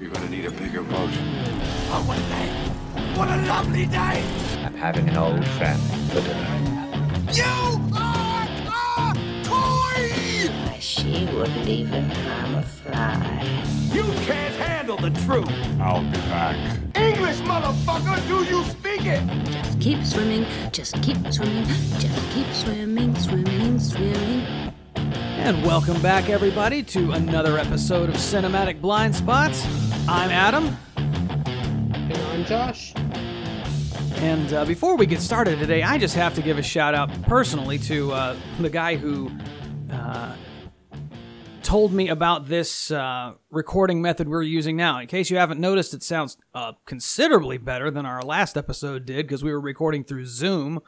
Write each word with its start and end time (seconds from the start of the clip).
You're 0.00 0.10
gonna 0.12 0.30
need 0.30 0.46
a 0.46 0.50
bigger 0.50 0.82
boat. 0.82 1.10
Oh, 1.92 2.02
what 2.06 2.16
a 2.16 2.22
day! 2.22 3.18
What 3.18 3.28
a 3.28 3.36
lovely 3.46 3.84
day! 3.84 4.24
I'm 4.64 4.72
having 4.72 5.06
an 5.10 5.16
old 5.18 5.46
friend 5.46 5.78
for 6.08 6.22
dinner. 6.22 6.48
You 7.34 7.78
are 7.94 8.48
a 8.48 9.14
toy! 9.44 10.80
She 10.80 11.26
wouldn't 11.34 11.68
even 11.68 12.08
harm 12.08 12.54
a 12.54 12.62
fly. 12.62 13.62
You 13.92 14.04
can't 14.24 14.54
handle 14.54 14.96
the 14.96 15.10
truth. 15.26 15.50
I'll 15.78 16.02
be 16.02 16.16
back. 16.32 16.56
English, 16.96 17.40
motherfucker, 17.40 18.26
do 18.26 18.42
you 18.44 18.64
speak 18.64 19.04
it? 19.04 19.22
Just 19.52 19.80
keep 19.80 20.02
swimming, 20.02 20.46
just 20.72 20.94
keep 21.02 21.18
swimming, 21.30 21.66
just 21.98 22.30
keep 22.30 22.50
swimming, 22.54 23.14
swimming, 23.16 23.78
swimming. 23.78 24.46
And 24.94 25.62
welcome 25.62 26.00
back, 26.00 26.30
everybody, 26.30 26.82
to 26.84 27.12
another 27.12 27.58
episode 27.58 28.08
of 28.08 28.14
Cinematic 28.14 28.80
Blind 28.80 29.14
Spots. 29.14 29.89
I'm 30.08 30.30
Adam, 30.30 30.76
And 30.96 32.16
I'm 32.16 32.44
Josh. 32.44 32.92
and 34.16 34.52
uh, 34.52 34.64
before 34.64 34.96
we 34.96 35.06
get 35.06 35.20
started 35.20 35.58
today, 35.58 35.82
I 35.82 35.98
just 35.98 36.14
have 36.16 36.34
to 36.34 36.42
give 36.42 36.58
a 36.58 36.62
shout 36.62 36.94
out 36.94 37.10
personally 37.22 37.78
to 37.80 38.12
uh, 38.12 38.36
the 38.58 38.68
guy 38.70 38.96
who 38.96 39.30
uh, 39.92 40.34
told 41.62 41.92
me 41.92 42.08
about 42.08 42.48
this 42.48 42.90
uh, 42.90 43.34
recording 43.50 44.02
method 44.02 44.28
we're 44.28 44.42
using 44.42 44.76
now. 44.76 44.98
In 44.98 45.06
case 45.06 45.30
you 45.30 45.36
haven't 45.36 45.60
noticed, 45.60 45.94
it 45.94 46.02
sounds 46.02 46.36
uh, 46.54 46.72
considerably 46.86 47.58
better 47.58 47.90
than 47.90 48.04
our 48.06 48.22
last 48.22 48.56
episode 48.56 49.06
did 49.06 49.26
because 49.26 49.44
we 49.44 49.52
were 49.52 49.60
recording 49.60 50.02
through 50.04 50.26
Zoom. 50.26 50.80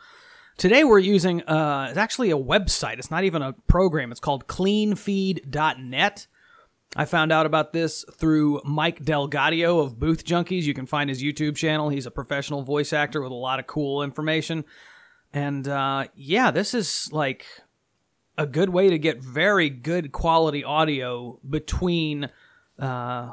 Today 0.58 0.84
we're 0.84 0.98
using 0.98 1.42
uh, 1.44 1.86
it's 1.90 1.98
actually 1.98 2.30
a 2.30 2.36
website. 2.36 2.98
It's 2.98 3.10
not 3.10 3.24
even 3.24 3.40
a 3.42 3.52
program. 3.52 4.10
It's 4.10 4.20
called 4.20 4.46
cleanfeed.net. 4.48 6.26
I 6.94 7.06
found 7.06 7.32
out 7.32 7.46
about 7.46 7.72
this 7.72 8.04
through 8.12 8.60
Mike 8.64 9.02
DelGaudio 9.02 9.82
of 9.82 9.98
Booth 9.98 10.24
Junkies. 10.24 10.64
You 10.64 10.74
can 10.74 10.84
find 10.84 11.08
his 11.08 11.22
YouTube 11.22 11.56
channel. 11.56 11.88
He's 11.88 12.04
a 12.04 12.10
professional 12.10 12.62
voice 12.62 12.92
actor 12.92 13.22
with 13.22 13.32
a 13.32 13.34
lot 13.34 13.58
of 13.58 13.66
cool 13.66 14.02
information. 14.02 14.64
And 15.32 15.66
uh, 15.66 16.08
yeah, 16.14 16.50
this 16.50 16.74
is 16.74 17.08
like 17.10 17.46
a 18.36 18.46
good 18.46 18.68
way 18.68 18.90
to 18.90 18.98
get 18.98 19.22
very 19.22 19.70
good 19.70 20.12
quality 20.12 20.64
audio 20.64 21.38
between 21.48 22.28
uh, 22.78 23.32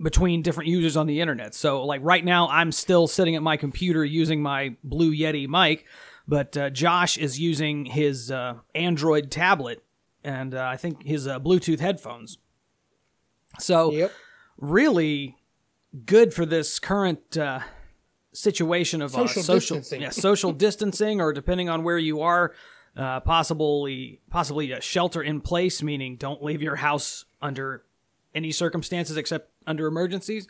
between 0.00 0.42
different 0.42 0.68
users 0.68 0.96
on 0.96 1.08
the 1.08 1.20
internet. 1.20 1.54
So 1.54 1.84
like 1.84 2.02
right 2.04 2.24
now, 2.24 2.48
I'm 2.48 2.70
still 2.70 3.08
sitting 3.08 3.34
at 3.34 3.42
my 3.42 3.56
computer 3.56 4.04
using 4.04 4.42
my 4.42 4.76
Blue 4.84 5.12
Yeti 5.12 5.48
mic, 5.48 5.86
but 6.28 6.56
uh, 6.56 6.70
Josh 6.70 7.16
is 7.16 7.40
using 7.40 7.84
his 7.84 8.30
uh, 8.30 8.54
Android 8.76 9.32
tablet 9.32 9.82
and 10.24 10.54
uh, 10.54 10.66
I 10.66 10.76
think 10.76 11.04
his 11.04 11.28
uh, 11.28 11.38
Bluetooth 11.38 11.80
headphones. 11.80 12.38
So 13.58 13.92
Yep. 13.92 14.12
really 14.58 15.36
good 16.06 16.34
for 16.34 16.44
this 16.46 16.78
current 16.78 17.36
uh, 17.36 17.60
situation 18.32 19.00
of 19.02 19.12
Social 19.12 19.40
uh, 19.40 19.44
social 19.44 19.76
distancing. 19.76 20.02
yeah, 20.02 20.10
social 20.10 20.52
distancing, 20.66 21.20
or 21.20 21.32
depending 21.32 21.68
on 21.68 21.84
where 21.84 21.98
you 21.98 22.20
are, 22.22 22.52
uh, 22.96 23.20
possibly 23.20 24.20
possibly 24.30 24.72
a 24.72 24.80
shelter 24.80 25.22
in 25.22 25.40
place, 25.40 25.82
meaning 25.82 26.16
don't 26.16 26.42
leave 26.42 26.62
your 26.62 26.76
house 26.76 27.24
under 27.42 27.84
any 28.34 28.50
circumstances 28.50 29.16
except 29.16 29.50
under 29.66 29.86
emergencies. 29.86 30.48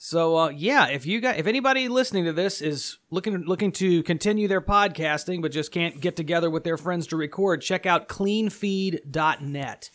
So 0.00 0.36
uh, 0.38 0.48
yeah, 0.50 0.86
if 0.88 1.06
you 1.06 1.20
got 1.20 1.38
if 1.38 1.46
anybody 1.46 1.88
listening 1.88 2.24
to 2.26 2.32
this 2.32 2.60
is 2.62 2.98
looking 3.10 3.42
looking 3.44 3.72
to 3.72 4.02
continue 4.04 4.46
their 4.48 4.60
podcasting 4.60 5.42
but 5.42 5.50
just 5.50 5.72
can't 5.72 6.00
get 6.00 6.14
together 6.16 6.48
with 6.50 6.62
their 6.64 6.76
friends 6.76 7.06
to 7.08 7.16
record, 7.16 7.60
check 7.62 7.84
out 7.84 8.08
cleanfeed.net. 8.08 9.90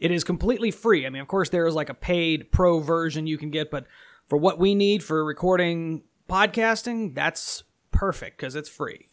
It 0.00 0.10
is 0.10 0.24
completely 0.24 0.70
free. 0.70 1.06
I 1.06 1.10
mean, 1.10 1.20
of 1.20 1.28
course, 1.28 1.50
there 1.50 1.66
is 1.66 1.74
like 1.74 1.90
a 1.90 1.94
paid 1.94 2.50
pro 2.50 2.80
version 2.80 3.26
you 3.26 3.36
can 3.38 3.50
get, 3.50 3.70
but 3.70 3.86
for 4.26 4.38
what 4.38 4.58
we 4.58 4.74
need 4.74 5.04
for 5.04 5.24
recording 5.24 6.02
podcasting, 6.28 7.14
that's 7.14 7.64
perfect 7.92 8.38
because 8.38 8.56
it's 8.56 8.68
free. 8.68 9.08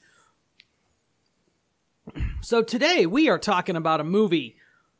So 2.42 2.64
today 2.64 3.06
we 3.06 3.28
are 3.28 3.38
talking 3.38 3.76
about 3.76 4.00
a 4.00 4.06
movie 4.06 4.56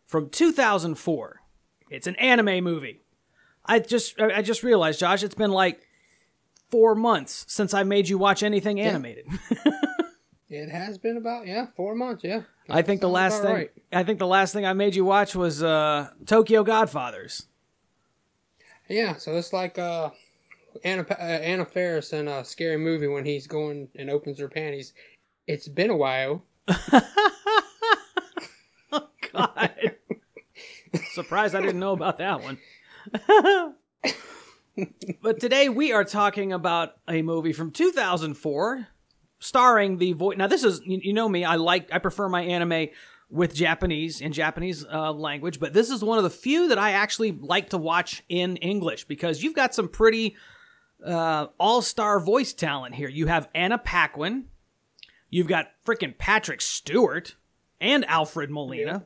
from 0.06 0.30
2004. 0.30 1.42
It's 1.90 2.08
an 2.08 2.18
anime 2.18 2.64
movie. 2.64 3.02
I 3.66 3.80
just 3.80 4.20
I 4.20 4.42
just 4.42 4.64
realized, 4.64 5.00
Josh, 5.00 5.24
it's 5.24 5.36
been 5.36 5.52
like 5.52 5.88
four 6.70 6.96
months 6.96 7.46
since 7.48 7.74
I 7.74 7.84
made 7.84 8.10
you 8.10 8.18
watch 8.18 8.44
anything 8.44 8.80
animated. 8.80 9.26
It 10.50 10.70
has 10.70 10.98
been 10.98 11.18
about 11.18 11.46
yeah 11.48 11.68
four 11.76 11.96
months. 11.96 12.24
Yeah. 12.24 12.42
I 12.70 12.82
think 12.82 13.02
the 13.02 13.10
last 13.10 13.42
thing 13.42 13.54
right. 13.54 13.72
I 13.92 14.04
think 14.04 14.20
the 14.20 14.28
last 14.28 14.54
thing 14.54 14.66
I 14.66 14.74
made 14.74 14.96
you 14.96 15.06
watch 15.06 15.36
was 15.36 15.62
uh, 15.62 16.10
Tokyo 16.26 16.64
Godfathers. 16.64 17.48
Yeah. 18.88 19.16
So 19.18 19.36
it's 19.36 19.52
like 19.52 19.78
uh, 19.78 20.12
Anna 20.84 21.06
uh, 21.10 21.14
Anna 21.14 21.66
Faris 21.66 22.14
in 22.14 22.28
a 22.28 22.46
scary 22.46 22.78
movie 22.78 23.08
when 23.08 23.26
he's 23.26 23.48
going 23.48 23.90
and 23.96 24.10
opens 24.10 24.40
her 24.40 24.48
panties. 24.48 24.94
It's 25.48 25.68
been 25.68 25.90
a 25.90 25.98
while. 25.98 26.44
Oh 28.92 29.10
God. 29.34 29.72
Surprised 31.12 31.56
I 31.56 31.62
didn't 31.62 31.80
know 31.80 31.92
about 31.92 32.20
that 32.20 32.42
one. 32.42 32.58
but 35.22 35.40
today 35.40 35.70
we 35.70 35.92
are 35.92 36.04
talking 36.04 36.54
about 36.54 36.94
a 37.08 37.22
movie 37.22 37.54
from 37.54 37.72
2004 37.72 38.88
starring 39.40 39.98
the 39.98 40.14
voice. 40.14 40.38
Now 40.38 40.48
this 40.48 40.64
is 40.64 40.82
you, 40.86 41.14
know 41.14 41.30
me, 41.30 41.46
I 41.46 41.56
like 41.56 41.90
I 41.92 42.00
prefer 42.00 42.30
my 42.30 42.42
anime 42.42 42.88
with 43.30 43.54
Japanese 43.54 44.22
in 44.22 44.32
Japanese 44.32 44.86
uh, 44.86 45.12
language, 45.12 45.60
but 45.60 45.74
this 45.74 45.90
is 45.90 46.04
one 46.04 46.18
of 46.18 46.24
the 46.24 46.30
few 46.30 46.70
that 46.70 46.78
I 46.78 46.92
actually 46.92 47.32
like 47.34 47.70
to 47.72 47.78
watch 47.78 48.24
in 48.30 48.56
English 48.58 49.06
because 49.06 49.44
you've 49.44 49.56
got 49.56 49.76
some 49.76 49.90
pretty 49.90 50.36
uh, 51.06 51.48
all-star 51.60 52.20
voice 52.20 52.54
talent 52.54 52.96
here. 52.96 53.10
You 53.10 53.28
have 53.28 53.50
Anna 53.54 53.78
Paquin, 53.78 54.46
you've 55.30 55.48
got 55.48 55.68
freaking 55.86 56.18
Patrick 56.18 56.62
Stewart 56.62 57.36
and 57.82 58.06
Alfred 58.06 58.50
Molina. 58.50 59.06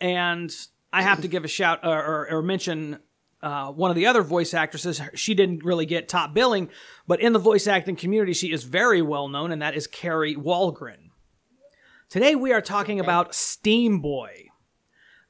And 0.00 0.52
I 0.92 1.02
have 1.02 1.22
to 1.22 1.28
give 1.28 1.44
a 1.44 1.48
shout 1.48 1.80
or, 1.82 2.28
or 2.28 2.42
mention 2.42 2.98
uh, 3.44 3.70
one 3.70 3.90
of 3.90 3.94
the 3.94 4.06
other 4.06 4.22
voice 4.22 4.54
actresses. 4.54 5.02
She 5.14 5.34
didn't 5.34 5.64
really 5.64 5.84
get 5.84 6.08
top 6.08 6.32
billing, 6.32 6.70
but 7.06 7.20
in 7.20 7.34
the 7.34 7.38
voice 7.38 7.66
acting 7.66 7.94
community, 7.94 8.32
she 8.32 8.50
is 8.50 8.64
very 8.64 9.02
well 9.02 9.28
known, 9.28 9.52
and 9.52 9.60
that 9.60 9.76
is 9.76 9.86
Kari 9.86 10.34
Wahlgren. 10.34 11.10
Today, 12.08 12.34
we 12.34 12.54
are 12.54 12.62
talking 12.62 12.98
about 12.98 13.34
Steam 13.34 14.00
Boy, 14.00 14.46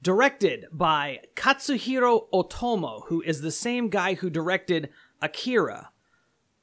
directed 0.01 0.67
by 0.71 1.23
Katsuhiro 1.35 2.29
Otomo, 2.33 3.03
who 3.09 3.21
is 3.23 3.41
the 3.41 3.51
same 3.51 3.89
guy 3.89 4.15
who 4.15 4.31
directed 4.31 4.91
Akira, 5.21 5.91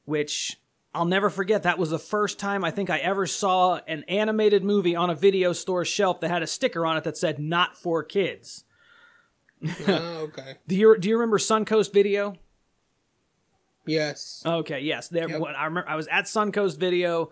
which 0.06 0.58
I'll 0.94 1.04
never 1.04 1.30
forget. 1.30 1.64
That 1.64 1.78
was 1.78 1.90
the 1.90 2.00
first 2.00 2.40
time 2.40 2.64
I 2.64 2.72
think 2.72 2.90
I 2.90 3.00
ever 3.00 3.28
saw 3.28 3.82
an 3.88 4.06
animated 4.08 4.64
movie 4.64 4.96
on 4.96 5.10
a 5.10 5.16
video 5.16 5.52
store 5.52 5.84
shelf 5.84 6.22
that 6.22 6.32
had 6.32 6.44
a 6.44 6.48
sticker 6.48 6.86
on 6.86 6.96
it 6.96 7.04
that 7.04 7.18
said 7.18 7.40
"Not 7.40 7.76
for 7.76 8.06
kids." 8.06 8.64
Oh, 9.88 10.18
okay. 10.30 10.56
Do 10.68 10.76
you 10.76 10.98
do 10.98 11.10
you 11.10 11.16
remember 11.18 11.38
Suncoast 11.38 11.94
Video? 11.94 12.36
Yes. 13.86 14.44
Okay, 14.46 14.82
yes. 14.82 15.08
There, 15.08 15.28
Yep. 15.30 15.40
when 15.42 15.56
I 15.56 15.66
remember 15.66 15.90
I 15.90 15.96
was 15.96 16.08
at 16.08 16.26
Suncoast 16.26 16.78
Video 16.78 17.32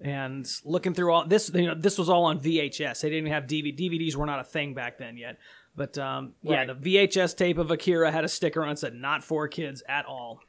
and 0.00 0.46
looking 0.64 0.92
through 0.94 1.12
all 1.12 1.26
this. 1.26 1.50
You 1.54 1.68
know, 1.68 1.74
this 1.74 1.96
was 1.98 2.08
all 2.08 2.24
on 2.24 2.38
VHS. 2.40 3.00
They 3.00 3.10
didn't 3.10 3.30
have 3.30 3.44
DVD. 3.44 3.76
DVDs 3.76 4.14
were 4.14 4.26
not 4.26 4.40
a 4.40 4.44
thing 4.44 4.74
back 4.74 4.98
then 4.98 5.16
yet. 5.16 5.38
But 5.74 5.96
um, 5.98 6.32
yeah, 6.42 6.64
the 6.66 6.74
VHS 6.74 7.36
tape 7.36 7.58
of 7.58 7.70
Akira 7.70 8.10
had 8.10 8.24
a 8.24 8.28
sticker 8.28 8.62
on 8.62 8.70
it 8.70 8.78
said 8.78 8.94
"Not 8.94 9.24
for 9.24 9.48
kids" 9.48 9.82
at 9.88 10.06
all. 10.06 10.40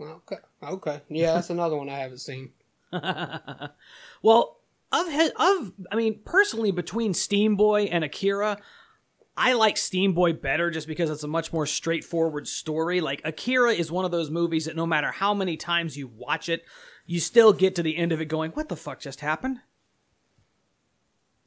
Okay. 0.00 0.36
Okay. 0.62 1.00
Yeah, 1.08 1.34
that's 1.34 1.50
another 1.50 1.76
one 1.76 1.88
I 1.88 1.98
haven't 1.98 2.18
seen. 2.18 2.50
Well, 4.22 4.58
of 4.92 5.08
his, 5.08 5.30
of 5.36 5.72
I 5.90 5.96
mean, 5.96 6.20
personally, 6.24 6.70
between 6.72 7.14
Steam 7.14 7.56
Boy 7.56 7.84
and 7.84 8.04
Akira, 8.04 8.58
I 9.36 9.54
like 9.54 9.76
Steam 9.76 10.12
Boy 10.12 10.32
better 10.32 10.70
just 10.70 10.86
because 10.86 11.08
it's 11.08 11.22
a 11.22 11.28
much 11.28 11.52
more 11.52 11.66
straightforward 11.66 12.46
story. 12.46 13.00
Like 13.00 13.22
Akira 13.24 13.72
is 13.72 13.90
one 13.90 14.04
of 14.04 14.10
those 14.10 14.30
movies 14.30 14.66
that 14.66 14.76
no 14.76 14.86
matter 14.86 15.10
how 15.10 15.34
many 15.34 15.56
times 15.56 15.96
you 15.96 16.08
watch 16.08 16.48
it, 16.48 16.64
you 17.06 17.20
still 17.20 17.52
get 17.52 17.74
to 17.76 17.82
the 17.82 17.96
end 17.96 18.12
of 18.12 18.20
it 18.20 18.26
going, 18.26 18.50
"What 18.52 18.68
the 18.68 18.76
fuck 18.76 19.00
just 19.00 19.20
happened?" 19.20 19.60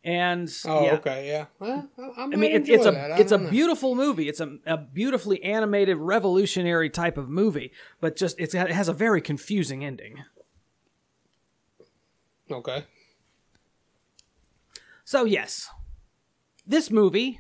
And 0.04 0.54
Oh, 0.66 0.86
yeah. 0.86 0.94
okay. 0.96 1.28
Yeah. 1.28 1.46
Well, 1.60 1.90
I, 2.18 2.24
I, 2.24 2.26
mean, 2.28 2.52
it's, 2.52 2.70
it's 2.70 2.86
a. 2.86 3.16
It's 3.20 3.32
a 3.32 3.38
know. 3.38 3.50
beautiful 3.50 3.96
movie. 3.96 4.28
It's 4.28 4.42
a, 4.42 4.58
a 4.66 4.78
beautifully 4.78 5.42
animated, 5.44 5.98
revolutionary 5.98 6.90
type 6.90 7.18
of 7.18 7.30
movie, 7.30 7.72
but 8.02 8.18
just 8.18 8.38
it's, 8.40 8.54
it 8.54 8.72
has 8.72 8.90
a 8.90 8.94
very 8.94 9.22
confusing 9.22 9.86
ending. 9.86 10.24
Okay. 12.52 12.84
So 15.06 15.24
yes, 15.24 15.70
this 16.66 16.92
movie, 16.92 17.40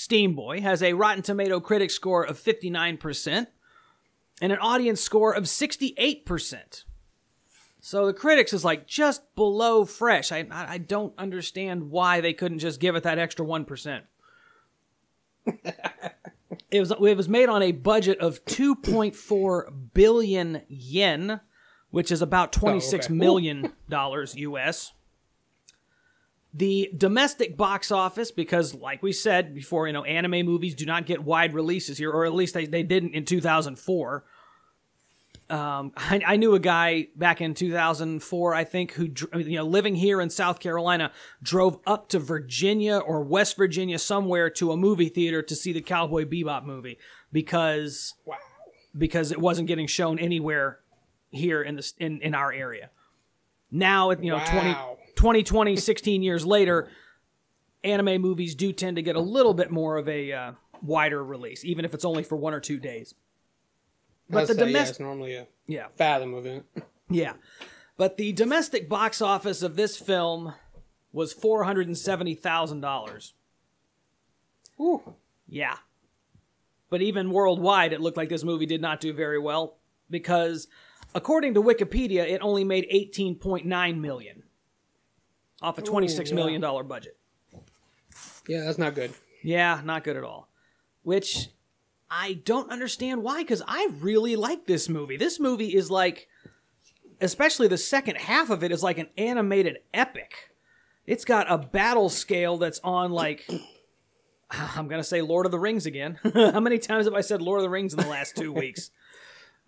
Steam 0.00 0.34
Boy, 0.34 0.62
has 0.62 0.82
a 0.82 0.94
Rotten 0.94 1.22
Tomato 1.22 1.60
critic 1.60 1.90
score 1.90 2.24
of 2.24 2.38
59% 2.38 3.46
and 4.40 4.50
an 4.50 4.58
audience 4.58 4.98
score 4.98 5.34
of 5.34 5.44
68%. 5.44 6.84
So 7.80 8.06
the 8.06 8.14
critics 8.14 8.54
is 8.54 8.64
like 8.64 8.86
just 8.86 9.34
below 9.34 9.84
fresh. 9.84 10.32
I 10.32 10.46
I 10.50 10.78
don't 10.78 11.12
understand 11.18 11.90
why 11.90 12.22
they 12.22 12.32
couldn't 12.32 12.60
just 12.60 12.80
give 12.80 12.96
it 12.96 13.02
that 13.02 13.18
extra 13.18 13.44
1%. 13.44 14.02
It 16.72 16.78
was 16.80 16.90
it 16.92 17.16
was 17.16 17.28
made 17.28 17.48
on 17.48 17.62
a 17.62 17.72
budget 17.72 18.18
of 18.18 18.44
2.4 18.44 19.92
billion 19.92 20.62
yen, 20.68 21.40
which 21.90 22.12
is 22.12 22.22
about 22.22 22.52
twenty 22.52 22.78
six 22.78 23.06
okay. 23.06 23.14
Million 23.14 23.72
dollars 23.88 24.36
US. 24.36 24.92
The 26.52 26.90
domestic 26.96 27.56
box 27.56 27.92
office, 27.92 28.32
because 28.32 28.74
like 28.74 29.02
we 29.02 29.12
said 29.12 29.54
before, 29.54 29.86
you 29.86 29.92
know, 29.92 30.02
anime 30.04 30.44
movies 30.44 30.74
do 30.74 30.84
not 30.84 31.06
get 31.06 31.22
wide 31.22 31.54
releases 31.54 31.96
here, 31.98 32.10
or 32.10 32.24
at 32.24 32.34
least 32.34 32.54
they, 32.54 32.66
they 32.66 32.82
didn't 32.82 33.14
in 33.14 33.24
2004. 33.24 34.24
Um, 35.48 35.92
I, 35.96 36.20
I 36.26 36.36
knew 36.36 36.54
a 36.54 36.60
guy 36.60 37.08
back 37.16 37.40
in 37.40 37.54
2004, 37.54 38.54
I 38.54 38.64
think, 38.64 38.92
who, 38.92 39.08
you 39.36 39.56
know, 39.56 39.64
living 39.64 39.96
here 39.96 40.20
in 40.20 40.30
South 40.30 40.60
Carolina, 40.60 41.10
drove 41.42 41.78
up 41.86 42.08
to 42.10 42.20
Virginia 42.20 42.98
or 42.98 43.22
West 43.22 43.56
Virginia 43.56 43.98
somewhere 43.98 44.48
to 44.50 44.70
a 44.70 44.76
movie 44.76 45.08
theater 45.08 45.42
to 45.42 45.56
see 45.56 45.72
the 45.72 45.80
Cowboy 45.80 46.24
Bebop 46.24 46.64
movie 46.64 46.98
because 47.32 48.14
Wow. 48.24 48.36
because 48.96 49.32
it 49.32 49.40
wasn't 49.40 49.66
getting 49.66 49.88
shown 49.88 50.18
anywhere 50.20 50.78
here 51.30 51.62
in 51.62 51.76
the 51.76 51.92
in, 51.98 52.20
in 52.22 52.34
our 52.34 52.52
area. 52.52 52.90
Now, 53.72 54.10
you 54.10 54.30
know, 54.30 54.36
Wow. 54.36 54.98
20, 55.20 55.42
2020, 55.42 55.76
16 55.76 56.22
years 56.22 56.46
later, 56.46 56.88
anime 57.84 58.22
movies 58.22 58.54
do 58.54 58.72
tend 58.72 58.96
to 58.96 59.02
get 59.02 59.16
a 59.16 59.20
little 59.20 59.52
bit 59.52 59.70
more 59.70 59.98
of 59.98 60.08
a 60.08 60.32
uh, 60.32 60.52
wider 60.80 61.22
release, 61.22 61.62
even 61.62 61.84
if 61.84 61.92
it's 61.92 62.06
only 62.06 62.22
for 62.22 62.36
one 62.36 62.54
or 62.54 62.60
two 62.60 62.78
days. 62.78 63.14
But 64.30 64.48
the 64.48 64.54
say, 64.54 64.60
yeah, 64.60 64.66
domestic, 64.66 65.00
normally 65.00 65.34
a 65.34 65.46
yeah, 65.66 65.88
Fathom 65.96 66.34
event. 66.34 66.64
yeah, 67.10 67.34
but 67.98 68.16
the 68.16 68.32
domestic 68.32 68.88
box 68.88 69.20
office 69.20 69.60
of 69.60 69.76
this 69.76 69.98
film 69.98 70.54
was 71.12 71.34
four 71.34 71.64
hundred 71.64 71.86
and 71.86 71.98
seventy 71.98 72.34
thousand 72.34 72.80
dollars. 72.80 73.34
Ooh. 74.80 75.16
Yeah. 75.46 75.76
But 76.88 77.02
even 77.02 77.30
worldwide, 77.30 77.92
it 77.92 78.00
looked 78.00 78.16
like 78.16 78.30
this 78.30 78.42
movie 78.42 78.66
did 78.66 78.80
not 78.80 79.00
do 79.00 79.12
very 79.12 79.38
well 79.38 79.76
because, 80.08 80.66
according 81.14 81.54
to 81.54 81.62
Wikipedia, 81.62 82.26
it 82.26 82.40
only 82.40 82.64
made 82.64 82.86
eighteen 82.88 83.34
point 83.34 83.66
nine 83.66 84.00
million 84.00 84.44
off 85.62 85.78
a 85.78 85.82
twenty-six 85.82 86.30
yeah. 86.30 86.36
million 86.36 86.60
dollar 86.60 86.82
budget. 86.82 87.16
Yeah, 88.48 88.64
that's 88.64 88.78
not 88.78 88.94
good. 88.94 89.12
Yeah, 89.42 89.80
not 89.84 90.04
good 90.04 90.16
at 90.16 90.24
all. 90.24 90.48
Which 91.02 91.48
I 92.10 92.34
don't 92.44 92.70
understand 92.70 93.22
why, 93.22 93.42
because 93.42 93.62
I 93.66 93.88
really 94.00 94.36
like 94.36 94.66
this 94.66 94.88
movie. 94.88 95.16
This 95.16 95.38
movie 95.38 95.74
is 95.74 95.90
like, 95.90 96.28
especially 97.20 97.68
the 97.68 97.78
second 97.78 98.16
half 98.16 98.50
of 98.50 98.64
it 98.64 98.72
is 98.72 98.82
like 98.82 98.98
an 98.98 99.08
animated 99.16 99.78
epic. 99.94 100.50
It's 101.06 101.24
got 101.24 101.50
a 101.50 101.56
battle 101.56 102.08
scale 102.08 102.58
that's 102.58 102.80
on 102.82 103.12
like, 103.12 103.48
I'm 104.50 104.88
gonna 104.88 105.04
say 105.04 105.22
Lord 105.22 105.46
of 105.46 105.52
the 105.52 105.58
Rings 105.58 105.86
again. 105.86 106.18
How 106.34 106.60
many 106.60 106.78
times 106.78 107.04
have 107.06 107.14
I 107.14 107.20
said 107.20 107.40
Lord 107.40 107.60
of 107.60 107.62
the 107.62 107.70
Rings 107.70 107.94
in 107.94 108.00
the 108.00 108.08
last 108.08 108.36
two 108.36 108.52
weeks? 108.52 108.90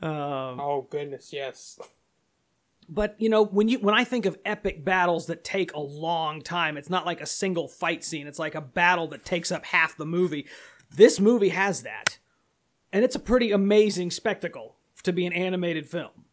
Oh 0.04 0.84
goodness, 0.90 1.32
yes. 1.32 1.78
But 2.94 3.14
you 3.18 3.30
know, 3.30 3.42
when 3.42 3.68
you 3.68 3.78
when 3.78 3.94
I 3.94 4.04
think 4.04 4.26
of 4.26 4.36
epic 4.44 4.84
battles 4.84 5.26
that 5.26 5.44
take 5.44 5.72
a 5.72 5.80
long 5.80 6.42
time, 6.42 6.76
it's 6.76 6.90
not 6.90 7.06
like 7.06 7.22
a 7.22 7.26
single 7.26 7.66
fight 7.66 8.04
scene. 8.04 8.26
It's 8.26 8.38
like 8.38 8.54
a 8.54 8.60
battle 8.60 9.08
that 9.08 9.24
takes 9.24 9.50
up 9.50 9.64
half 9.64 9.96
the 9.96 10.04
movie. 10.04 10.46
This 10.94 11.18
movie 11.18 11.48
has 11.48 11.84
that. 11.84 12.18
And 12.92 13.02
it's 13.02 13.14
a 13.14 13.20
pretty 13.20 13.50
amazing 13.50 14.10
spectacle 14.10 14.76
to 15.04 15.12
be 15.12 15.24
an 15.24 15.32
animated 15.32 15.88
film. 15.88 16.26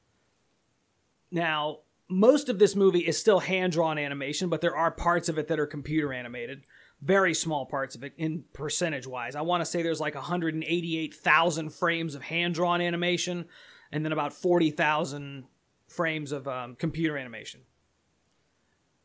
Now, 1.31 1.79
most 2.09 2.49
of 2.49 2.59
this 2.59 2.75
movie 2.75 3.07
is 3.07 3.17
still 3.17 3.39
hand-drawn 3.39 3.97
animation, 3.97 4.49
but 4.49 4.59
there 4.59 4.75
are 4.75 4.91
parts 4.91 5.29
of 5.29 5.37
it 5.37 5.47
that 5.47 5.59
are 5.61 5.65
computer 5.65 6.11
animated. 6.11 6.63
Very 7.01 7.33
small 7.33 7.65
parts 7.65 7.95
of 7.95 8.03
it 8.03 8.11
in 8.17 8.43
percentage 8.51 9.07
wise. 9.07 9.35
I 9.35 9.41
want 9.41 9.61
to 9.61 9.65
say 9.65 9.81
there's 9.81 10.01
like 10.01 10.15
188,000 10.15 11.69
frames 11.69 12.15
of 12.15 12.23
hand-drawn 12.23 12.81
animation 12.81 13.45
and 13.93 14.03
then 14.03 14.11
about 14.11 14.33
40,000 14.33 15.45
frames 15.89 16.31
of 16.31 16.47
um, 16.47 16.75
computer 16.75 17.17
animation. 17.17 17.61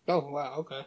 Oh 0.07 0.31
wow, 0.31 0.55
okay. 0.59 0.87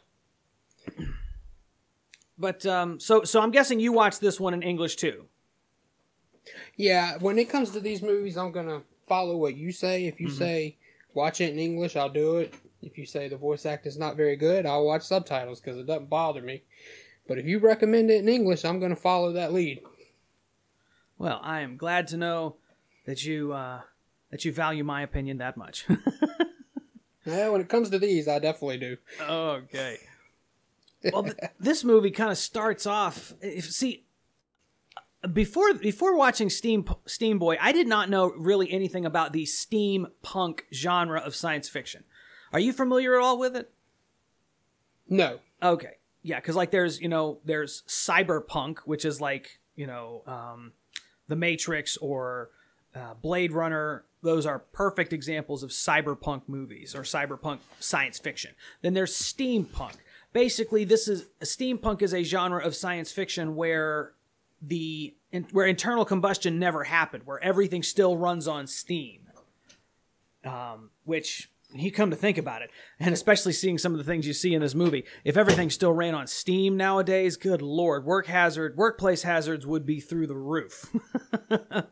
But 2.37 2.65
um, 2.65 2.99
so 2.99 3.23
so 3.23 3.41
I'm 3.41 3.51
guessing 3.51 3.79
you 3.79 3.91
watched 3.91 4.21
this 4.21 4.39
one 4.39 4.53
in 4.53 4.61
English 4.61 4.95
too. 4.95 5.25
Yeah, 6.75 7.17
when 7.17 7.37
it 7.39 7.49
comes 7.49 7.71
to 7.71 7.79
these 7.79 8.01
movies, 8.01 8.37
I'm 8.37 8.51
gonna 8.51 8.83
follow 9.07 9.37
what 9.37 9.57
you 9.57 9.71
say. 9.71 10.05
If 10.05 10.19
you 10.21 10.29
say 10.29 10.77
watch 11.13 11.41
it 11.41 11.51
in 11.51 11.59
English, 11.59 11.95
I'll 11.95 12.09
do 12.09 12.37
it. 12.37 12.53
If 12.81 12.97
you 12.97 13.05
say 13.05 13.27
the 13.27 13.37
voice 13.37 13.65
act 13.65 13.87
is 13.87 13.97
not 13.97 14.15
very 14.15 14.35
good, 14.35 14.65
I'll 14.65 14.85
watch 14.85 15.01
subtitles 15.01 15.59
because 15.59 15.77
it 15.77 15.87
doesn't 15.87 16.09
bother 16.09 16.41
me. 16.41 16.61
But 17.27 17.39
if 17.39 17.45
you 17.45 17.59
recommend 17.59 18.11
it 18.11 18.21
in 18.21 18.29
English, 18.29 18.63
I'm 18.63 18.79
gonna 18.79 18.95
follow 18.95 19.33
that 19.33 19.51
lead. 19.51 19.81
Well, 21.17 21.39
I 21.43 21.61
am 21.61 21.75
glad 21.75 22.07
to 22.09 22.17
know 22.17 22.57
that 23.05 23.25
you 23.25 23.51
uh, 23.51 23.81
that 24.31 24.45
you 24.45 24.51
value 24.51 24.83
my 24.83 25.01
opinion 25.01 25.37
that 25.37 25.57
much. 25.57 25.85
Yeah, 27.27 27.49
when 27.49 27.59
it 27.59 27.67
comes 27.67 27.89
to 27.89 27.99
these, 27.99 28.27
I 28.29 28.39
definitely 28.39 28.77
do. 28.77 28.97
okay. 29.21 29.97
Well, 31.11 31.23
th- 31.23 31.35
this 31.59 31.83
movie 31.83 32.09
kind 32.09 32.31
of 32.31 32.37
starts 32.37 32.85
off. 32.85 33.33
If 33.41 33.69
see, 33.69 34.05
before 35.33 35.73
before 35.73 36.15
watching 36.15 36.49
Steam 36.49 36.85
Steam 37.05 37.37
Boy, 37.37 37.57
I 37.59 37.73
did 37.73 37.85
not 37.85 38.09
know 38.09 38.31
really 38.31 38.71
anything 38.71 39.05
about 39.05 39.33
the 39.33 39.43
steampunk 39.43 40.61
genre 40.73 41.19
of 41.19 41.35
science 41.35 41.67
fiction. 41.67 42.05
Are 42.53 42.59
you 42.59 42.71
familiar 42.71 43.19
at 43.19 43.23
all 43.23 43.37
with 43.37 43.57
it? 43.57 43.71
No. 45.09 45.39
Okay. 45.61 45.95
Yeah, 46.23 46.39
because 46.39 46.55
like 46.55 46.71
there's 46.71 47.01
you 47.01 47.09
know 47.09 47.39
there's 47.43 47.83
cyberpunk, 47.87 48.79
which 48.85 49.03
is 49.03 49.19
like 49.19 49.59
you 49.75 49.85
know 49.85 50.23
um, 50.25 50.71
the 51.27 51.35
Matrix 51.35 51.97
or 51.97 52.51
uh, 52.95 53.15
Blade 53.15 53.51
Runner. 53.51 54.05
Those 54.21 54.45
are 54.45 54.59
perfect 54.59 55.13
examples 55.13 55.63
of 55.63 55.69
cyberpunk 55.69 56.43
movies 56.47 56.95
or 56.95 57.01
cyberpunk 57.01 57.59
science 57.79 58.19
fiction. 58.19 58.51
Then 58.81 58.93
there's 58.93 59.15
steampunk. 59.15 59.95
Basically, 60.33 60.83
this 60.83 61.07
is 61.07 61.27
steampunk 61.41 62.01
is 62.01 62.13
a 62.13 62.23
genre 62.23 62.63
of 62.63 62.75
science 62.75 63.11
fiction 63.11 63.55
where 63.55 64.13
the 64.61 65.15
in, 65.31 65.43
where 65.51 65.65
internal 65.65 66.05
combustion 66.05 66.59
never 66.59 66.83
happened, 66.83 67.23
where 67.25 67.41
everything 67.43 67.83
still 67.83 68.17
runs 68.17 68.47
on 68.47 68.67
steam. 68.67 69.21
Um, 70.43 70.91
which 71.03 71.51
you 71.73 71.91
come 71.91 72.11
to 72.11 72.15
think 72.15 72.37
about 72.37 72.61
it, 72.61 72.71
and 72.99 73.13
especially 73.13 73.51
seeing 73.51 73.77
some 73.77 73.91
of 73.91 73.97
the 73.97 74.03
things 74.03 74.25
you 74.25 74.33
see 74.33 74.53
in 74.53 74.61
this 74.61 74.75
movie, 74.75 75.03
if 75.25 75.35
everything 75.35 75.69
still 75.69 75.91
ran 75.91 76.15
on 76.15 76.25
steam 76.27 76.77
nowadays, 76.77 77.35
good 77.35 77.61
lord, 77.61 78.05
work 78.05 78.27
hazard, 78.27 78.77
workplace 78.77 79.23
hazards 79.23 79.65
would 79.65 79.85
be 79.85 79.99
through 79.99 80.27
the 80.27 80.35
roof. 80.35 80.85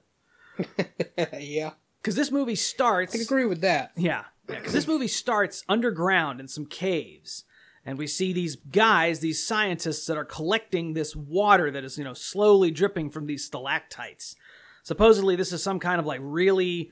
yeah, 1.40 1.72
Because 2.06 2.16
this 2.16 2.30
movie 2.32 2.54
starts. 2.54 3.16
I 3.16 3.24
agree 3.24 3.46
with 3.46 3.62
that. 3.62 3.90
Yeah, 3.98 4.26
because 4.46 4.74
this 4.74 4.88
movie 4.88 5.08
starts 5.08 5.64
underground 5.68 6.40
in 6.40 6.48
some 6.48 6.68
caves, 6.68 7.46
and 7.84 7.98
we 7.98 8.06
see 8.06 8.32
these 8.32 8.58
guys, 8.58 9.22
these 9.22 9.44
scientists 9.44 10.06
that 10.06 10.16
are 10.16 10.24
collecting 10.24 10.94
this 10.94 11.16
water 11.16 11.72
that 11.72 11.84
is, 11.84 11.98
you 11.98 12.04
know, 12.04 12.14
slowly 12.14 12.70
dripping 12.70 13.10
from 13.10 13.26
these 13.26 13.44
stalactites. 13.44 14.36
Supposedly, 14.84 15.36
this 15.36 15.52
is 15.52 15.64
some 15.64 15.80
kind 15.80 16.00
of 16.00 16.06
like 16.06 16.20
really 16.22 16.92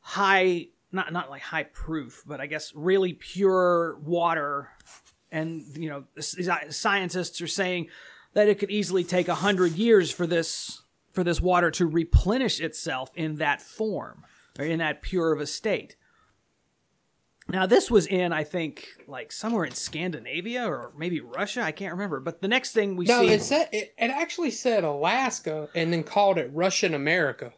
high, 0.00 0.68
not 0.92 1.12
not 1.12 1.28
like 1.28 1.42
high 1.42 1.64
proof, 1.64 2.22
but 2.26 2.40
I 2.40 2.46
guess 2.46 2.72
really 2.74 3.12
pure 3.12 3.98
water. 3.98 4.70
And 5.30 5.62
you 5.76 5.90
know, 5.90 6.04
these 6.14 6.48
scientists 6.70 7.42
are 7.42 7.46
saying 7.46 7.88
that 8.32 8.48
it 8.48 8.58
could 8.58 8.70
easily 8.70 9.04
take 9.04 9.28
a 9.28 9.34
hundred 9.34 9.72
years 9.72 10.10
for 10.10 10.26
this 10.26 10.81
for 11.12 11.22
this 11.24 11.40
water 11.40 11.70
to 11.72 11.86
replenish 11.86 12.60
itself 12.60 13.10
in 13.14 13.36
that 13.36 13.60
form 13.62 14.24
or 14.58 14.64
in 14.64 14.78
that 14.78 15.02
pure 15.02 15.32
of 15.32 15.40
a 15.40 15.46
state. 15.46 15.96
Now, 17.48 17.66
this 17.66 17.90
was 17.90 18.06
in, 18.06 18.32
I 18.32 18.44
think, 18.44 18.88
like 19.08 19.32
somewhere 19.32 19.64
in 19.64 19.72
Scandinavia 19.72 20.64
or 20.66 20.92
maybe 20.96 21.20
Russia. 21.20 21.60
I 21.62 21.72
can't 21.72 21.92
remember. 21.92 22.20
But 22.20 22.40
the 22.40 22.48
next 22.48 22.72
thing 22.72 22.96
we 22.96 23.04
No, 23.06 23.20
see. 23.20 23.32
it 23.32 23.42
said 23.42 23.68
it, 23.72 23.92
it 23.98 24.10
actually 24.10 24.52
said 24.52 24.84
Alaska 24.84 25.68
and 25.74 25.92
then 25.92 26.02
called 26.04 26.38
it 26.38 26.50
Russian 26.54 26.94
America. 26.94 27.52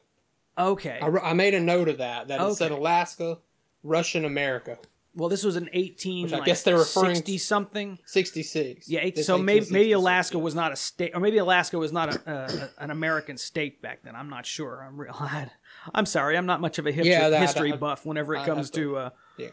okay. 0.58 0.98
I, 1.02 1.06
I 1.30 1.32
made 1.34 1.54
a 1.54 1.60
note 1.60 1.88
of 1.88 1.98
that. 1.98 2.28
That 2.28 2.40
it 2.40 2.54
said 2.54 2.70
Alaska, 2.72 3.38
Russian 3.82 4.24
America, 4.24 4.78
Well, 5.16 5.28
this 5.28 5.44
was 5.44 5.54
an 5.56 5.68
18. 5.72 6.24
Which 6.24 6.32
I 6.32 6.38
like, 6.38 6.46
guess 6.46 6.62
they're 6.64 6.76
referring 6.76 7.14
60 7.14 7.38
something. 7.38 7.98
sixty 8.04 8.42
six. 8.42 8.88
Yeah, 8.88 9.00
eight, 9.02 9.16
so 9.18 9.38
maybe 9.38 9.66
maybe 9.70 9.92
Alaska 9.92 10.38
was 10.38 10.54
not 10.56 10.72
a 10.72 10.76
state, 10.76 11.12
or 11.14 11.20
maybe 11.20 11.38
Alaska 11.38 11.78
was 11.78 11.92
not 11.92 12.16
a, 12.26 12.70
an 12.78 12.90
American 12.90 13.36
state 13.36 13.80
back 13.80 14.02
then. 14.02 14.16
I'm 14.16 14.28
not 14.28 14.44
sure. 14.44 14.82
I'm 14.86 14.96
real. 15.00 15.14
I'm 15.94 16.06
sorry. 16.06 16.36
I'm 16.36 16.46
not 16.46 16.60
much 16.60 16.78
of 16.80 16.86
a 16.86 16.92
history, 16.92 17.12
Yeah, 17.12 17.28
that- 17.28 17.40
history 17.42 17.70
that- 17.70 17.78
buff. 17.80 18.04
Whenever 18.04 18.34
it 18.34 18.44
comes 18.44 18.70
to- 18.70 18.80
to, 18.80 18.96
uh, 18.96 19.10
yeah. 19.38 19.48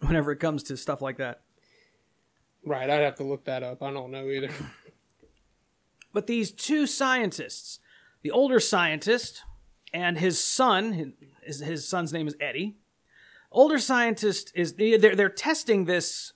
whenever 0.00 0.32
it 0.32 0.38
comes 0.40 0.64
to 0.64 0.76
stuff 0.76 1.00
like 1.00 1.18
that. 1.18 1.42
Right, 2.64 2.90
I'd 2.90 3.02
have 3.02 3.14
to 3.16 3.22
look 3.24 3.44
that 3.44 3.62
up. 3.62 3.82
I 3.84 3.92
don't 3.92 4.10
know 4.10 4.28
either. 4.28 4.50
But 6.12 6.26
these 6.26 6.50
two 6.50 6.86
scientists, 6.86 7.78
the 8.22 8.30
older 8.30 8.58
scientist 8.58 9.42
and 9.92 10.16
his 10.18 10.42
son, 10.42 11.14
his, 11.42 11.60
his 11.60 11.86
son's 11.86 12.10
name 12.12 12.26
is 12.26 12.34
Eddie. 12.40 12.76
Older 13.50 13.78
scientist 13.78 14.52
is 14.54 14.74
they're 14.74 15.14
they're 15.14 15.28
testing 15.28 15.84
this, 15.84 16.32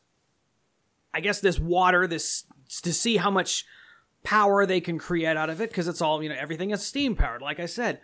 I 1.12 1.20
guess 1.20 1.40
this 1.40 1.58
water 1.58 2.06
this 2.06 2.44
to 2.82 2.92
see 2.92 3.16
how 3.16 3.30
much 3.30 3.64
power 4.22 4.66
they 4.66 4.80
can 4.80 4.98
create 4.98 5.36
out 5.36 5.50
of 5.50 5.60
it 5.60 5.70
because 5.70 5.88
it's 5.88 6.00
all 6.00 6.22
you 6.22 6.28
know 6.28 6.36
everything 6.38 6.70
is 6.70 6.82
steam 6.84 7.16
powered 7.16 7.40
like 7.40 7.58
i 7.58 7.64
said 7.64 7.98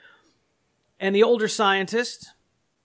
and 0.99 1.15
the 1.15 1.23
older 1.23 1.47
scientist 1.47 2.33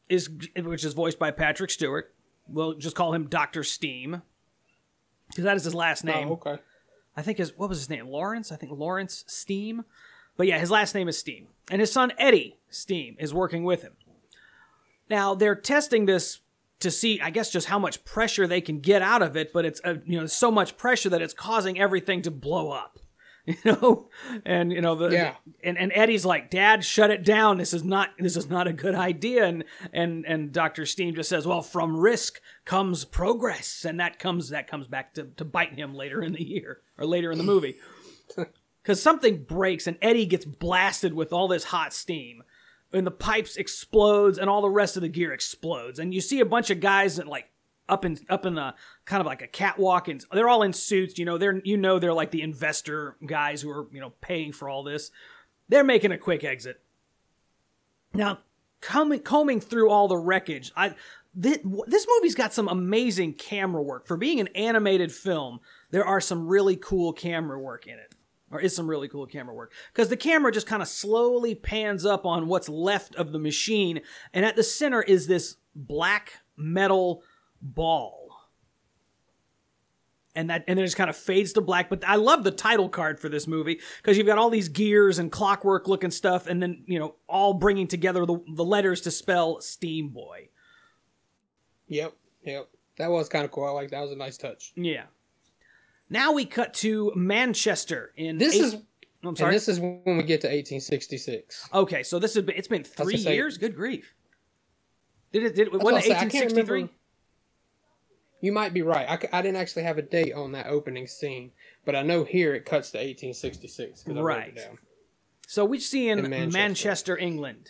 is 0.10 0.30
which 0.58 0.84
is 0.84 0.94
voiced 0.94 1.18
by 1.18 1.32
patrick 1.32 1.70
stewart 1.72 2.14
we'll 2.50 2.74
just 2.74 2.94
call 2.94 3.14
him 3.14 3.28
dr 3.30 3.64
steam 3.64 4.22
because 5.30 5.46
that 5.46 5.56
is 5.56 5.64
his 5.64 5.74
last 5.74 6.04
name 6.04 6.28
Oh, 6.28 6.34
okay. 6.34 6.62
I 7.16 7.22
think 7.22 7.38
his 7.38 7.58
what 7.58 7.70
was 7.70 7.78
his 7.80 7.90
name? 7.90 8.08
Lawrence. 8.08 8.52
I 8.52 8.56
think 8.56 8.72
Lawrence 8.74 9.24
Steam. 9.28 9.84
But 10.38 10.48
yeah, 10.48 10.60
his 10.60 10.72
last 10.72 10.96
name 10.96 11.08
is 11.10 11.18
Steam, 11.18 11.48
and 11.70 11.82
his 11.82 11.92
son 11.92 12.14
Eddie 12.18 12.58
Steam 12.70 13.16
is 13.20 13.34
working 13.34 13.64
with 13.64 13.82
him. 13.82 13.94
Now 15.12 15.36
they're 15.36 15.56
testing 15.56 16.06
this 16.08 16.40
to 16.80 16.90
see, 16.90 17.22
I 17.22 17.30
guess, 17.30 17.52
just 17.52 17.68
how 17.68 17.78
much 17.78 18.04
pressure 18.06 18.48
they 18.48 18.62
can 18.62 18.80
get 18.80 19.04
out 19.04 19.22
of 19.22 19.38
it. 19.38 19.54
But 19.54 19.66
it's 19.66 19.80
uh, 19.84 19.98
you 20.06 20.20
know 20.20 20.26
so 20.26 20.50
much 20.50 20.78
pressure 20.78 21.10
that 21.10 21.22
it's 21.22 21.34
causing 21.36 21.80
everything 21.80 22.24
to 22.24 22.32
blow 22.32 22.72
up. 22.72 22.98
You 23.48 23.56
know, 23.66 24.10
and 24.46 24.72
you 24.72 24.82
know 24.82 24.94
the 24.94 25.10
Yeah. 25.10 25.34
and, 25.64 25.76
and 25.76 25.92
Eddie's 25.96 26.26
like, 26.26 26.52
Dad, 26.52 26.86
shut 26.86 27.10
it 27.10 27.26
down. 27.26 27.58
This 27.58 27.74
is 27.74 27.84
not 27.84 28.10
this 28.20 28.38
is 28.38 28.52
not 28.52 28.68
a 28.68 28.72
good 28.74 28.94
idea. 28.94 29.46
And 29.46 29.64
and 29.92 30.26
and 30.28 30.52
Doctor 30.54 30.86
Steam 30.86 31.16
just 31.16 31.28
says, 31.30 31.48
Well, 31.48 31.64
from 31.64 31.98
risk 31.98 32.40
comes 32.66 33.04
progress, 33.04 33.84
and 33.84 34.00
that 34.00 34.20
comes 34.20 34.50
that 34.50 34.68
comes 34.68 34.86
back 34.88 35.16
to, 35.16 35.24
to 35.38 35.44
bite 35.44 35.74
him 35.74 35.96
later 35.96 36.22
in 36.22 36.34
the 36.34 36.44
year 36.44 36.82
or 37.00 37.06
later 37.08 37.32
in 37.32 37.40
the 37.40 37.44
movie. 37.44 37.78
Because 38.84 39.00
something 39.02 39.44
breaks 39.44 39.86
and 39.86 39.98
Eddie 40.02 40.26
gets 40.26 40.44
blasted 40.46 41.14
with 41.14 41.32
all 41.32 41.48
this 41.48 41.66
hot 41.66 41.94
steam. 41.94 42.42
And 42.94 43.08
the 43.08 43.12
pipes 43.12 43.56
explodes 43.56 44.38
and 44.38 44.50
all 44.50 44.62
the 44.62 44.70
rest 44.70 44.98
of 44.98 45.02
the 45.02 45.10
gear 45.10 45.32
explodes. 45.32 46.00
And 46.00 46.14
you 46.14 46.22
see 46.22 46.40
a 46.40 46.46
bunch 46.46 46.70
of 46.70 46.80
guys 46.80 47.16
that 47.16 47.28
like 47.28 47.50
up 47.88 48.06
in 48.06 48.18
up 48.30 48.46
in 48.46 48.56
the 48.56 48.74
kind 49.06 49.20
of 49.22 49.26
like 49.26 49.42
a 49.42 49.48
catwalk 49.48 50.08
and 50.08 50.24
they're 50.32 50.50
all 50.50 50.64
in 50.64 50.74
suits, 50.74 51.18
you 51.18 51.26
know, 51.26 51.38
they're 51.38 51.62
you 51.64 51.78
know 51.78 52.00
they're 52.00 52.14
like 52.14 52.32
the 52.32 52.42
investor 52.42 53.16
guys 53.26 53.62
who 53.62 53.70
are, 53.70 53.88
you 53.92 54.00
know, 54.00 54.14
paying 54.22 54.52
for 54.52 54.70
all 54.70 54.84
this. 54.84 55.12
They're 55.70 55.84
making 55.84 56.12
a 56.12 56.18
quick 56.18 56.44
exit. 56.44 56.82
Now, 58.14 58.40
combing, 58.82 59.22
combing 59.22 59.62
through 59.62 59.90
all 59.90 60.08
the 60.08 60.18
wreckage, 60.18 60.72
I 60.76 60.96
this 61.34 62.08
movie's 62.10 62.36
got 62.36 62.54
some 62.54 62.68
amazing 62.68 63.34
camera 63.36 63.82
work 63.82 64.06
for 64.06 64.18
being 64.18 64.42
an 64.42 64.48
animated 64.50 65.14
film. 65.14 65.62
There 65.92 66.06
are 66.06 66.20
some 66.20 66.48
really 66.48 66.76
cool 66.76 67.14
camera 67.14 67.58
work 67.60 67.88
in 67.88 67.94
it, 67.94 68.14
or 68.52 68.60
is 68.60 68.76
some 68.76 68.90
really 68.90 69.08
cool 69.08 69.26
camera 69.26 69.56
work 69.56 69.72
because 69.94 70.10
the 70.10 70.18
camera 70.18 70.52
just 70.52 70.68
kind 70.68 70.82
of 70.82 70.88
slowly 70.88 71.56
pans 71.56 72.06
up 72.06 72.26
on 72.26 72.48
what's 72.48 72.70
left 72.70 73.16
of 73.16 73.32
the 73.32 73.40
machine, 73.40 74.02
and 74.34 74.46
at 74.46 74.56
the 74.56 74.64
center 74.64 75.02
is 75.02 75.28
this 75.28 75.58
black 75.76 76.34
metal 76.58 77.24
ball 77.62 78.22
and 80.36 80.50
that 80.50 80.64
and 80.68 80.78
then 80.78 80.84
it 80.84 80.88
just 80.88 80.98
kind 80.98 81.10
of 81.10 81.16
fades 81.16 81.54
to 81.54 81.62
black. 81.62 81.90
But 81.90 82.08
I 82.08 82.16
love 82.16 82.44
the 82.44 82.52
title 82.52 82.90
card 82.90 83.20
for 83.20 83.30
this 83.30 83.48
movie 83.48 83.80
because 83.98 84.18
you've 84.18 84.28
got 84.28 84.38
all 84.38 84.50
these 84.50 84.70
gears 84.70 85.20
and 85.20 85.32
clockwork 85.32 85.88
looking 85.88 86.12
stuff, 86.12 86.48
and 86.48 86.62
then 86.62 86.84
you 86.86 87.00
know 87.00 87.16
all 87.28 87.54
bringing 87.54 87.88
together 87.88 88.26
the, 88.26 88.40
the 88.56 88.64
letters 88.64 89.02
to 89.02 89.12
spell 89.12 89.62
Steam 89.62 90.10
Boy. 90.10 90.50
Yep. 91.88 92.14
Yep. 92.46 92.70
That 92.98 93.10
was 93.10 93.30
kind 93.30 93.46
of 93.46 93.52
cool. 93.52 93.66
I 93.66 93.72
like 93.72 93.92
that. 93.92 94.02
was 94.02 94.12
a 94.12 94.16
nice 94.16 94.38
touch. 94.38 94.74
Yeah. 94.76 95.04
Now 96.12 96.34
we 96.34 96.46
cut 96.46 96.74
to 96.76 97.12
Manchester 97.16 98.12
in. 98.18 98.38
This 98.38 98.54
eight- 98.56 98.62
is 98.62 98.74
I'm 99.24 99.30
and 99.30 99.38
sorry. 99.38 99.54
this 99.54 99.68
is 99.70 99.80
when 99.80 100.02
we 100.06 100.24
get 100.24 100.42
to 100.42 100.48
1866. 100.48 101.70
okay, 101.74 102.04
so 102.04 102.20
this 102.20 102.34
has 102.34 102.44
been. 102.44 102.56
It's 102.58 102.68
been 102.68 102.84
three 102.84 103.18
say- 103.18 103.34
years. 103.36 103.58
Good 103.58 103.76
grief. 103.76 104.14
Did 105.32 105.44
it? 105.44 105.56
Did 105.56 105.68
it? 105.68 105.72
That's 105.72 105.84
When 105.84 105.94
what 105.94 106.04
I 106.04 106.08
say, 106.08 106.12
I 106.12 106.26
can't 106.28 106.34
1863? 106.52 106.90
You 108.42 108.52
might 108.52 108.74
be 108.74 108.82
right. 108.82 109.08
I, 109.08 109.38
I 109.38 109.42
didn't 109.42 109.58
actually 109.58 109.84
have 109.84 109.98
a 110.00 110.02
date 110.02 110.34
on 110.34 110.52
that 110.54 110.66
opening 110.66 111.06
scene, 111.08 111.52
but 111.86 111.96
I 111.96 112.02
know 112.02 112.24
here 112.24 112.56
it 112.56 112.66
cuts 112.66 112.92
to 112.92 112.98
1866. 112.98 114.04
'cause 114.04 114.10
I 114.18 114.20
wrote 114.20 114.24
Right. 114.26 114.60
So 115.48 115.64
we 115.64 115.80
see 115.80 116.10
in, 116.10 116.20
In 116.20 116.30
Manchester. 116.30 116.58
Manchester. 116.58 117.18
England, 117.18 117.70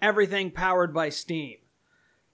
everything 0.00 0.50
powered 0.52 0.94
by 0.94 1.08
steam. 1.10 1.56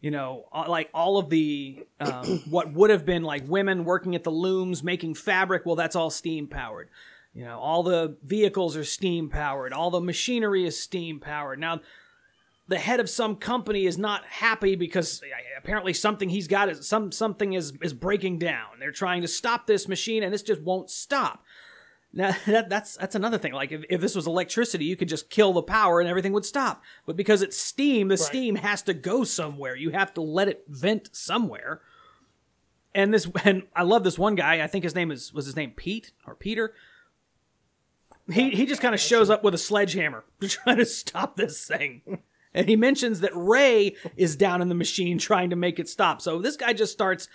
You 0.01 0.11
know, 0.11 0.47
uh, 0.53 0.65
like 0.69 0.89
all 0.95 1.19
of 1.19 1.29
the 1.29 1.87
um, 2.01 2.43
what 2.51 2.73
would 2.73 2.91
have 2.91 3.05
been 3.05 3.23
like 3.23 3.47
women 3.47 3.85
working 3.85 4.15
at 4.15 4.25
the 4.25 4.31
looms 4.31 4.83
making 4.83 5.15
fabric. 5.15 5.67
Well, 5.67 5.77
that's 5.77 5.97
all 5.97 6.11
steam 6.11 6.47
powered. 6.47 6.89
You 7.35 7.45
know, 7.45 7.59
all 7.59 7.83
the 7.83 8.17
vehicles 8.25 8.77
are 8.77 8.85
steam 8.85 9.29
powered. 9.29 9.73
All 9.73 9.91
the 9.91 10.01
machinery 10.01 10.67
is 10.67 10.81
steam 10.81 11.21
powered. 11.21 11.61
Now, 11.61 11.81
the 12.67 12.79
head 12.79 13.01
of 13.01 13.11
some 13.11 13.37
company 13.37 13.85
is 13.85 13.99
not 13.99 14.25
happy 14.25 14.77
because 14.77 15.23
uh, 15.23 15.27
apparently 15.59 15.93
something 15.93 16.29
he's 16.29 16.49
got 16.49 16.69
is 16.69 16.87
some 16.87 17.13
something 17.13 17.53
is 17.53 17.73
is 17.83 17.93
breaking 17.93 18.39
down. 18.39 18.79
They're 18.79 18.93
trying 18.93 19.23
to 19.23 19.29
stop 19.29 19.67
this 19.67 19.89
machine, 19.89 20.23
and 20.23 20.33
this 20.33 20.43
just 20.43 20.63
won't 20.63 20.89
stop. 20.89 21.45
Now 22.13 22.35
that, 22.47 22.69
that's 22.69 22.97
that's 22.97 23.15
another 23.15 23.39
thing. 23.39 23.53
Like 23.53 23.73
if, 23.73 23.85
if 23.89 24.01
this 24.01 24.15
was 24.15 24.27
electricity, 24.27 24.85
you 24.85 24.97
could 24.97 25.09
just 25.09 25.31
kill 25.31 25.53
the 25.53 25.63
power 25.63 26.01
and 26.01 26.09
everything 26.09 26.33
would 26.33 26.45
stop. 26.45 26.83
But 27.07 27.17
because 27.17 27.43
it's 27.43 27.57
steam, 27.57 28.09
the 28.09 28.17
steam 28.17 28.57
has 28.57 28.83
to 28.83 28.95
go 28.95 29.25
somewhere. 29.25 29.77
You 29.77 29.91
have 29.91 30.15
to 30.15 30.21
let 30.21 30.49
it 30.49 30.65
vent 30.69 31.11
somewhere. 31.13 31.81
And 32.95 33.15
this 33.15 33.31
and 33.45 33.65
I 33.75 33.83
love 33.83 34.05
this 34.05 34.19
one 34.19 34.35
guy. 34.35 34.63
I 34.63 34.67
think 34.67 34.85
his 34.85 34.95
name 34.95 35.11
is 35.11 35.33
was 35.33 35.47
his 35.47 35.57
name 35.57 35.73
Pete 35.77 36.13
or 36.27 36.35
Peter. 36.35 36.75
He 38.31 38.51
he 38.51 38.67
just 38.67 38.83
kind 38.83 38.95
of 38.95 39.01
shows 39.01 39.31
up 39.31 39.43
with 39.43 39.55
a 39.55 39.59
sledgehammer 39.59 40.25
to 40.41 40.49
try 40.49 40.75
to 40.75 40.85
stop 40.85 41.37
this 41.37 41.67
thing. 41.67 42.23
And 42.53 42.69
he 42.69 42.75
mentions 42.75 43.21
that 43.21 43.31
Ray 43.33 43.95
is 44.17 44.35
down 44.35 44.61
in 44.61 44.69
the 44.69 44.75
machine 44.75 45.19
trying 45.19 45.51
to 45.51 45.57
make 45.57 45.79
it 45.79 45.89
stop. 45.89 46.21
So 46.21 46.41
this 46.41 46.57
guy 46.57 46.73
just 46.73 46.93
starts 46.93 47.29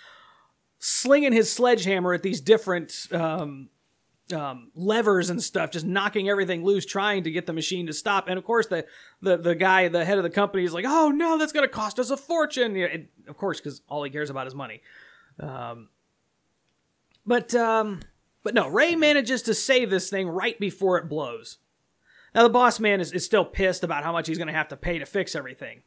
slinging 0.78 1.32
his 1.32 1.50
sledgehammer 1.50 2.12
at 2.12 2.22
these 2.22 2.42
different 2.42 3.08
um, 3.10 3.70
um, 4.32 4.70
levers 4.74 5.30
and 5.30 5.42
stuff, 5.42 5.70
just 5.70 5.86
knocking 5.86 6.28
everything 6.28 6.64
loose, 6.64 6.84
trying 6.84 7.24
to 7.24 7.30
get 7.30 7.46
the 7.46 7.52
machine 7.52 7.86
to 7.86 7.92
stop. 7.92 8.28
And 8.28 8.38
of 8.38 8.44
course, 8.44 8.66
the 8.66 8.86
the 9.22 9.36
the 9.36 9.54
guy, 9.54 9.88
the 9.88 10.04
head 10.04 10.18
of 10.18 10.24
the 10.24 10.30
company, 10.30 10.64
is 10.64 10.72
like, 10.72 10.84
"Oh 10.86 11.10
no, 11.10 11.38
that's 11.38 11.52
going 11.52 11.66
to 11.66 11.72
cost 11.72 11.98
us 11.98 12.10
a 12.10 12.16
fortune." 12.16 12.74
You 12.74 12.86
know, 12.86 12.94
and 12.94 13.08
of 13.28 13.36
course, 13.36 13.60
because 13.60 13.82
all 13.88 14.02
he 14.02 14.10
cares 14.10 14.30
about 14.30 14.46
is 14.46 14.54
money. 14.54 14.82
Um, 15.38 15.88
but 17.24 17.54
um, 17.54 18.00
but 18.42 18.54
no, 18.54 18.68
Ray 18.68 18.96
manages 18.96 19.42
to 19.42 19.54
save 19.54 19.90
this 19.90 20.10
thing 20.10 20.28
right 20.28 20.58
before 20.58 20.98
it 20.98 21.08
blows. 21.08 21.58
Now 22.34 22.42
the 22.42 22.50
boss 22.50 22.78
man 22.78 23.00
is, 23.00 23.12
is 23.12 23.24
still 23.24 23.44
pissed 23.44 23.82
about 23.82 24.04
how 24.04 24.12
much 24.12 24.28
he's 24.28 24.38
going 24.38 24.48
to 24.48 24.54
have 24.54 24.68
to 24.68 24.76
pay 24.76 24.98
to 24.98 25.06
fix 25.06 25.34
everything. 25.34 25.82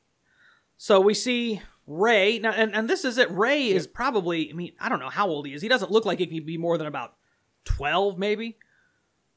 So 0.77 0.99
we 0.99 1.13
see 1.13 1.61
Ray 1.85 2.39
now, 2.39 2.51
and, 2.51 2.73
and 2.73 2.89
this 2.89 3.05
is 3.05 3.17
it. 3.17 3.29
Ray 3.31 3.69
is 3.69 3.85
probably, 3.85 4.49
I 4.49 4.53
mean, 4.53 4.73
I 4.79 4.89
don't 4.89 4.99
know 4.99 5.09
how 5.09 5.27
old 5.27 5.45
he 5.45 5.53
is. 5.53 5.61
He 5.61 5.67
doesn't 5.67 5.91
look 5.91 6.05
like 6.05 6.19
he 6.19 6.25
can 6.25 6.45
be 6.45 6.57
more 6.57 6.77
than 6.77 6.87
about 6.87 7.15
twelve, 7.65 8.17
maybe. 8.17 8.57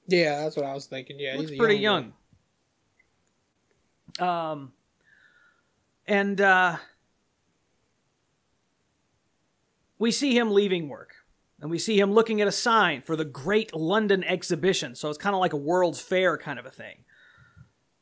Yeah, 0.06 0.42
that's 0.42 0.56
what 0.56 0.66
I 0.66 0.74
was 0.74 0.86
thinking. 0.86 1.18
Yeah, 1.18 1.36
looks 1.36 1.50
he's 1.50 1.58
pretty 1.58 1.76
young. 1.76 2.12
young. 4.18 4.28
Um, 4.28 4.72
and 6.06 6.40
uh, 6.40 6.76
we 9.98 10.10
see 10.10 10.36
him 10.36 10.50
leaving 10.50 10.88
work, 10.88 11.14
and 11.60 11.70
we 11.70 11.78
see 11.78 11.98
him 11.98 12.12
looking 12.12 12.40
at 12.40 12.48
a 12.48 12.52
sign 12.52 13.02
for 13.02 13.16
the 13.16 13.24
Great 13.24 13.74
London 13.74 14.24
Exhibition. 14.24 14.94
So 14.94 15.08
it's 15.08 15.18
kind 15.18 15.34
of 15.34 15.40
like 15.40 15.52
a 15.52 15.56
World's 15.56 16.00
Fair 16.00 16.36
kind 16.36 16.58
of 16.58 16.66
a 16.66 16.70
thing. 16.70 17.04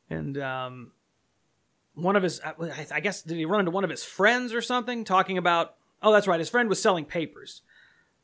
And 0.09 0.37
um, 0.39 0.91
one 1.93 2.15
of 2.15 2.23
his, 2.23 2.41
I 2.43 2.53
I 2.91 2.99
guess, 2.99 3.21
did 3.21 3.37
he 3.37 3.45
run 3.45 3.61
into 3.61 3.71
one 3.71 3.83
of 3.83 3.89
his 3.89 4.03
friends 4.03 4.53
or 4.53 4.61
something 4.61 5.05
talking 5.05 5.37
about? 5.37 5.75
Oh, 6.01 6.11
that's 6.11 6.27
right. 6.27 6.39
His 6.39 6.49
friend 6.49 6.67
was 6.67 6.81
selling 6.81 7.05
papers. 7.05 7.61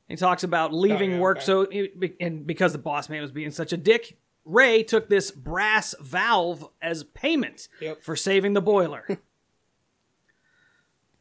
He 0.07 0.15
talks 0.15 0.43
about 0.43 0.73
leaving 0.73 1.13
Oh, 1.13 1.15
yeah, 1.15 1.21
work. 1.21 1.37
okay. 1.37 1.45
So, 1.45 1.67
and 2.21 2.47
because 2.47 2.71
the 2.71 2.77
boss 2.77 3.09
man 3.09 3.21
was 3.21 3.31
being 3.31 3.51
such 3.51 3.73
a 3.73 3.77
dick, 3.77 4.17
Ray 4.45 4.83
took 4.83 5.09
this 5.09 5.31
brass 5.31 5.93
valve 5.99 6.65
as 6.81 7.03
payment 7.03 7.67
Yep. 7.81 8.03
for 8.03 8.15
saving 8.15 8.53
the 8.53 8.61
boiler. 8.61 9.05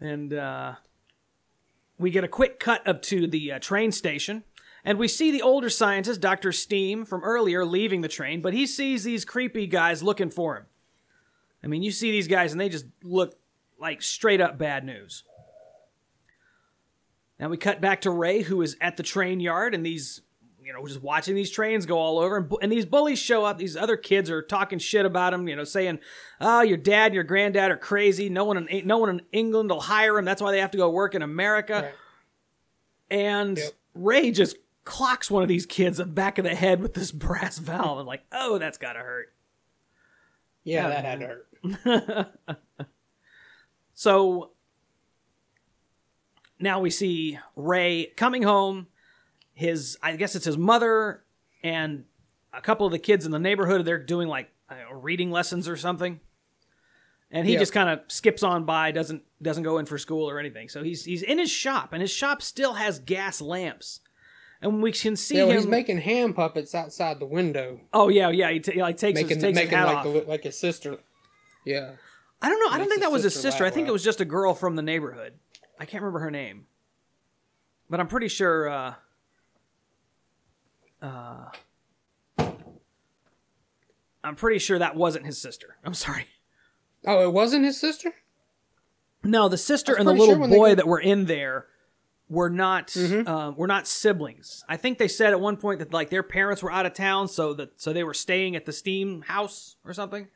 and 0.01 0.33
uh, 0.33 0.75
we 1.99 2.11
get 2.11 2.25
a 2.25 2.29
quick 2.29 2.61
cut 2.61 2.87
up 2.87 3.03
to 3.03 3.27
the 3.27 3.53
uh, 3.53 3.59
train 3.59 3.91
station, 3.93 4.45
and 4.85 4.99
we 4.99 5.09
see 5.09 5.31
the 5.33 5.43
older 5.43 5.71
scientist, 5.71 6.21
Dr. 6.21 6.53
Steam, 6.53 7.05
from 7.05 7.25
earlier 7.25 7.65
leaving 7.65 8.03
the 8.03 8.09
train, 8.09 8.41
but 8.41 8.53
he 8.53 8.67
sees 8.67 9.03
these 9.05 9.25
creepy 9.25 9.67
guys 9.67 10.03
looking 10.03 10.31
for 10.31 10.57
him. 10.57 10.67
I 11.65 11.67
mean, 11.67 11.83
you 11.83 11.91
see 11.91 12.13
these 12.13 12.29
guys, 12.29 12.53
and 12.53 12.61
they 12.61 12.69
just 12.69 12.87
look 13.03 13.35
like 13.81 14.03
straight 14.03 14.41
up 14.41 14.59
bad 14.59 14.85
news. 14.85 15.25
Now 17.39 17.49
we 17.49 17.57
cut 17.57 17.81
back 17.81 18.01
to 18.03 18.11
Ray, 18.11 18.43
who 18.43 18.63
is 18.63 18.77
at 18.81 18.97
the 18.97 19.03
train 19.03 19.41
yard, 19.41 19.75
and 19.75 19.85
these, 19.85 20.23
you 20.63 20.73
know, 20.73 20.87
just 20.87 21.03
watching 21.03 21.35
these 21.35 21.51
trains 21.51 21.85
go 21.85 21.99
all 21.99 22.19
over, 22.19 22.39
and, 22.39 22.53
and 22.63 22.73
these 22.73 22.87
bullies 22.87 23.19
show 23.19 23.45
up. 23.45 23.59
These 23.59 23.77
other 23.77 23.97
kids 23.97 24.31
are 24.31 24.41
talking 24.43 24.79
shit 24.79 25.05
about 25.05 25.35
him, 25.35 25.47
you 25.47 25.55
know, 25.55 25.65
saying, 25.65 25.99
"Oh, 26.41 26.63
your 26.63 26.79
dad 26.79 27.07
and 27.07 27.15
your 27.15 27.25
granddad 27.25 27.71
are 27.71 27.77
crazy. 27.77 28.29
No 28.31 28.45
one 28.45 28.67
in 28.69 28.87
no 28.87 28.99
one 28.99 29.11
in 29.11 29.23
England 29.33 29.71
will 29.71 29.81
hire 29.81 30.19
him. 30.19 30.25
That's 30.25 30.41
why 30.41 30.51
they 30.53 30.61
have 30.61 30.71
to 30.71 30.79
go 30.79 30.89
work 30.91 31.15
in 31.15 31.23
America." 31.23 31.83
Right. 31.83 31.95
And 33.11 33.59
Yep. 33.59 33.73
Ray 33.95 34.31
just 34.31 34.57
clocks 34.85 35.31
one 35.31 35.43
of 35.43 35.49
these 35.49 35.67
kids 35.67 36.01
in 36.01 36.09
the 36.09 36.15
back 36.15 36.39
of 36.39 36.45
the 36.45 36.55
head 36.55 36.81
with 36.81 36.95
this 36.95 37.13
brass 37.13 37.59
valve, 37.59 37.99
and 37.99 38.07
like, 38.07 38.25
"Oh, 38.33 38.59
that's 38.59 38.79
gotta 38.79 39.01
hurt." 39.01 39.33
Yeah, 40.65 40.89
Yeah, 40.89 40.89
that 40.89 41.05
had 41.05 41.21
to 41.21 41.27
hurt. 42.47 42.67
So 43.99 44.51
now 46.59 46.81
we 46.81 46.91
see 46.91 47.39
Ray 47.55 48.07
coming 48.17 48.43
home. 48.43 48.87
His, 49.55 49.97
I 50.03 50.17
guess 50.17 50.35
it's 50.37 50.45
his 50.45 50.59
mother 50.59 51.25
and 51.63 52.05
a 52.53 52.61
couple 52.61 52.85
of 52.87 52.93
the 52.93 52.99
kids 52.99 53.25
in 53.25 53.33
the 53.33 53.39
neighborhood 53.39 53.85
they're 53.85 53.99
doing 54.03 54.29
like 54.29 54.51
know, 54.71 54.93
reading 54.99 55.31
lessons 55.31 55.69
or 55.69 55.77
something, 55.77 56.21
and 57.31 57.47
he 57.47 57.55
Yeah. 57.55 57.61
just 57.61 57.73
kind 57.73 57.89
of 57.89 58.01
skips 58.09 58.43
on 58.43 58.65
by, 58.65 58.91
doesn't 58.91 59.23
doesn't 59.43 59.63
go 59.63 59.79
in 59.79 59.87
for 59.87 59.97
school 59.99 60.29
or 60.29 60.39
anything. 60.39 60.69
So 60.69 60.83
he's 60.83 61.05
he's 61.05 61.23
in 61.23 61.39
his 61.39 61.51
shop, 61.51 61.93
and 61.93 62.03
his 62.03 62.11
shop 62.11 62.43
still 62.43 62.75
has 62.75 62.99
gas 62.99 63.41
lamps, 63.41 64.01
and 64.61 64.83
we 64.83 64.93
can 64.93 65.17
see 65.17 65.37
Yeah, 65.37 65.45
well, 65.45 65.53
him. 65.53 65.57
he's 65.59 65.67
making 65.67 65.99
hand 65.99 66.35
puppets 66.37 66.75
outside 66.75 67.19
the 67.19 67.27
window, 67.27 67.81
oh 67.95 68.09
yeah, 68.09 68.29
yeah. 68.31 68.51
He, 68.51 68.61
t- 68.61 68.73
he 68.73 68.83
like 68.83 68.97
takes 68.99 69.15
making 69.17 69.37
his, 69.37 69.43
takes 69.43 69.59
his 69.59 69.71
hat 69.71 69.87
like 69.87 69.97
off. 69.99 70.05
the, 70.05 70.25
like 70.29 70.43
his 70.45 70.59
sister. 70.59 70.99
Yeah, 71.65 71.93
I 72.43 72.49
don't 72.51 72.61
know. 72.61 72.75
I 72.75 72.79
don't 72.79 72.89
think 72.89 73.01
that 73.01 73.13
was 73.13 73.23
his 73.23 73.35
sister. 73.41 73.65
I 73.65 73.71
think 73.71 73.89
it 73.89 73.93
was 73.93 74.05
just 74.05 74.21
a 74.21 74.25
girl 74.27 74.53
from 74.55 74.77
the 74.77 74.83
neighborhood. 74.83 75.35
I 75.79 75.85
can't 75.85 76.03
remember 76.03 76.21
her 76.21 76.31
name, 76.31 76.67
but 77.91 78.01
I'm 78.01 78.09
pretty 78.09 78.29
sure. 78.29 78.69
Uh, 78.69 78.95
uh, 81.03 81.51
I'm 84.25 84.35
pretty 84.37 84.59
sure 84.59 84.79
that 84.79 84.97
wasn't 84.97 85.27
his 85.27 85.39
sister. 85.41 85.77
I'm 85.85 85.95
sorry. 85.95 86.27
Oh, 87.07 87.23
it 87.23 87.33
wasn't 87.33 87.65
his 87.65 87.79
sister. 87.79 88.13
No, 89.23 89.49
the 89.49 89.59
sister 89.59 89.95
and 89.95 90.07
the 90.07 90.13
little 90.13 90.27
sure 90.35 90.39
when 90.39 90.51
they 90.51 90.57
boy 90.57 90.71
go- 90.71 90.75
that 90.77 90.87
were 90.89 91.01
in 91.01 91.27
there 91.27 91.67
were 92.29 92.51
not 92.51 92.89
Mhm. 92.89 93.27
um, 93.29 93.57
were 93.57 93.67
not 93.69 93.87
siblings. 93.87 94.65
I 94.69 94.77
think 94.77 94.99
they 94.99 95.07
said 95.09 95.33
at 95.33 95.41
one 95.41 95.57
point 95.57 95.79
that 95.79 95.93
like 95.93 96.11
their 96.11 96.23
parents 96.25 96.63
were 96.63 96.73
out 96.73 96.87
of 96.87 96.95
town, 96.95 97.29
so 97.29 97.55
that 97.55 97.81
so 97.81 97.93
they 97.93 98.03
were 98.03 98.15
staying 98.15 98.57
at 98.57 98.65
the 98.67 98.73
steam 98.73 99.23
house 99.23 99.77
or 99.85 99.93
something. 99.93 100.29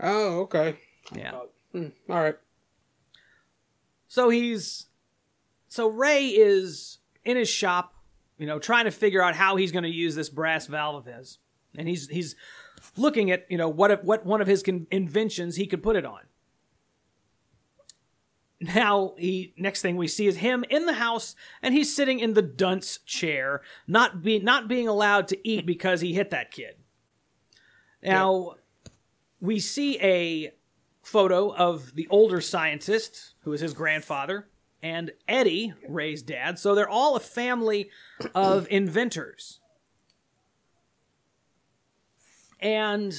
Oh, 0.00 0.40
okay. 0.40 0.78
Yeah. 1.14 1.32
Hmm, 1.72 1.88
all 2.08 2.20
right. 2.20 2.36
So 4.12 4.28
he's 4.28 4.88
so 5.68 5.88
Ray 5.88 6.26
is 6.26 6.98
in 7.24 7.38
his 7.38 7.48
shop, 7.48 7.94
you 8.36 8.46
know, 8.46 8.58
trying 8.58 8.84
to 8.84 8.90
figure 8.90 9.22
out 9.22 9.34
how 9.34 9.56
he's 9.56 9.72
going 9.72 9.84
to 9.84 9.88
use 9.88 10.14
this 10.14 10.28
brass 10.28 10.66
valve 10.66 10.96
of 10.96 11.06
his, 11.06 11.38
and 11.78 11.88
he's 11.88 12.08
he's 12.08 12.36
looking 12.98 13.30
at 13.30 13.46
you 13.48 13.56
know 13.56 13.70
what 13.70 13.90
if, 13.90 14.04
what 14.04 14.26
one 14.26 14.42
of 14.42 14.46
his 14.46 14.62
con- 14.62 14.86
inventions 14.90 15.56
he 15.56 15.66
could 15.66 15.82
put 15.82 15.96
it 15.96 16.04
on. 16.04 16.20
Now 18.60 19.14
he 19.16 19.54
next 19.56 19.80
thing 19.80 19.96
we 19.96 20.08
see 20.08 20.26
is 20.26 20.36
him 20.36 20.62
in 20.68 20.84
the 20.84 20.92
house, 20.92 21.34
and 21.62 21.72
he's 21.72 21.96
sitting 21.96 22.20
in 22.20 22.34
the 22.34 22.42
dunce 22.42 22.98
chair, 23.06 23.62
not 23.86 24.22
be 24.22 24.38
not 24.40 24.68
being 24.68 24.88
allowed 24.88 25.26
to 25.28 25.48
eat 25.48 25.64
because 25.64 26.02
he 26.02 26.12
hit 26.12 26.28
that 26.28 26.50
kid. 26.50 26.74
Now 28.02 28.56
we 29.40 29.58
see 29.58 29.98
a 30.02 30.52
photo 31.02 31.54
of 31.54 31.94
the 31.94 32.08
older 32.08 32.40
scientist, 32.40 33.34
who 33.40 33.52
is 33.52 33.60
his 33.60 33.74
grandfather, 33.74 34.48
and 34.82 35.12
Eddie, 35.28 35.74
Ray's 35.88 36.22
dad. 36.22 36.58
So 36.58 36.74
they're 36.74 36.88
all 36.88 37.16
a 37.16 37.20
family 37.20 37.90
of 38.34 38.66
inventors. 38.70 39.60
And 42.60 43.12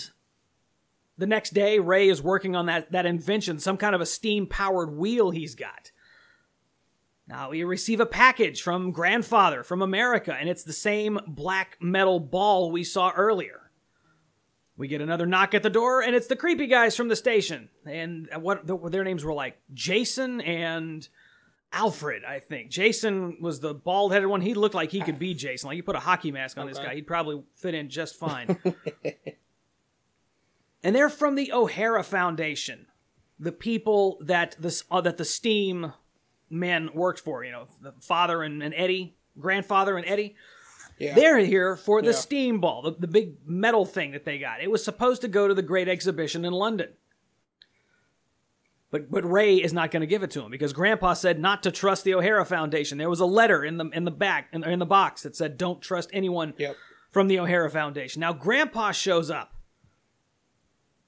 the 1.18 1.28
next 1.28 1.54
day, 1.54 1.80
Ray 1.80 2.10
is 2.10 2.22
working 2.22 2.56
on 2.56 2.66
that, 2.68 2.92
that 2.92 3.06
invention, 3.06 3.60
some 3.60 3.78
kind 3.78 3.94
of 3.94 4.02
a 4.02 4.06
steam 4.06 4.48
powered 4.48 4.96
wheel 4.96 5.32
he's 5.32 5.56
got. 5.56 5.92
Now 7.28 7.52
we 7.52 7.64
receive 7.64 8.00
a 8.00 8.06
package 8.06 8.62
from 8.62 8.92
grandfather 8.92 9.64
from 9.64 9.82
America, 9.82 10.36
and 10.38 10.50
it's 10.50 10.64
the 10.64 10.74
same 10.74 11.20
black 11.28 11.78
metal 11.82 12.20
ball 12.20 12.72
we 12.72 12.84
saw 12.84 13.12
earlier. 13.12 13.63
We 14.84 14.90
get 14.90 15.00
another 15.00 15.26
knock 15.26 15.54
at 15.54 15.64
the 15.64 15.70
door, 15.70 16.02
and 16.02 16.14
it's 16.14 16.28
the 16.28 16.36
creepy 16.36 16.68
guys 16.68 16.94
from 16.94 17.08
the 17.08 17.16
station. 17.16 17.70
And 17.86 18.28
what 18.42 18.68
the, 18.68 18.78
their 18.90 19.06
names 19.06 19.24
were 19.24 19.32
like 19.32 19.58
Jason 19.74 20.42
and 20.42 21.08
Alfred, 21.72 22.26
I 22.26 22.40
think. 22.40 22.70
Jason 22.70 23.38
was 23.40 23.62
the 23.62 23.74
bald 23.74 24.12
headed 24.12 24.28
one. 24.28 24.42
He 24.42 24.54
looked 24.54 24.76
like 24.76 24.92
he 24.92 25.00
could 25.00 25.18
be 25.18 25.36
Jason. 25.36 25.70
Like 25.70 25.78
you 25.78 25.84
put 25.84 25.96
a 25.96 26.02
hockey 26.02 26.34
mask 26.34 26.58
on 26.58 26.68
this 26.68 26.80
guy, 26.80 26.96
he'd 26.96 27.08
probably 27.08 27.44
fit 27.56 27.74
in 27.74 27.88
just 27.88 28.20
fine. 28.20 28.58
and 30.84 30.94
they're 30.94 31.08
from 31.08 31.36
the 31.36 31.54
O'Hara 31.54 32.04
Foundation, 32.04 32.88
the 33.40 33.54
people 33.54 34.18
that 34.20 34.58
this 34.60 34.84
uh, 34.92 35.00
that 35.00 35.16
the 35.16 35.24
Steam 35.24 35.94
men 36.50 36.90
worked 36.94 37.22
for. 37.22 37.46
You 37.46 37.54
know, 37.54 37.68
the 37.82 37.94
father 38.02 38.44
and, 38.44 38.62
and 38.62 38.74
Eddie, 38.76 39.16
grandfather 39.40 39.96
and 39.96 40.06
Eddie. 40.06 40.36
Yeah. 41.04 41.16
They're 41.16 41.38
here 41.40 41.76
for 41.76 42.02
the 42.02 42.12
Yeah. 42.12 42.16
steam 42.18 42.60
ball, 42.60 42.82
the, 42.82 42.92
the 42.92 43.08
big 43.08 43.36
metal 43.46 43.86
thing 43.86 44.12
that 44.12 44.26
they 44.26 44.38
got. 44.40 44.62
It 44.62 44.72
was 44.72 44.84
supposed 44.84 45.22
to 45.22 45.28
go 45.28 45.48
to 45.48 45.54
the 45.54 45.62
great 45.62 45.88
exhibition 45.88 46.46
in 46.46 46.54
London. 46.54 46.90
But 48.92 49.10
but 49.10 49.30
Ray 49.30 49.56
is 49.56 49.74
not 49.74 49.90
going 49.90 50.02
to 50.02 50.08
give 50.08 50.22
it 50.24 50.30
to 50.32 50.42
him 50.42 50.52
because 50.52 50.72
Grandpa 50.72 51.14
said 51.14 51.40
not 51.40 51.64
to 51.64 51.72
trust 51.72 52.04
the 52.04 52.14
O'Hara 52.14 52.46
Foundation. 52.46 52.98
There 53.00 53.10
was 53.10 53.20
a 53.22 53.26
letter 53.26 53.64
in 53.66 53.78
the 53.78 53.86
in 53.90 54.06
the 54.06 54.12
back 54.12 54.50
in, 54.54 54.64
in 54.64 54.78
the 54.80 54.86
box 54.86 55.24
that 55.24 55.36
said 55.36 55.58
don't 55.58 55.82
trust 55.82 56.10
anyone 56.14 56.54
Yep. 56.58 56.76
from 57.10 57.28
the 57.28 57.40
O'Hara 57.40 57.72
Foundation. 57.72 58.20
Now 58.20 58.34
Grandpa 58.34 58.92
shows 58.92 59.32
up, 59.32 59.52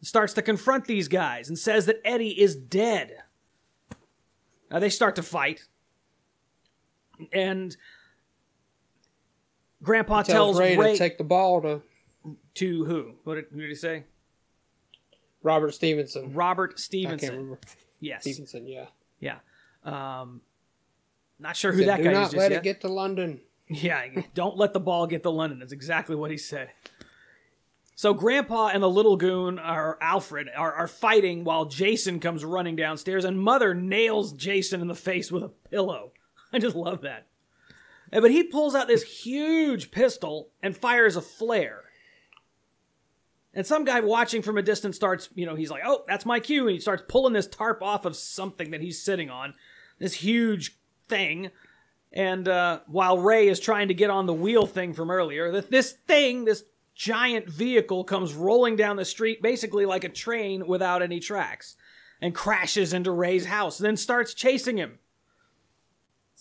starts 0.01 0.33
to 0.33 0.41
confront 0.41 0.85
these 0.85 1.07
guys, 1.07 1.47
and 1.47 1.59
says 1.59 1.85
that 1.85 2.01
Eddie 2.03 2.41
is 2.41 2.55
dead. 2.55 3.17
Now 4.71 4.79
they 4.79 4.89
start 4.89 5.15
to 5.17 5.23
fight, 5.23 5.67
and 7.31 7.77
Grandpa 9.83 10.23
Tells 10.23 10.27
tells 10.55 10.59
Ray, 10.59 10.77
Ray, 10.77 10.93
to 10.93 10.97
take 10.97 11.17
the 11.17 11.23
ball 11.23 11.61
to 11.61 11.81
to 12.55 12.85
who? 12.85 13.13
What 13.23 13.35
did, 13.35 13.45
who 13.51 13.61
did 13.61 13.69
he 13.69 13.75
say? 13.75 14.03
Robert 15.43 15.73
Stephenson. 15.73 16.33
Robert 16.33 16.69
I 16.69 16.73
can't 16.73 16.79
Stephenson. 16.79 17.29
remember. 17.35 17.59
Yes. 17.99 18.21
Stephenson, 18.21 18.67
yeah. 18.67 18.85
Yeah. 19.19 19.37
Um, 19.83 20.41
not 21.39 21.55
sure 21.55 21.71
who 21.71 21.79
Said, 21.79 21.89
that 21.89 22.03
guy 22.03 22.23
is 22.23 22.29
Do 22.31 22.37
not 22.37 22.41
let 22.41 22.51
yet. 22.51 22.57
it 22.59 22.63
get 22.63 22.81
to 22.81 22.87
London. 22.87 23.41
Yeah, 23.67 24.05
don't 24.35 24.57
let 24.57 24.73
the 24.73 24.79
ball 24.79 25.07
get 25.07 25.23
to 25.23 25.31
London. 25.31 25.57
That's 25.57 25.71
exactly 25.71 26.15
what 26.15 26.29
he 26.29 26.37
said. 26.37 26.69
So 27.95 28.13
Grandpa 28.13 28.67
and 28.67 28.83
the 28.83 28.89
little 28.89 29.17
goon, 29.17 29.57
or 29.57 29.97
Alfred, 30.01 30.49
are, 30.55 30.71
are 30.71 30.87
fighting 30.87 31.43
while 31.43 31.65
Jason 31.65 32.19
comes 32.19 32.45
running 32.45 32.75
downstairs, 32.75 33.25
and 33.25 33.39
Mother 33.41 33.73
nails 33.73 34.33
Jason 34.33 34.81
in 34.81 34.87
the 34.87 34.93
face 34.93 35.31
with 35.31 35.41
a 35.41 35.49
pillow. 35.49 36.11
I 36.53 36.59
just 36.59 36.75
love 36.75 37.01
that. 37.01 37.25
But 38.11 38.31
he 38.31 38.43
pulls 38.43 38.75
out 38.75 38.87
this 38.87 39.03
huge 39.03 39.91
pistol 39.91 40.49
and 40.61 40.75
fires 40.75 41.15
a 41.15 41.21
flare. 41.21 41.83
And 43.53 43.65
some 43.65 43.85
guy 43.85 44.01
watching 44.01 44.41
from 44.41 44.57
a 44.57 44.61
distance 44.61 44.97
starts, 44.97 45.29
you 45.33 45.45
know, 45.45 45.55
he's 45.55 45.71
like, 45.71 45.83
oh, 45.85 46.03
that's 46.07 46.25
my 46.25 46.39
cue. 46.39 46.67
And 46.67 46.75
he 46.75 46.79
starts 46.79 47.03
pulling 47.07 47.33
this 47.33 47.47
tarp 47.47 47.81
off 47.81 48.05
of 48.05 48.15
something 48.15 48.71
that 48.71 48.81
he's 48.81 49.01
sitting 49.01 49.29
on, 49.29 49.53
this 49.97 50.13
huge 50.13 50.77
thing. 51.07 51.51
And 52.11 52.47
uh, 52.47 52.81
while 52.87 53.17
Ray 53.17 53.47
is 53.47 53.59
trying 53.59 53.87
to 53.87 53.93
get 53.93 54.09
on 54.09 54.25
the 54.25 54.33
wheel 54.33 54.67
thing 54.67 54.93
from 54.93 55.09
earlier, 55.09 55.51
that 55.53 55.71
this 55.71 55.93
thing, 55.93 56.45
this 56.45 56.63
giant 56.95 57.49
vehicle, 57.49 58.03
comes 58.03 58.33
rolling 58.33 58.75
down 58.75 58.97
the 58.97 59.05
street 59.05 59.41
basically 59.41 59.85
like 59.85 60.03
a 60.03 60.09
train 60.09 60.67
without 60.67 61.01
any 61.01 61.19
tracks 61.19 61.77
and 62.21 62.35
crashes 62.35 62.93
into 62.93 63.11
Ray's 63.11 63.45
house, 63.45 63.77
then 63.77 63.97
starts 63.97 64.33
chasing 64.33 64.77
him. 64.77 64.99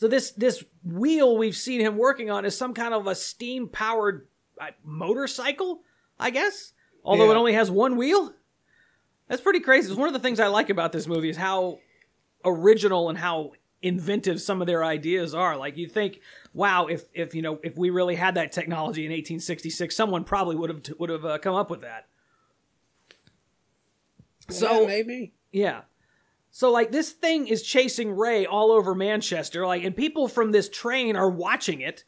So 0.04 0.08
this 0.08 0.32
this 0.32 0.62
wheel 0.84 1.38
we've 1.38 1.56
seen 1.56 1.80
him 1.80 1.96
working 1.96 2.30
on 2.30 2.44
is 2.44 2.54
some 2.54 2.74
kind 2.74 2.92
of 2.92 3.06
a 3.06 3.14
steam 3.14 3.68
powered 3.68 4.28
uh, 4.60 4.66
motorcycle, 4.84 5.80
I 6.20 6.28
guess. 6.28 6.74
Although 7.02 7.30
it 7.30 7.36
only 7.38 7.54
has 7.54 7.70
one 7.70 7.96
wheel. 7.96 8.34
That's 9.28 9.40
pretty 9.40 9.60
crazy. 9.60 9.88
It's 9.88 9.96
one 9.96 10.08
of 10.08 10.12
the 10.12 10.20
things 10.20 10.40
I 10.40 10.48
like 10.48 10.68
about 10.68 10.92
this 10.92 11.06
movie 11.06 11.30
is 11.30 11.38
how 11.38 11.78
original 12.44 13.08
and 13.08 13.16
how 13.16 13.52
inventive 13.80 14.42
some 14.42 14.60
of 14.60 14.66
their 14.66 14.84
ideas 14.84 15.34
are. 15.34 15.56
Like 15.56 15.78
you 15.78 15.88
think, 15.88 16.20
wow, 16.52 16.84
if 16.84 17.04
if 17.14 17.34
you 17.34 17.40
know 17.40 17.58
if 17.62 17.78
we 17.78 17.88
really 17.88 18.16
had 18.16 18.34
that 18.34 18.52
technology 18.52 19.06
in 19.06 19.10
1866, 19.10 19.96
someone 19.96 20.22
probably 20.22 20.56
would 20.56 20.68
have 20.68 20.82
would 20.98 21.08
have 21.08 21.24
uh, 21.24 21.38
come 21.38 21.54
up 21.54 21.70
with 21.70 21.80
that. 21.80 22.08
So 24.50 24.82
yeah, 24.82 24.86
maybe. 24.86 25.32
yeah. 25.50 25.80
So 26.56 26.70
like 26.70 26.92
this 26.92 27.10
thing 27.10 27.48
is 27.48 27.64
chasing 27.64 28.12
Ray 28.12 28.46
all 28.46 28.70
over 28.70 28.94
Manchester, 28.94 29.66
like, 29.66 29.82
and 29.82 29.96
people 29.96 30.28
from 30.28 30.52
this 30.52 30.68
train 30.68 31.16
are 31.16 31.28
watching 31.28 31.80
it. 31.80 32.04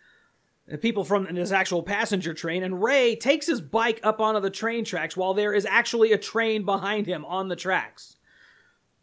People 0.81 1.03
from 1.03 1.27
this 1.35 1.51
actual 1.51 1.83
passenger 1.83 2.33
train, 2.33 2.63
and 2.63 2.81
Ray 2.81 3.17
takes 3.17 3.49
his 3.49 3.61
bike 3.61 3.99
up 4.05 4.21
onto 4.21 4.41
the 4.41 4.49
train 4.49 4.85
tracks 4.85 5.17
while 5.17 5.35
there 5.35 5.53
is 5.53 5.67
actually 5.67 6.13
a 6.13 6.19
train 6.19 6.65
behind 6.65 7.09
him 7.09 7.25
on 7.25 7.49
the 7.49 7.57
tracks. 7.57 8.19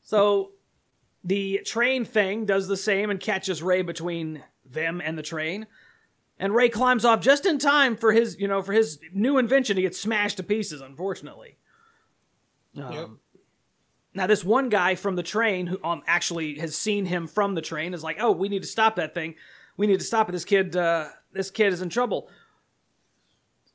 So 0.01 0.51
the 1.25 1.59
train 1.65 2.05
thing 2.05 2.45
does 2.45 2.69
the 2.69 2.77
same 2.77 3.09
and 3.09 3.19
catches 3.19 3.61
Ray 3.61 3.81
between 3.81 4.41
them 4.65 5.01
and 5.03 5.17
the 5.17 5.23
train. 5.23 5.67
And 6.39 6.55
Ray 6.55 6.69
climbs 6.69 7.03
off 7.03 7.19
just 7.19 7.45
in 7.45 7.57
time 7.57 7.97
for 7.97 8.13
his, 8.13 8.39
you 8.39 8.47
know, 8.47 8.61
for 8.61 8.71
his 8.71 8.97
new 9.11 9.37
invention 9.37 9.75
to 9.75 9.81
get 9.81 9.93
smashed 9.93 10.37
to 10.37 10.43
pieces, 10.43 10.79
unfortunately. 10.79 11.57
Um, 12.77 12.93
Yep. 12.93 13.09
Now, 14.15 14.27
this 14.27 14.43
one 14.43 14.69
guy 14.69 14.95
from 14.95 15.15
the 15.15 15.23
train 15.23 15.67
who 15.67 15.79
um, 15.83 16.03
actually 16.05 16.59
has 16.59 16.75
seen 16.75 17.05
him 17.05 17.27
from 17.27 17.55
the 17.55 17.61
train 17.61 17.93
is 17.93 18.03
like, 18.03 18.17
"Oh, 18.19 18.31
we 18.31 18.49
need 18.49 18.61
to 18.61 18.67
stop 18.67 18.95
that 18.97 19.13
thing. 19.13 19.35
We 19.75 19.87
need 19.87 19.99
to 19.99 20.05
stop 20.05 20.29
it. 20.29 20.33
This 20.33 20.45
kid, 20.45 20.75
uh, 20.75 21.09
this 21.31 21.49
kid 21.49 21.73
is 21.73 21.81
in 21.81 21.89
trouble." 21.89 22.29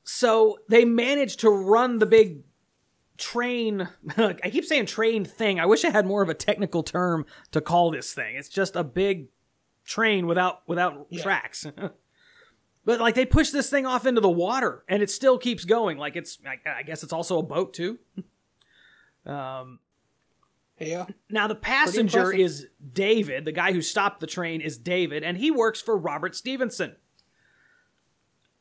So 0.04 0.58
they 0.68 0.84
managed 0.84 1.40
to 1.40 1.50
run 1.50 1.98
the 1.98 2.06
big 2.06 2.42
train. 3.16 3.88
I 4.16 4.50
keep 4.50 4.64
saying 4.64 4.86
train 4.86 5.24
thing. 5.24 5.58
I 5.60 5.66
wish 5.66 5.84
I 5.84 5.90
had 5.90 6.06
more 6.06 6.22
of 6.22 6.28
a 6.28 6.34
technical 6.34 6.82
term 6.82 7.26
to 7.50 7.60
call 7.60 7.90
this 7.90 8.14
thing. 8.14 8.36
It's 8.36 8.48
just 8.48 8.76
a 8.76 8.84
big 8.84 9.28
train 9.84 10.26
without 10.26 10.62
without 10.68 11.10
tracks. 11.12 11.66
But 12.88 13.00
like 13.00 13.14
they 13.14 13.26
push 13.26 13.50
this 13.50 13.68
thing 13.68 13.84
off 13.84 14.06
into 14.06 14.22
the 14.22 14.30
water 14.30 14.82
and 14.88 15.02
it 15.02 15.10
still 15.10 15.36
keeps 15.36 15.66
going. 15.66 15.98
Like 15.98 16.16
it's, 16.16 16.38
I, 16.46 16.78
I 16.78 16.82
guess 16.84 17.02
it's 17.02 17.12
also 17.12 17.38
a 17.38 17.42
boat 17.42 17.74
too. 17.74 17.98
Um, 19.26 19.80
Yeah. 20.80 21.06
now 21.28 21.46
the 21.46 21.54
passenger 21.54 22.32
is 22.32 22.68
David. 22.92 23.44
The 23.44 23.52
guy 23.52 23.72
who 23.72 23.82
stopped 23.82 24.20
the 24.20 24.26
train 24.26 24.60
is 24.60 24.78
David, 24.78 25.24
and 25.24 25.36
he 25.36 25.50
works 25.50 25.80
for 25.80 25.96
Robert 25.96 26.36
Stephenson. 26.36 26.96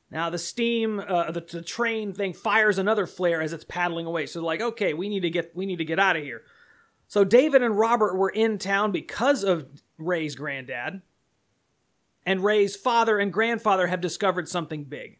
Now 0.09 0.29
the 0.29 0.37
steam, 0.37 0.99
uh, 0.99 1.31
the, 1.31 1.41
the 1.41 1.61
train 1.61 2.13
thing 2.13 2.33
fires 2.33 2.77
another 2.77 3.05
flare 3.05 3.41
as 3.41 3.53
it's 3.53 3.65
paddling 3.65 4.05
away. 4.05 4.25
So 4.25 4.41
like, 4.41 4.61
okay, 4.61 4.93
we 4.93 5.09
need 5.09 5.21
to 5.21 5.29
get 5.29 5.55
we 5.55 5.65
need 5.65 5.77
to 5.77 5.85
get 5.85 5.99
out 5.99 6.15
of 6.15 6.23
here. 6.23 6.43
So 7.07 7.23
David 7.23 7.61
and 7.61 7.77
Robert 7.77 8.15
were 8.15 8.29
in 8.29 8.57
town 8.57 8.91
because 8.91 9.43
of 9.43 9.67
Ray's 9.97 10.35
granddad, 10.35 11.01
and 12.25 12.43
Ray's 12.43 12.75
father 12.75 13.19
and 13.19 13.31
grandfather 13.31 13.87
have 13.87 14.01
discovered 14.01 14.47
something 14.47 14.83
big. 14.85 15.19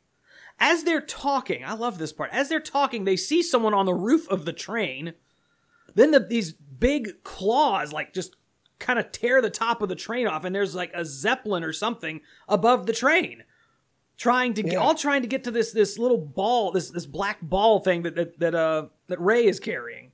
As 0.60 0.84
they're 0.84 1.02
talking, 1.02 1.64
I 1.64 1.74
love 1.74 1.98
this 1.98 2.12
part. 2.12 2.32
As 2.34 2.50
they're 2.50 2.60
talking, 2.60 3.04
they 3.04 3.16
see 3.16 3.44
someone 3.44 3.74
on 3.74 3.86
the 3.86 3.94
roof 3.94 4.28
of 4.30 4.46
the 4.46 4.54
train. 4.54 5.14
Then 5.94 6.12
the, 6.12 6.20
these 6.20 6.56
big 6.80 7.24
claws, 7.24 7.92
like, 7.94 8.14
just 8.14 8.36
kind 8.80 9.00
of 9.00 9.12
tear 9.12 9.42
the 9.42 9.50
top 9.50 9.82
of 9.82 9.90
the 9.90 9.96
train 9.96 10.28
off, 10.28 10.44
and 10.44 10.54
there's 10.56 10.76
like 10.76 10.92
a 10.94 11.04
zeppelin 11.04 11.64
or 11.64 11.74
something 11.74 12.22
above 12.48 12.86
the 12.86 12.94
train, 12.94 13.44
trying 14.18 14.54
to 14.54 14.62
get, 14.64 14.74
Yeah. 14.74 14.80
all 14.80 14.94
trying 14.96 15.24
to 15.24 15.28
get 15.28 15.44
to 15.46 15.52
this 15.52 15.72
this 15.72 15.98
little 15.98 16.20
ball, 16.20 16.72
this 16.72 16.92
this 16.92 17.06
black 17.08 17.40
ball 17.42 17.80
thing 17.80 18.04
that 18.04 18.16
that 18.16 18.40
that 18.40 18.54
uh 18.56 18.88
that 19.08 19.20
Ray 19.20 19.48
is 19.48 19.60
carrying. 19.60 20.12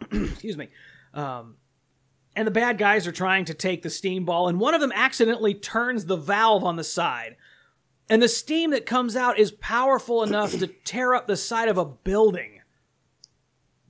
Excuse 0.12 0.56
me. 0.56 0.68
Um, 1.14 1.56
and 2.36 2.46
the 2.46 2.52
bad 2.52 2.78
guys 2.78 3.06
are 3.06 3.12
trying 3.12 3.44
to 3.46 3.54
take 3.54 3.82
the 3.82 3.90
steam 3.90 4.24
ball, 4.24 4.48
and 4.48 4.60
one 4.60 4.74
of 4.74 4.80
them 4.80 4.92
accidentally 4.94 5.54
turns 5.54 6.04
the 6.04 6.16
valve 6.16 6.62
on 6.64 6.76
the 6.76 6.84
side. 6.84 7.36
And 8.10 8.22
the 8.22 8.28
steam 8.28 8.70
that 8.70 8.86
comes 8.86 9.16
out 9.16 9.38
is 9.38 9.50
powerful 9.50 10.22
enough 10.22 10.52
to 10.58 10.66
tear 10.66 11.14
up 11.14 11.26
the 11.26 11.36
side 11.36 11.68
of 11.68 11.76
a 11.78 11.84
building. 11.84 12.57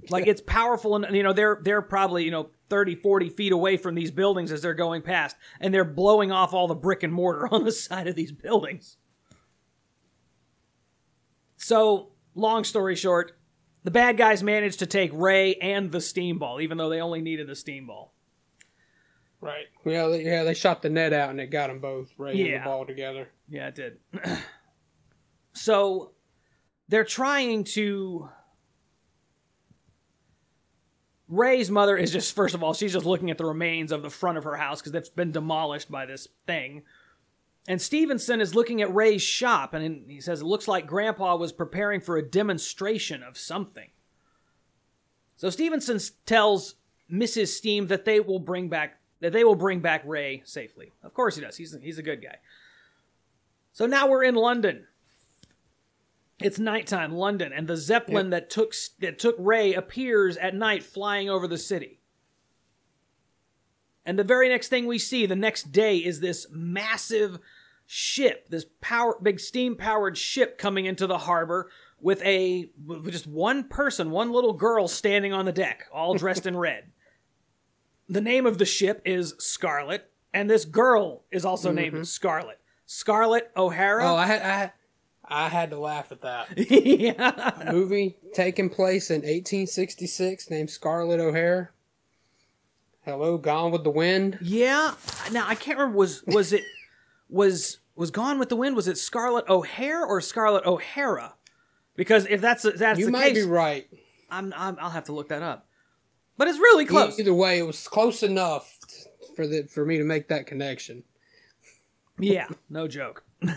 Like 0.10 0.26
it's 0.26 0.40
powerful 0.40 0.96
and 0.96 1.14
you 1.16 1.22
know 1.22 1.32
they're 1.32 1.60
they're 1.62 1.82
probably, 1.82 2.24
you 2.24 2.30
know, 2.30 2.50
30 2.70 2.96
40 2.96 3.28
feet 3.30 3.52
away 3.52 3.76
from 3.76 3.94
these 3.94 4.10
buildings 4.10 4.52
as 4.52 4.62
they're 4.62 4.74
going 4.74 5.02
past 5.02 5.36
and 5.60 5.72
they're 5.72 5.84
blowing 5.84 6.30
off 6.32 6.52
all 6.52 6.66
the 6.68 6.74
brick 6.74 7.02
and 7.02 7.12
mortar 7.12 7.48
on 7.52 7.64
the 7.64 7.72
side 7.72 8.06
of 8.06 8.14
these 8.14 8.32
buildings. 8.32 8.96
So, 11.56 12.12
long 12.34 12.64
story 12.64 12.94
short, 12.94 13.32
the 13.84 13.90
bad 13.90 14.16
guys 14.16 14.42
managed 14.42 14.78
to 14.80 14.86
take 14.86 15.10
Ray 15.12 15.54
and 15.56 15.90
the 15.90 16.00
steam 16.00 16.38
ball 16.38 16.60
even 16.60 16.78
though 16.78 16.88
they 16.88 17.00
only 17.00 17.20
needed 17.20 17.46
the 17.46 17.56
steam 17.56 17.86
ball. 17.86 18.14
Right. 19.40 19.66
Yeah, 19.86 20.08
they, 20.08 20.24
yeah, 20.24 20.42
they 20.44 20.54
shot 20.54 20.82
the 20.82 20.88
net 20.90 21.12
out 21.12 21.30
and 21.30 21.40
it 21.40 21.46
got 21.46 21.68
them 21.68 21.78
both, 21.80 22.10
Ray 22.18 22.32
and 22.32 22.40
Yeah. 22.40 22.58
the 22.58 22.64
ball 22.64 22.84
together. 22.86 23.28
Yeah, 23.48 23.68
it 23.68 23.74
did. 23.76 23.98
so 25.52 26.12
they're 26.88 27.04
trying 27.04 27.64
to. 27.64 28.28
Ray's 31.28 31.70
mother 31.70 31.96
is 31.96 32.10
just, 32.10 32.34
first 32.34 32.54
of 32.54 32.62
all, 32.62 32.72
she's 32.72 32.94
just 32.94 33.04
looking 33.04 33.30
at 33.30 33.38
the 33.38 33.44
remains 33.44 33.92
of 33.92 34.02
the 34.02 34.10
front 34.10 34.38
of 34.38 34.44
her 34.44 34.56
house 34.56 34.80
because 34.80 34.94
it's 34.94 35.10
been 35.10 35.30
demolished 35.30 35.90
by 35.90 36.06
this 36.06 36.28
thing. 36.46 36.82
And 37.68 37.82
Stephenson 37.82 38.40
is 38.40 38.54
looking 38.54 38.80
at 38.80 38.94
Ray's 38.94 39.20
shop 39.20 39.74
and 39.74 40.10
he 40.10 40.22
says, 40.22 40.40
It 40.40 40.46
looks 40.46 40.66
like 40.66 40.86
Grandpa 40.86 41.36
was 41.36 41.52
preparing 41.52 42.00
for 42.00 42.16
a 42.16 42.22
demonstration 42.22 43.22
of 43.22 43.36
something. 43.36 43.90
So 45.36 45.50
Stephenson 45.50 46.00
tells 46.24 46.76
Mrs. 47.12 47.48
Steam 47.48 47.88
that 47.88 48.06
they 48.06 48.20
will 48.20 48.40
bring 48.40 48.68
back 48.68 48.98
that 49.20 49.32
they 49.32 49.44
will 49.44 49.54
bring 49.54 49.80
back 49.80 50.02
Ray 50.06 50.42
safely. 50.44 50.92
Of 51.02 51.12
course 51.12 51.34
he 51.34 51.42
does. 51.42 51.56
He's 51.56 51.76
he's 51.82 51.98
a 51.98 52.02
good 52.02 52.22
guy. 52.22 52.36
So 53.72 53.86
now 53.86 54.08
we're 54.08 54.24
in 54.24 54.34
London. 54.34 54.86
It's 56.40 56.58
nighttime, 56.58 57.12
London, 57.12 57.52
and 57.52 57.66
the 57.66 57.76
zeppelin 57.76 58.30
that 58.30 58.48
took 58.48 58.72
that 59.00 59.18
took 59.18 59.34
Ray 59.38 59.74
appears 59.74 60.36
at 60.36 60.54
night 60.54 60.84
flying 60.84 61.28
over 61.28 61.48
the 61.48 61.58
city. 61.58 62.00
And 64.06 64.18
the 64.18 64.24
very 64.24 64.48
next 64.48 64.68
thing 64.68 64.86
we 64.86 64.98
see 64.98 65.26
the 65.26 65.36
next 65.36 65.72
day 65.72 65.98
is 65.98 66.20
this 66.20 66.46
massive 66.50 67.40
ship, 67.86 68.48
this 68.48 68.66
power 68.80 69.18
big 69.20 69.40
steam 69.40 69.74
powered 69.74 70.16
ship 70.16 70.58
coming 70.58 70.86
into 70.86 71.06
the 71.06 71.18
harbor 71.18 71.70
with 72.00 72.22
a 72.22 72.70
with 72.86 73.10
just 73.10 73.26
one 73.26 73.64
person, 73.64 74.10
one 74.10 74.30
little 74.30 74.52
girl 74.52 74.86
standing 74.86 75.32
on 75.32 75.44
the 75.44 75.52
deck, 75.52 75.86
all 75.92 76.14
dressed 76.14 76.46
in 76.46 76.56
red. 76.58 76.92
The 78.08 78.20
name 78.20 78.46
of 78.46 78.58
the 78.58 78.64
ship 78.64 79.02
is 79.04 79.34
Scarlet, 79.38 80.10
and 80.32 80.48
this 80.48 80.64
girl 80.64 81.24
is 81.30 81.44
also 81.44 81.72
named 81.72 81.94
mm-hmm. 81.94 82.04
Scarlet. 82.04 82.60
Scarlet 82.86 83.50
O'Hara. 83.56 84.10
Oh, 84.10 84.16
I 84.16 84.26
had, 84.26 84.42
I 84.42 84.58
had, 84.58 84.72
I 85.28 85.48
had 85.48 85.70
to 85.70 85.78
laugh 85.78 86.10
at 86.12 86.22
that. 86.22 86.48
yeah. 86.70 87.70
Movie 87.70 88.16
taking 88.32 88.70
place 88.70 89.10
in 89.10 89.16
1866 89.16 90.50
named 90.50 90.70
Scarlett 90.70 91.20
O'Hare. 91.20 91.72
Hello, 93.04 93.38
Gone 93.38 93.70
with 93.70 93.84
the 93.84 93.90
Wind. 93.90 94.38
Yeah. 94.40 94.94
Now 95.32 95.46
I 95.46 95.54
can't 95.54 95.78
remember 95.78 95.98
was 95.98 96.22
was 96.26 96.52
it 96.52 96.64
was 97.28 97.78
was 97.94 98.10
Gone 98.10 98.38
with 98.38 98.48
the 98.48 98.56
Wind? 98.56 98.76
Was 98.76 98.88
it 98.88 98.98
Scarlet 98.98 99.48
O'Hare 99.48 100.04
or 100.04 100.20
Scarlet 100.20 100.64
O'Hara? 100.66 101.34
Because 101.96 102.26
if 102.26 102.40
that's 102.40 102.64
if 102.64 102.76
that's 102.76 102.98
you 102.98 103.06
the 103.06 103.12
might 103.12 103.34
case, 103.34 103.44
be 103.44 103.50
right. 103.50 103.88
I'm, 104.30 104.54
I'm 104.56 104.76
I'll 104.80 104.90
have 104.90 105.04
to 105.04 105.12
look 105.12 105.28
that 105.30 105.42
up. 105.42 105.66
But 106.36 106.48
it's 106.48 106.58
really 106.58 106.84
close. 106.84 107.18
Either 107.18 107.34
way, 107.34 107.58
it 107.58 107.66
was 107.66 107.88
close 107.88 108.22
enough 108.22 108.78
for 109.34 109.46
the 109.46 109.64
for 109.64 109.84
me 109.84 109.98
to 109.98 110.04
make 110.04 110.28
that 110.28 110.46
connection. 110.46 111.02
Yeah, 112.18 112.46
no 112.70 112.86
joke. 112.88 113.24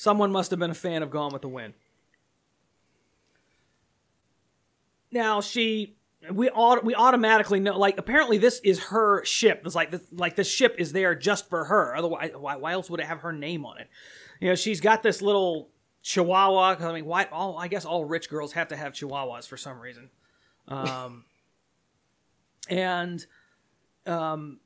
Someone 0.00 0.32
must 0.32 0.50
have 0.50 0.58
been 0.58 0.70
a 0.70 0.74
fan 0.74 1.02
of 1.02 1.10
Gone 1.10 1.30
with 1.30 1.42
the 1.42 1.48
Wind. 1.48 1.74
Now 5.12 5.42
she, 5.42 5.94
we 6.32 6.48
all 6.48 6.80
we 6.80 6.94
automatically 6.94 7.60
know. 7.60 7.78
Like 7.78 7.98
apparently 7.98 8.38
this 8.38 8.60
is 8.60 8.84
her 8.84 9.22
ship. 9.26 9.60
It's 9.66 9.74
like 9.74 9.90
this, 9.90 10.00
like 10.10 10.36
this 10.36 10.50
ship 10.50 10.76
is 10.78 10.92
there 10.92 11.14
just 11.14 11.50
for 11.50 11.66
her. 11.66 11.94
Otherwise, 11.94 12.30
why, 12.34 12.56
why 12.56 12.72
else 12.72 12.88
would 12.88 13.00
it 13.00 13.04
have 13.04 13.20
her 13.20 13.32
name 13.34 13.66
on 13.66 13.76
it? 13.76 13.90
You 14.40 14.48
know, 14.48 14.54
she's 14.54 14.80
got 14.80 15.02
this 15.02 15.20
little 15.20 15.68
Chihuahua. 16.02 16.76
I 16.80 16.92
mean, 16.94 17.04
why? 17.04 17.26
All 17.30 17.58
I 17.58 17.68
guess 17.68 17.84
all 17.84 18.06
rich 18.06 18.30
girls 18.30 18.54
have 18.54 18.68
to 18.68 18.76
have 18.76 18.94
Chihuahuas 18.94 19.46
for 19.46 19.58
some 19.58 19.78
reason. 19.78 20.08
Um, 20.66 21.26
and 22.70 23.26
um, 24.06 24.60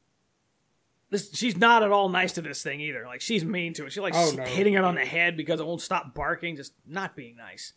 this, 1.14 1.30
she's 1.34 1.56
not 1.56 1.82
at 1.82 1.90
all 1.90 2.08
nice 2.08 2.32
to 2.32 2.42
this 2.42 2.62
thing 2.62 2.80
either. 2.80 3.04
Like 3.06 3.20
she's 3.20 3.44
mean 3.44 3.72
to 3.74 3.86
it. 3.86 3.92
She 3.92 4.00
like 4.00 4.14
Oh, 4.16 4.32
no. 4.36 4.42
hitting 4.44 4.74
it 4.74 4.84
on 4.84 4.94
the 4.96 5.04
head 5.04 5.36
because 5.36 5.60
it 5.60 5.66
won't 5.66 5.80
stop 5.80 6.14
barking. 6.14 6.56
Just 6.56 6.72
not 6.86 7.16
being 7.16 7.36
nice. 7.36 7.72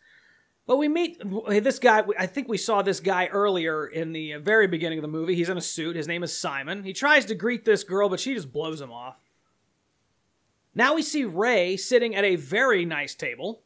But 0.66 0.78
we 0.78 0.90
meet 0.90 1.22
this 1.48 1.80
guy. 1.80 2.04
I 2.20 2.26
think 2.26 2.50
we 2.50 2.58
saw 2.58 2.82
this 2.82 3.00
guy 3.00 3.28
earlier 3.28 3.86
in 3.88 4.12
the 4.12 4.34
uh, 4.34 4.40
very 4.40 4.68
beginning 4.68 4.98
of 4.98 5.02
the 5.04 5.08
movie. 5.08 5.34
He's 5.34 5.48
in 5.48 5.58
a 5.58 5.62
suit. 5.62 5.96
His 5.96 6.10
name 6.10 6.24
is 6.24 6.38
Simon. 6.38 6.84
He 6.84 6.92
tries 6.92 7.24
to 7.26 7.36
greet 7.36 7.64
this 7.64 7.86
girl, 7.86 8.10
but 8.10 8.20
she 8.20 8.34
just 8.34 8.52
blows 8.52 8.82
him 8.82 8.92
off. 8.92 9.16
Now 10.76 10.94
we 10.96 11.02
see 11.02 11.24
Ray 11.24 11.78
sitting 11.78 12.16
at 12.16 12.24
a 12.26 12.36
very 12.36 12.86
nice 12.86 13.16
table, 13.16 13.62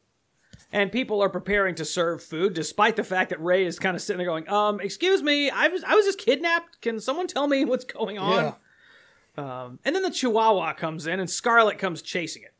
and 0.72 0.90
people 0.92 1.20
are 1.22 1.28
preparing 1.28 1.74
to 1.74 1.84
serve 1.84 2.22
food, 2.22 2.54
despite 2.54 2.96
the 2.96 3.04
fact 3.04 3.30
that 3.30 3.42
Ray 3.42 3.66
is 3.66 3.78
kind 3.78 3.94
of 3.96 4.00
sitting 4.02 4.18
there 4.18 4.26
going, 4.26 4.48
"Um, 4.48 4.80
excuse 4.80 5.22
me, 5.22 5.50
I 5.50 5.68
was 5.68 5.82
I 5.84 5.94
was 5.94 6.06
just 6.06 6.18
kidnapped. 6.18 6.80
Can 6.80 7.00
someone 7.00 7.26
tell 7.26 7.46
me 7.48 7.64
what's 7.64 7.84
going 7.84 8.18
on?" 8.18 8.44
Yeah. 8.44 8.52
Um, 9.36 9.78
and 9.84 9.94
then 9.94 10.02
the 10.02 10.10
Chihuahua 10.10 10.74
comes 10.74 11.06
in, 11.06 11.18
and 11.20 11.30
Scarlet 11.30 11.78
comes 11.78 12.02
chasing 12.02 12.42
it. 12.42 12.54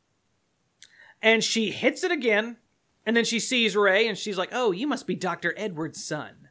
And 1.21 1.43
she 1.43 1.71
hits 1.71 2.03
it 2.03 2.11
again, 2.11 2.57
and 3.05 3.15
then 3.15 3.25
she 3.25 3.39
sees 3.39 3.75
Ray, 3.75 4.07
and 4.07 4.17
she's 4.17 4.37
like, 4.37 4.49
Oh, 4.51 4.71
you 4.71 4.87
must 4.87 5.07
be 5.07 5.15
Dr. 5.15 5.53
Edward's 5.57 6.03
son. 6.03 6.49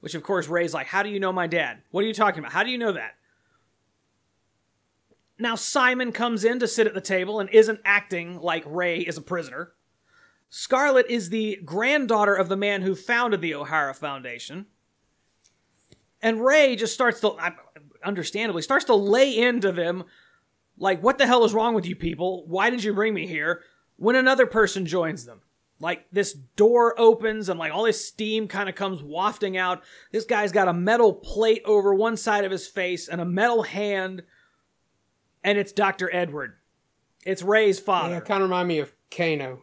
Which, 0.00 0.14
of 0.14 0.22
course, 0.22 0.48
Ray's 0.48 0.74
like, 0.74 0.86
How 0.88 1.02
do 1.02 1.08
you 1.08 1.20
know 1.20 1.32
my 1.32 1.46
dad? 1.46 1.82
What 1.90 2.04
are 2.04 2.06
you 2.06 2.14
talking 2.14 2.40
about? 2.40 2.52
How 2.52 2.62
do 2.62 2.70
you 2.70 2.78
know 2.78 2.92
that? 2.92 3.14
Now, 5.38 5.54
Simon 5.54 6.12
comes 6.12 6.44
in 6.44 6.60
to 6.60 6.68
sit 6.68 6.86
at 6.86 6.94
the 6.94 7.00
table 7.00 7.40
and 7.40 7.50
isn't 7.50 7.80
acting 7.84 8.38
like 8.40 8.62
Ray 8.66 9.00
is 9.00 9.16
a 9.16 9.22
prisoner. 9.22 9.72
Scarlet 10.48 11.06
is 11.08 11.30
the 11.30 11.58
granddaughter 11.64 12.34
of 12.34 12.48
the 12.48 12.56
man 12.56 12.82
who 12.82 12.94
founded 12.94 13.40
the 13.40 13.54
O'Hara 13.54 13.94
Foundation. 13.94 14.66
And 16.22 16.44
Ray 16.44 16.76
just 16.76 16.94
starts 16.94 17.20
to, 17.20 17.32
I- 17.32 17.54
understandably, 18.04 18.62
starts 18.62 18.84
to 18.86 18.94
lay 18.94 19.36
into 19.36 19.72
them 19.72 20.04
like, 20.78 21.02
what 21.02 21.18
the 21.18 21.26
hell 21.26 21.44
is 21.44 21.54
wrong 21.54 21.74
with 21.74 21.86
you 21.86 21.96
people? 21.96 22.44
Why 22.46 22.70
did 22.70 22.82
you 22.82 22.94
bring 22.94 23.14
me 23.14 23.26
here? 23.26 23.62
When 23.96 24.16
another 24.16 24.46
person 24.46 24.86
joins 24.86 25.24
them. 25.24 25.40
Like, 25.80 26.06
this 26.10 26.32
door 26.32 26.98
opens 26.98 27.48
and, 27.48 27.58
like, 27.58 27.72
all 27.72 27.84
this 27.84 28.06
steam 28.06 28.48
kind 28.48 28.68
of 28.68 28.74
comes 28.74 29.02
wafting 29.02 29.56
out. 29.56 29.82
This 30.12 30.24
guy's 30.24 30.52
got 30.52 30.68
a 30.68 30.72
metal 30.72 31.12
plate 31.12 31.62
over 31.64 31.94
one 31.94 32.16
side 32.16 32.44
of 32.44 32.50
his 32.50 32.66
face 32.66 33.08
and 33.08 33.20
a 33.20 33.24
metal 33.24 33.64
hand. 33.64 34.22
And 35.42 35.58
it's 35.58 35.72
Dr. 35.72 36.08
Edward. 36.14 36.54
It's 37.26 37.42
Ray's 37.42 37.80
father. 37.80 38.14
Yeah, 38.14 38.20
kind 38.20 38.42
of 38.42 38.48
remind 38.48 38.68
me 38.68 38.78
of 38.78 38.94
Kano. 39.10 39.62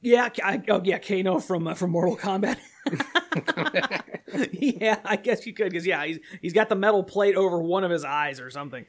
Yeah, 0.00 0.30
I, 0.42 0.62
oh 0.68 0.80
yeah, 0.84 0.98
Kano 0.98 1.38
from 1.38 1.68
uh, 1.68 1.74
from 1.74 1.90
Mortal 1.90 2.16
Kombat. 2.16 2.58
yeah, 4.52 4.98
I 5.04 5.16
guess 5.16 5.46
you 5.46 5.52
could, 5.54 5.70
because 5.70 5.86
yeah, 5.86 6.04
he's 6.04 6.18
he's 6.40 6.52
got 6.52 6.68
the 6.68 6.74
metal 6.76 7.02
plate 7.02 7.36
over 7.36 7.60
one 7.60 7.84
of 7.84 7.90
his 7.90 8.04
eyes 8.04 8.40
or 8.40 8.50
something. 8.50 8.86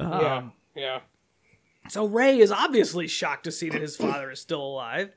yeah, 0.00 0.36
Um, 0.36 0.52
yeah. 0.74 1.00
So 1.88 2.06
Ray 2.06 2.38
is 2.38 2.52
obviously 2.52 3.06
shocked 3.08 3.44
to 3.44 3.52
see 3.52 3.70
that 3.70 3.80
his 3.80 3.96
father 3.96 4.30
is 4.30 4.40
still 4.40 4.62
alive. 4.62 5.10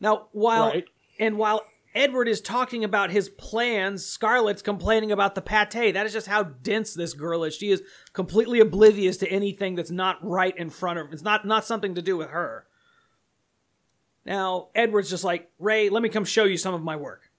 Now, 0.00 0.28
while 0.32 0.68
Right. 0.70 0.84
and 1.18 1.36
while 1.36 1.62
Edward 1.94 2.28
is 2.28 2.40
talking 2.40 2.84
about 2.84 3.10
his 3.10 3.28
plans, 3.28 4.04
Scarlett's 4.06 4.62
complaining 4.62 5.10
about 5.10 5.34
the 5.34 5.42
pate. 5.42 5.92
That 5.94 6.06
is 6.06 6.12
just 6.12 6.26
how 6.28 6.44
dense 6.44 6.94
this 6.94 7.12
girl 7.12 7.44
is. 7.44 7.54
She 7.56 7.70
is 7.70 7.82
completely 8.12 8.60
oblivious 8.60 9.16
to 9.18 9.28
anything 9.28 9.74
that's 9.74 9.90
not 9.90 10.18
right 10.22 10.56
in 10.56 10.70
front 10.70 10.98
of 11.00 11.08
her. 11.08 11.12
It's 11.12 11.22
not 11.22 11.44
not 11.46 11.64
something 11.66 11.94
to 11.96 12.02
do 12.02 12.16
with 12.16 12.30
her. 12.30 12.66
Now, 14.28 14.68
Edward's 14.74 15.08
just 15.08 15.24
like, 15.24 15.50
Ray, 15.58 15.88
let 15.88 16.02
me 16.02 16.10
come 16.10 16.26
show 16.26 16.44
you 16.44 16.58
some 16.58 16.74
of 16.74 16.82
my 16.82 16.96
work. 16.96 17.30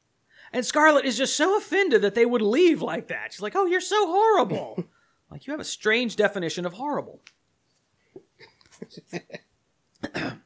And 0.52 0.66
Scarlett 0.66 1.06
is 1.06 1.16
just 1.16 1.38
so 1.38 1.56
offended 1.56 2.02
that 2.02 2.16
they 2.16 2.26
would 2.26 2.42
leave 2.42 2.82
like 2.82 3.10
that. 3.10 3.32
She's 3.32 3.44
like, 3.44 3.56
Oh, 3.56 3.68
you're 3.68 3.80
so 3.80 4.08
horrible. 4.08 4.84
like, 5.32 5.46
you 5.46 5.54
have 5.54 5.60
a 5.60 5.66
strange 5.66 6.16
definition 6.16 6.66
of 6.66 6.74
horrible. 6.74 7.22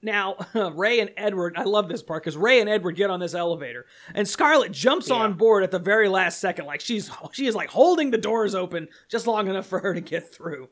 Now, 0.00 0.36
Ray 0.54 1.00
and 1.00 1.10
Edward, 1.16 1.54
I 1.56 1.64
love 1.64 1.88
this 1.88 2.04
part 2.04 2.22
because 2.22 2.36
Ray 2.36 2.60
and 2.60 2.70
Edward 2.70 2.92
get 2.92 3.10
on 3.10 3.18
this 3.18 3.34
elevator, 3.34 3.84
and 4.14 4.28
Scarlett 4.28 4.70
jumps 4.70 5.10
on 5.10 5.34
board 5.34 5.64
at 5.64 5.72
the 5.72 5.80
very 5.80 6.08
last 6.08 6.40
second, 6.40 6.66
like 6.66 6.80
she's 6.80 7.10
she 7.32 7.48
is 7.48 7.56
like 7.56 7.68
holding 7.68 8.12
the 8.12 8.16
doors 8.16 8.54
open 8.54 8.86
just 9.08 9.26
long 9.26 9.48
enough 9.48 9.66
for 9.66 9.80
her 9.80 9.92
to 9.92 10.00
get 10.00 10.32
through. 10.32 10.68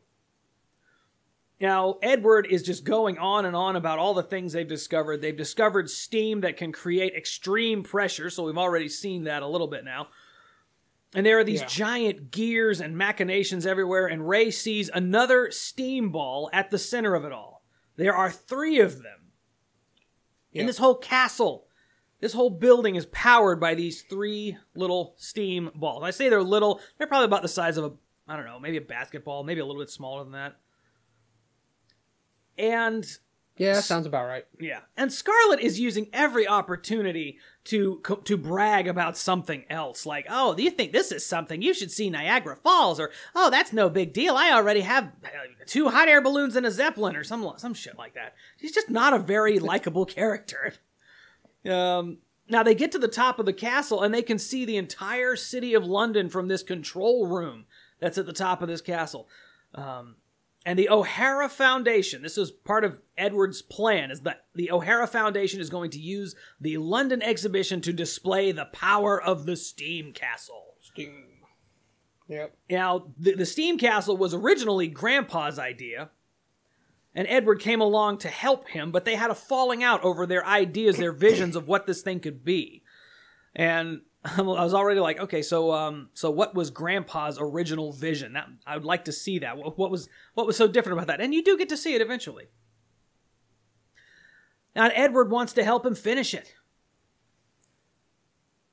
Now, 1.58 1.96
Edward 2.02 2.46
is 2.50 2.62
just 2.62 2.84
going 2.84 3.16
on 3.18 3.46
and 3.46 3.56
on 3.56 3.76
about 3.76 3.98
all 3.98 4.12
the 4.12 4.22
things 4.22 4.52
they've 4.52 4.68
discovered. 4.68 5.22
They've 5.22 5.36
discovered 5.36 5.88
steam 5.88 6.42
that 6.42 6.58
can 6.58 6.70
create 6.70 7.14
extreme 7.14 7.82
pressure, 7.82 8.28
so 8.28 8.44
we've 8.44 8.58
already 8.58 8.90
seen 8.90 9.24
that 9.24 9.42
a 9.42 9.46
little 9.46 9.66
bit 9.68 9.84
now. 9.84 10.08
And 11.14 11.24
there 11.24 11.38
are 11.38 11.44
these 11.44 11.62
Yeah. 11.62 11.66
giant 11.68 12.30
gears 12.30 12.80
and 12.80 12.96
machinations 12.96 13.64
everywhere, 13.64 14.06
and 14.06 14.28
Ray 14.28 14.50
sees 14.50 14.90
another 14.92 15.50
steam 15.50 16.10
ball 16.10 16.50
at 16.52 16.70
the 16.70 16.78
center 16.78 17.14
of 17.14 17.24
it 17.24 17.32
all. 17.32 17.64
There 17.96 18.14
are 18.14 18.30
three 18.30 18.78
of 18.78 19.02
them. 19.02 19.32
In 20.52 20.66
this 20.66 20.78
whole 20.78 20.94
castle, 20.96 21.68
this 22.20 22.32
whole 22.32 22.50
building 22.50 22.96
is 22.96 23.06
powered 23.06 23.60
by 23.60 23.74
these 23.74 24.02
three 24.02 24.56
little 24.74 25.14
steam 25.18 25.70
balls. 25.74 26.02
I 26.02 26.10
say 26.10 26.28
they're 26.28 26.42
little, 26.42 26.80
they're 26.98 27.06
probably 27.06 27.26
about 27.26 27.42
the 27.42 27.48
size 27.48 27.76
of 27.76 27.84
a, 27.84 27.92
I 28.26 28.36
don't 28.36 28.46
know, 28.46 28.58
maybe 28.58 28.78
a 28.78 28.82
basketball, 28.82 29.42
maybe 29.44 29.60
a 29.60 29.66
little 29.66 29.80
bit 29.80 29.90
smaller 29.90 30.22
than 30.22 30.32
that. 30.32 30.56
And 32.58 33.06
Yeah, 33.56 33.80
sounds 33.80 34.06
about 34.06 34.26
right. 34.26 34.46
yeah, 34.60 34.80
and 34.96 35.12
Scarlett 35.12 35.60
is 35.60 35.80
using 35.80 36.08
every 36.12 36.46
opportunity 36.46 37.38
to 37.64 38.02
to 38.24 38.36
brag 38.36 38.86
about 38.86 39.16
something 39.16 39.64
else. 39.70 40.06
Like, 40.06 40.26
oh, 40.28 40.54
do 40.54 40.62
you 40.62 40.70
think 40.70 40.92
this 40.92 41.10
is 41.12 41.24
something? 41.24 41.62
You 41.62 41.74
should 41.74 41.90
see 41.90 42.10
Niagara 42.10 42.56
Falls, 42.56 43.00
or 43.00 43.10
oh, 43.34 43.50
that's 43.50 43.72
no 43.72 43.88
big 43.88 44.12
deal. 44.12 44.36
I 44.36 44.52
already 44.52 44.80
have 44.80 45.04
uh, 45.24 45.28
two 45.66 45.88
hot 45.88 46.08
air 46.08 46.20
balloons 46.20 46.56
and 46.56 46.66
a 46.66 46.70
zeppelin, 46.70 47.16
or 47.16 47.24
some 47.24 47.50
some 47.56 47.74
shit 47.74 47.98
like 47.98 48.14
that. 48.14 48.34
She's 48.60 48.72
just 48.72 48.90
not 48.90 49.14
a 49.14 49.18
very 49.18 49.58
likable 49.72 50.04
character. 50.06 50.74
Um, 51.68 52.18
now 52.48 52.62
they 52.62 52.74
get 52.74 52.92
to 52.92 52.98
the 52.98 53.08
top 53.08 53.38
of 53.38 53.46
the 53.46 53.52
castle 53.52 54.02
and 54.02 54.14
they 54.14 54.22
can 54.22 54.38
see 54.38 54.64
the 54.64 54.76
entire 54.76 55.34
city 55.34 55.74
of 55.74 55.84
London 55.84 56.28
from 56.28 56.46
this 56.48 56.62
control 56.62 57.26
room 57.26 57.64
that's 57.98 58.18
at 58.18 58.26
the 58.26 58.32
top 58.32 58.62
of 58.62 58.68
this 58.68 58.80
castle. 58.80 59.28
Um, 59.74 60.16
and 60.66 60.76
the 60.76 60.90
O'Hara 60.90 61.48
Foundation, 61.48 62.22
this 62.22 62.36
is 62.36 62.50
part 62.50 62.84
of 62.84 63.00
Edward's 63.16 63.62
plan, 63.62 64.10
is 64.10 64.22
that 64.22 64.46
the 64.52 64.72
O'Hara 64.72 65.06
Foundation 65.06 65.60
is 65.60 65.70
going 65.70 65.92
to 65.92 66.00
use 66.00 66.34
the 66.60 66.76
London 66.78 67.22
exhibition 67.22 67.80
to 67.82 67.92
display 67.92 68.50
the 68.50 68.64
power 68.64 69.22
of 69.22 69.46
the 69.46 69.54
steam 69.54 70.12
castle. 70.12 70.74
Steam. 70.80 71.22
Yep. 72.26 72.56
Now, 72.68 73.06
the, 73.16 73.36
the 73.36 73.46
steam 73.46 73.78
castle 73.78 74.16
was 74.16 74.34
originally 74.34 74.88
Grandpa's 74.88 75.60
idea, 75.60 76.10
and 77.14 77.28
Edward 77.28 77.60
came 77.60 77.80
along 77.80 78.18
to 78.18 78.28
help 78.28 78.68
him, 78.68 78.90
but 78.90 79.04
they 79.04 79.14
had 79.14 79.30
a 79.30 79.36
falling 79.36 79.84
out 79.84 80.02
over 80.02 80.26
their 80.26 80.44
ideas, 80.44 80.96
their 80.96 81.12
visions 81.12 81.54
of 81.54 81.68
what 81.68 81.86
this 81.86 82.02
thing 82.02 82.18
could 82.18 82.44
be. 82.44 82.82
And 83.54 84.00
I 84.36 84.42
was 84.42 84.74
already 84.74 85.00
like, 85.00 85.20
okay, 85.20 85.42
so 85.42 85.72
um, 85.72 86.08
so 86.14 86.30
what 86.30 86.54
was 86.54 86.70
Grandpa's 86.70 87.38
original 87.40 87.92
vision? 87.92 88.32
That 88.32 88.48
I 88.66 88.76
would 88.76 88.84
like 88.84 89.04
to 89.04 89.12
see 89.12 89.38
that. 89.40 89.56
What, 89.56 89.78
what 89.78 89.90
was 89.90 90.08
what 90.34 90.46
was 90.46 90.56
so 90.56 90.66
different 90.66 90.98
about 90.98 91.06
that? 91.08 91.20
And 91.20 91.32
you 91.32 91.44
do 91.44 91.56
get 91.56 91.68
to 91.70 91.76
see 91.76 91.94
it 91.94 92.00
eventually. 92.00 92.46
Now 94.74 94.88
Edward 94.92 95.30
wants 95.30 95.52
to 95.54 95.64
help 95.64 95.86
him 95.86 95.94
finish 95.94 96.34
it. 96.34 96.54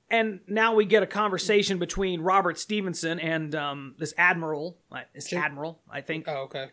And 0.09 0.41
now 0.47 0.75
we 0.75 0.85
get 0.85 1.01
a 1.01 1.07
conversation 1.07 1.79
between 1.79 2.21
Robert 2.21 2.59
Stephenson 2.59 3.19
and 3.19 3.55
um, 3.55 3.95
this 3.97 4.13
admiral. 4.17 4.77
This 5.15 5.29
Sure. 5.29 5.39
admiral, 5.39 5.81
I 5.89 6.01
think. 6.01 6.25
Oh, 6.27 6.43
okay. 6.43 6.67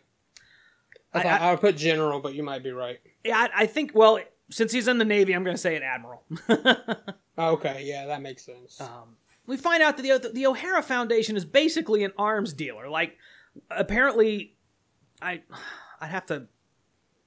I, 1.13 1.19
I- 1.19 1.23
thought 1.23 1.41
I- 1.41 1.47
I, 1.47 1.51
would 1.51 1.61
put 1.61 1.75
general, 1.77 2.19
but 2.19 2.35
you 2.35 2.43
might 2.43 2.63
be 2.63 2.71
right. 2.71 2.99
Yeah, 3.23 3.37
I, 3.37 3.63
I 3.63 3.65
think. 3.65 3.91
Well, 3.95 4.19
since 4.51 4.71
he's 4.71 4.87
in 4.87 4.97
the 4.97 5.05
Navy, 5.05 5.33
I'm 5.33 5.43
going 5.43 5.55
to 5.55 5.61
say 5.61 5.75
an 5.75 5.83
admiral. 5.83 6.23
Oh, 7.37 7.53
okay, 7.53 7.83
yeah, 7.85 8.05
that 8.07 8.21
makes 8.21 8.45
sense. 8.45 8.79
um, 8.79 9.15
we 9.47 9.57
find 9.57 9.81
out 9.81 9.97
that 9.97 10.03
the, 10.03 10.29
the 10.29 10.45
O'Hara 10.45 10.83
Foundation 10.83 11.35
is 11.35 11.45
basically 11.45 12.03
an 12.03 12.11
arms 12.17 12.53
dealer. 12.53 12.87
Like, 12.89 13.17
apparently, 13.71 14.53
I, 15.21 15.41
I'd 15.99 16.11
have 16.11 16.25
to. 16.27 16.47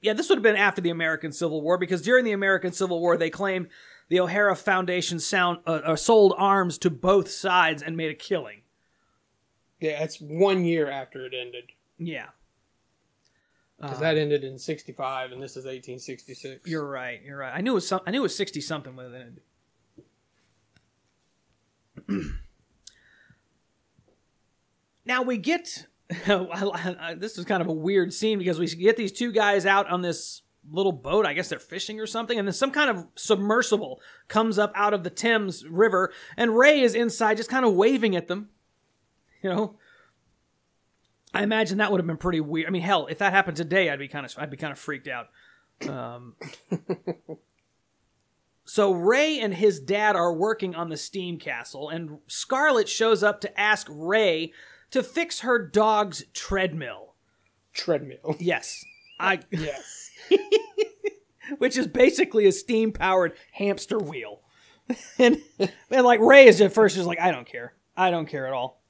Yeah, 0.02 0.12
this 0.12 0.28
would 0.28 0.36
have 0.36 0.42
been 0.42 0.56
after 0.56 0.80
the 0.82 0.90
American 0.90 1.32
Civil 1.32 1.62
War 1.62 1.78
because 1.78 2.02
during 2.02 2.24
the 2.26 2.32
American 2.32 2.70
Civil 2.72 3.00
War, 3.00 3.16
they 3.16 3.30
claimed 3.30 3.68
the 4.10 4.20
O'Hara 4.20 4.54
Foundation 4.54 5.18
sound 5.18 5.58
uh, 5.66 5.80
uh, 5.84 5.96
sold 5.96 6.34
arms 6.36 6.76
to 6.78 6.90
both 6.90 7.28
sides 7.30 7.82
and 7.82 7.96
made 7.96 8.10
a 8.10 8.14
killing. 8.14 8.60
yeah, 9.80 10.04
it's 10.04 10.20
one 10.20 10.64
year 10.64 10.88
after 10.90 11.24
it 11.24 11.32
ended 11.34 11.72
Yeah, 11.98 12.26
because 13.80 13.96
Um, 13.96 14.02
that 14.02 14.16
ended 14.16 14.44
in 14.44 14.58
'65, 14.58 15.32
and 15.32 15.42
this 15.42 15.52
is 15.52 15.64
1866. 15.64 16.66
You're 16.66 16.88
right. 16.88 17.20
You're 17.22 17.36
right. 17.38 17.52
I 17.54 17.60
knew 17.60 17.72
it 17.72 17.74
was 17.74 17.88
some, 17.88 18.00
I 18.06 18.10
knew 18.10 18.20
it 18.20 18.22
was 18.22 18.36
sixty 18.36 18.60
something 18.60 18.96
with 18.96 19.14
it. 19.14 19.42
now 25.04 25.22
we 25.22 25.38
get. 25.38 25.86
This 27.16 27.38
is 27.38 27.44
kind 27.44 27.62
of 27.62 27.68
a 27.68 27.72
weird 27.72 28.12
scene 28.12 28.38
because 28.38 28.58
we 28.58 28.66
get 28.66 28.96
these 28.96 29.12
two 29.12 29.32
guys 29.32 29.64
out 29.66 29.88
on 29.88 30.02
this 30.02 30.42
little 30.70 30.92
boat. 30.92 31.26
I 31.26 31.32
guess 31.32 31.48
they're 31.48 31.58
fishing 31.58 31.98
or 32.00 32.06
something, 32.06 32.38
and 32.38 32.46
then 32.46 32.52
some 32.52 32.70
kind 32.70 32.90
of 32.90 33.06
submersible 33.16 34.00
comes 34.28 34.58
up 34.58 34.72
out 34.74 34.94
of 34.94 35.02
the 35.02 35.10
Thames 35.10 35.64
River, 35.66 36.12
and 36.36 36.56
Ray 36.56 36.80
is 36.80 36.94
inside, 36.94 37.36
just 37.38 37.50
kind 37.50 37.64
of 37.64 37.74
waving 37.74 38.14
at 38.16 38.28
them. 38.28 38.50
You 39.42 39.50
know, 39.50 39.76
I 41.34 41.42
imagine 41.42 41.78
that 41.78 41.90
would 41.90 42.00
have 42.00 42.06
been 42.06 42.16
pretty 42.16 42.40
weird. 42.40 42.68
I 42.68 42.70
mean, 42.70 42.82
hell, 42.82 43.08
if 43.08 43.18
that 43.18 43.32
happened 43.32 43.56
today, 43.56 43.90
I'd 43.90 43.98
be 43.98 44.06
kind 44.08 44.24
of 44.24 44.32
I'd 44.38 44.50
be 44.50 44.56
kind 44.56 44.72
of 44.72 44.78
freaked 44.78 45.08
out. 45.08 45.28
Um, 45.88 46.36
so 48.64 48.92
Ray 48.92 49.40
and 49.40 49.52
his 49.52 49.80
dad 49.80 50.14
are 50.14 50.32
working 50.32 50.76
on 50.76 50.88
the 50.88 50.96
steam 50.96 51.38
castle, 51.38 51.88
and 51.88 52.18
Scarlett 52.28 52.88
shows 52.88 53.24
up 53.24 53.40
to 53.40 53.60
ask 53.60 53.88
Ray 53.90 54.52
to 54.92 55.02
fix 55.02 55.40
her 55.40 55.58
dog's 55.58 56.24
treadmill. 56.32 57.14
treadmill. 57.72 58.36
Yes, 58.38 58.84
I, 59.18 59.40
yes. 59.50 60.10
which 61.58 61.76
is 61.76 61.88
basically 61.88 62.46
a 62.46 62.52
steam 62.52 62.92
powered 62.92 63.32
hamster 63.52 63.98
wheel. 63.98 64.40
and 65.18 65.38
and 65.90 66.04
like 66.04 66.20
Ray 66.20 66.46
is 66.46 66.60
at 66.60 66.72
first 66.72 66.94
just 66.94 67.08
like 67.08 67.20
I 67.20 67.32
don't 67.32 67.46
care, 67.46 67.74
I 67.96 68.12
don't 68.12 68.26
care 68.26 68.46
at 68.46 68.52
all. 68.52 68.83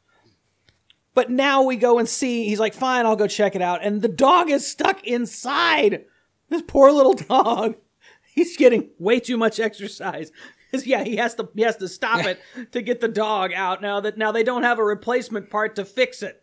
But 1.14 1.30
now 1.30 1.62
we 1.62 1.76
go 1.76 1.98
and 1.98 2.08
see. 2.08 2.48
He's 2.48 2.60
like, 2.60 2.74
fine, 2.74 3.06
I'll 3.06 3.16
go 3.16 3.28
check 3.28 3.54
it 3.54 3.62
out. 3.62 3.84
And 3.84 4.02
the 4.02 4.08
dog 4.08 4.50
is 4.50 4.66
stuck 4.66 5.04
inside. 5.04 6.04
This 6.48 6.62
poor 6.66 6.90
little 6.90 7.14
dog. 7.14 7.76
He's 8.34 8.56
getting 8.56 8.90
way 8.98 9.20
too 9.20 9.36
much 9.36 9.60
exercise. 9.60 10.32
yeah, 10.84 11.04
he 11.04 11.16
has 11.16 11.34
to 11.36 11.48
he 11.54 11.62
has 11.62 11.76
to 11.76 11.88
stop 11.88 12.24
it 12.26 12.40
to 12.72 12.82
get 12.82 13.00
the 13.00 13.08
dog 13.08 13.52
out. 13.52 13.80
Now 13.80 14.00
that 14.00 14.18
now 14.18 14.32
they 14.32 14.42
don't 14.42 14.64
have 14.64 14.78
a 14.78 14.84
replacement 14.84 15.50
part 15.50 15.76
to 15.76 15.84
fix 15.84 16.22
it. 16.22 16.42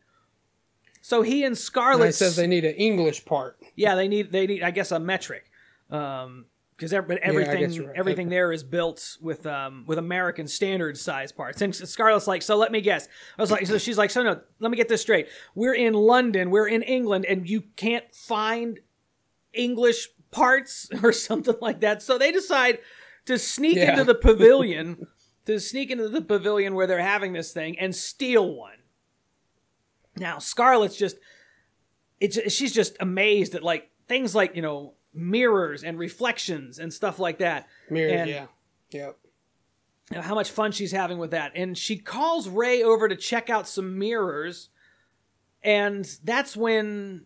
So 1.01 1.21
he 1.21 1.43
and 1.43 1.53
it 1.53 2.13
says 2.13 2.35
they 2.35 2.47
need 2.47 2.63
an 2.63 2.75
English 2.75 3.25
part. 3.25 3.57
yeah, 3.75 3.95
they 3.95 4.07
need 4.07 4.31
they 4.31 4.47
need 4.47 4.63
I 4.63 4.71
guess 4.71 4.91
a 4.91 4.99
metric, 4.99 5.49
um, 5.89 6.45
because 6.81 7.05
but 7.07 7.19
everything 7.19 7.71
you're 7.71 7.87
right. 7.87 7.95
everything 7.95 8.29
there 8.29 8.51
is 8.51 8.63
built 8.63 9.17
with 9.21 9.45
um 9.45 9.83
with 9.87 9.99
American 9.99 10.47
standard 10.47 10.97
size 10.97 11.31
parts. 11.31 11.61
And 11.61 11.75
Scarlett's 11.75 12.27
like, 12.27 12.41
so 12.41 12.57
let 12.57 12.71
me 12.71 12.81
guess. 12.81 13.07
I 13.37 13.41
was 13.41 13.51
like, 13.51 13.67
so 13.67 13.77
she's 13.77 13.97
like, 13.97 14.09
so 14.09 14.23
no, 14.23 14.41
let 14.59 14.71
me 14.71 14.77
get 14.77 14.89
this 14.89 15.01
straight. 15.01 15.27
We're 15.53 15.75
in 15.75 15.93
London, 15.93 16.49
we're 16.49 16.67
in 16.67 16.81
England, 16.81 17.25
and 17.25 17.47
you 17.47 17.61
can't 17.75 18.05
find 18.13 18.79
English 19.53 20.07
parts 20.31 20.89
or 21.03 21.11
something 21.13 21.55
like 21.61 21.81
that. 21.81 22.01
So 22.01 22.17
they 22.17 22.31
decide 22.31 22.79
to 23.25 23.37
sneak 23.37 23.75
Yeah. 23.77 23.91
into 23.91 24.03
the 24.03 24.15
pavilion, 24.15 25.05
to 25.45 25.59
sneak 25.59 25.91
into 25.91 26.09
the 26.09 26.21
pavilion 26.21 26.73
where 26.73 26.87
they're 26.87 26.99
having 26.99 27.33
this 27.33 27.53
thing 27.53 27.77
and 27.77 27.95
steal 27.95 28.55
one. 28.55 28.77
Now 30.17 30.39
Scarlett's 30.39 30.97
just 30.97 31.17
it's 32.19 32.51
she's 32.51 32.73
just 32.73 32.97
amazed 32.99 33.53
at 33.55 33.63
like 33.63 33.89
things 34.07 34.33
like 34.33 34.55
you 34.55 34.61
know 34.61 34.95
mirrors 35.13 35.83
and 35.83 35.97
reflections 35.99 36.79
and 36.79 36.93
stuff 36.93 37.19
like 37.19 37.39
that. 37.39 37.67
Mirror, 37.89 38.11
And- 38.13 38.29
yeah. 38.29 38.45
Yep. 38.91 39.17
You 40.09 40.17
know, 40.17 40.23
how 40.23 40.35
much 40.35 40.51
fun 40.51 40.73
she's 40.73 40.91
having 40.91 41.19
with 41.19 41.31
that, 41.31 41.53
and 41.55 41.77
she 41.77 41.97
calls 41.97 42.49
Ray 42.49 42.83
over 42.83 43.07
to 43.07 43.15
check 43.15 43.49
out 43.49 43.65
some 43.65 43.97
mirrors. 43.97 44.67
And 45.63 46.03
that's 46.25 46.57
when 46.57 47.25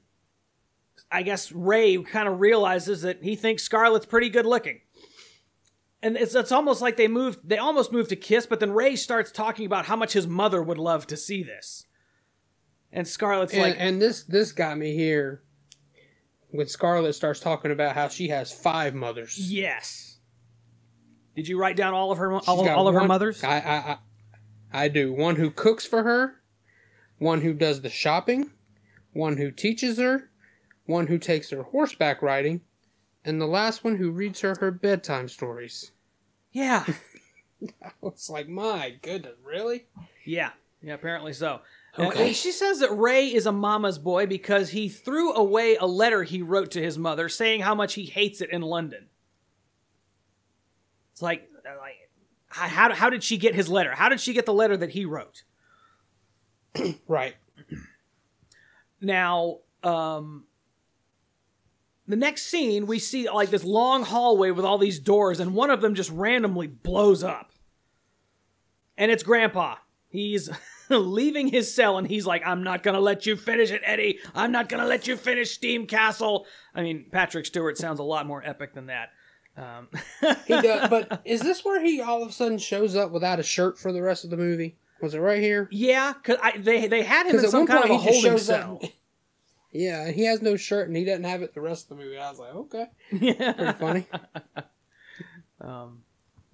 I 1.11 1.23
guess 1.23 1.51
Ray 1.51 1.97
kind 2.03 2.27
of 2.27 2.39
realizes 2.39 3.01
that 3.01 3.23
he 3.23 3.35
thinks 3.35 3.63
Scarlett's 3.63 4.05
pretty 4.05 4.29
good 4.29 4.45
looking. 4.45 4.81
And 6.03 6.15
it's 6.15 6.35
it's 6.35 6.51
almost 6.51 6.79
like 6.81 6.95
they 6.97 7.07
moved 7.07 7.39
they 7.43 7.57
almost 7.57 7.91
moved 7.91 8.09
to 8.09 8.15
kiss, 8.15 8.45
but 8.45 8.59
then 8.59 8.71
Ray 8.71 8.95
starts 8.95 9.31
talking 9.31 9.65
about 9.65 9.85
how 9.85 9.95
much 9.95 10.13
his 10.13 10.27
mother 10.27 10.61
would 10.61 10.77
love 10.77 11.07
to 11.07 11.17
see 11.17 11.41
this. 11.41 11.87
And 12.91 13.07
Scarlett's 13.07 13.53
And, 13.53 13.61
like 13.63 13.75
and 13.79 13.99
this 13.99 14.23
this 14.25 14.51
got 14.51 14.77
me 14.77 14.93
here 14.95 15.41
when 16.55 16.67
Scarlett 16.67 17.15
starts 17.15 17.39
talking 17.39 17.71
about 17.71 17.95
how 17.95 18.07
she 18.07 18.27
has 18.29 18.51
five 18.51 18.93
mothers. 18.95 19.37
Yes. 19.37 20.17
Did 21.35 21.47
you 21.47 21.57
write 21.59 21.75
down 21.75 21.93
all 21.93 22.11
of 22.11 22.17
her 22.17 22.33
all, 22.33 22.69
all 22.69 22.87
of 22.87 22.93
her 22.95 23.05
mothers? 23.05 23.43
I, 23.43 23.59
I 23.59 23.75
I 23.75 23.97
I 24.85 24.87
do. 24.87 25.11
One 25.13 25.35
who 25.35 25.51
cooks 25.51 25.85
for 25.85 26.03
her, 26.03 26.41
one 27.17 27.41
who 27.41 27.53
does 27.53 27.81
the 27.81 27.89
shopping, 27.89 28.51
one 29.13 29.37
who 29.37 29.51
teaches 29.51 29.97
her, 29.97 30.29
one 30.85 31.07
who 31.07 31.17
takes 31.17 31.49
her 31.49 31.63
horseback 31.63 32.21
riding, 32.21 32.61
and 33.23 33.39
the 33.41 33.45
last 33.47 33.83
one 33.83 33.97
who 33.97 34.11
reads 34.11 34.41
her 34.41 34.55
her 34.59 34.71
bedtime 34.71 35.27
stories. 35.29 35.91
yeah. 36.51 36.85
It's 38.03 38.29
like, 38.29 38.47
my 38.47 38.95
goodness, 39.01 39.37
really? 39.43 39.85
Yeah. 40.25 40.51
Yeah, 40.83 40.93
apparently 40.93 41.33
so. 41.33 41.61
And- 41.97 42.07
Okay. 42.07 42.27
and 42.27 42.35
she 42.35 42.51
says 42.51 42.79
that 42.79 42.91
Ray 42.91 43.27
is 43.33 43.45
a 43.45 43.51
mama's 43.51 43.97
boy 43.97 44.25
because 44.25 44.69
he 44.71 44.89
threw 44.89 45.33
away 45.33 45.75
a 45.77 45.85
letter 45.85 46.23
he 46.23 46.41
wrote 46.41 46.71
to 46.71 46.81
his 46.81 46.97
mother 46.97 47.29
saying 47.29 47.61
how 47.61 47.73
much 47.75 47.93
he 47.93 48.05
hates 48.05 48.41
it 48.41 48.49
in 48.49 48.61
London. 48.61 49.07
It's 51.13 51.21
like, 51.21 51.49
uh, 51.65 51.77
like 51.79 51.95
how, 52.47 52.67
how, 52.67 52.93
how 52.93 53.09
did 53.09 53.23
she 53.23 53.37
get 53.37 53.55
his 53.55 53.69
letter? 53.69 53.91
How 53.91 54.09
did 54.09 54.19
she 54.19 54.33
get 54.33 54.45
the 54.45 54.53
letter 54.53 54.75
that 54.75 54.89
he 54.91 55.05
wrote? 55.05 55.43
Right. 57.07 57.35
Now, 59.01 59.59
um, 59.83 60.45
the 62.07 62.15
next 62.15 62.43
scene, 62.47 62.87
we 62.87 62.97
see 62.97 63.29
like 63.29 63.49
this 63.49 63.63
long 63.63 64.03
hallway 64.03 64.51
with 64.51 64.65
all 64.65 64.77
these 64.77 64.99
doors, 64.99 65.39
and 65.39 65.53
one 65.53 65.69
of 65.69 65.81
them 65.81 65.95
just 65.95 66.09
randomly 66.11 66.67
blows 66.67 67.23
up. 67.23 67.51
And 68.97 69.11
it's 69.11 69.21
Grandpa. 69.21 69.75
He's 70.07 70.49
leaving 70.89 71.47
his 71.47 71.73
cell, 71.73 71.97
and 71.97 72.07
he's 72.07 72.25
like, 72.25 72.45
I'm 72.45 72.63
not 72.63 72.83
to 72.95 73.01
let 73.01 73.25
you 73.25 73.35
finish 73.35 73.71
it, 73.71 73.81
Eddie. 73.85 74.19
I'm 74.33 74.51
not 74.51 74.69
to 74.81 74.87
let 74.87 75.07
you 75.07 75.15
finish 75.17 75.51
Steam 75.51 75.87
Castle. 75.87 76.45
I 76.73 76.81
mean, 76.83 77.05
Patrick 77.11 77.45
Stewart 77.45 77.77
sounds 77.77 77.99
a 77.99 78.03
lot 78.03 78.25
more 78.25 78.43
epic 78.45 78.73
than 78.73 78.87
that. 78.87 79.09
Um, 79.57 79.87
He 80.45 80.61
does, 80.61 80.89
but 80.89 81.21
is 81.25 81.41
this 81.41 81.63
where 81.63 81.81
he 81.83 82.01
all 82.01 82.21
of 82.23 82.29
a 82.29 82.31
sudden 82.33 82.57
shows 82.57 82.95
up 82.95 83.11
without 83.11 83.39
a 83.39 83.43
shirt 83.43 83.77
for 83.79 83.91
the 83.93 84.01
rest 84.01 84.23
of 84.23 84.29
the 84.29 84.37
movie? 84.37 84.77
Was 85.01 85.13
it 85.13 85.19
right 85.19 85.41
here? 85.41 85.67
yeah, 85.71 86.13
because 86.13 86.37
they, 86.63 86.87
they 86.87 87.03
had 87.03 87.27
him 87.27 87.37
in 87.39 87.49
some 87.49 87.67
kind 87.67 87.83
of 87.85 87.89
a 87.91 87.97
holding 87.97 88.37
cell. 88.37 88.79
up. 88.83 88.89
Yeah, 89.77 90.09
he 90.09 90.23
has 90.23 90.41
no 90.41 90.55
shirt 90.55 90.87
and 90.87 90.95
he 90.95 91.03
doesn't 91.03 91.25
have 91.25 91.41
it 91.41 91.53
the 91.53 91.59
rest 91.59 91.91
of 91.91 91.97
the 91.97 92.03
movie. 92.05 92.17
I 92.17 92.29
was 92.29 92.39
like, 92.39 92.55
okay, 92.55 92.85
Yeah. 93.11 93.51
pretty 93.51 93.73
funny. 93.77 94.07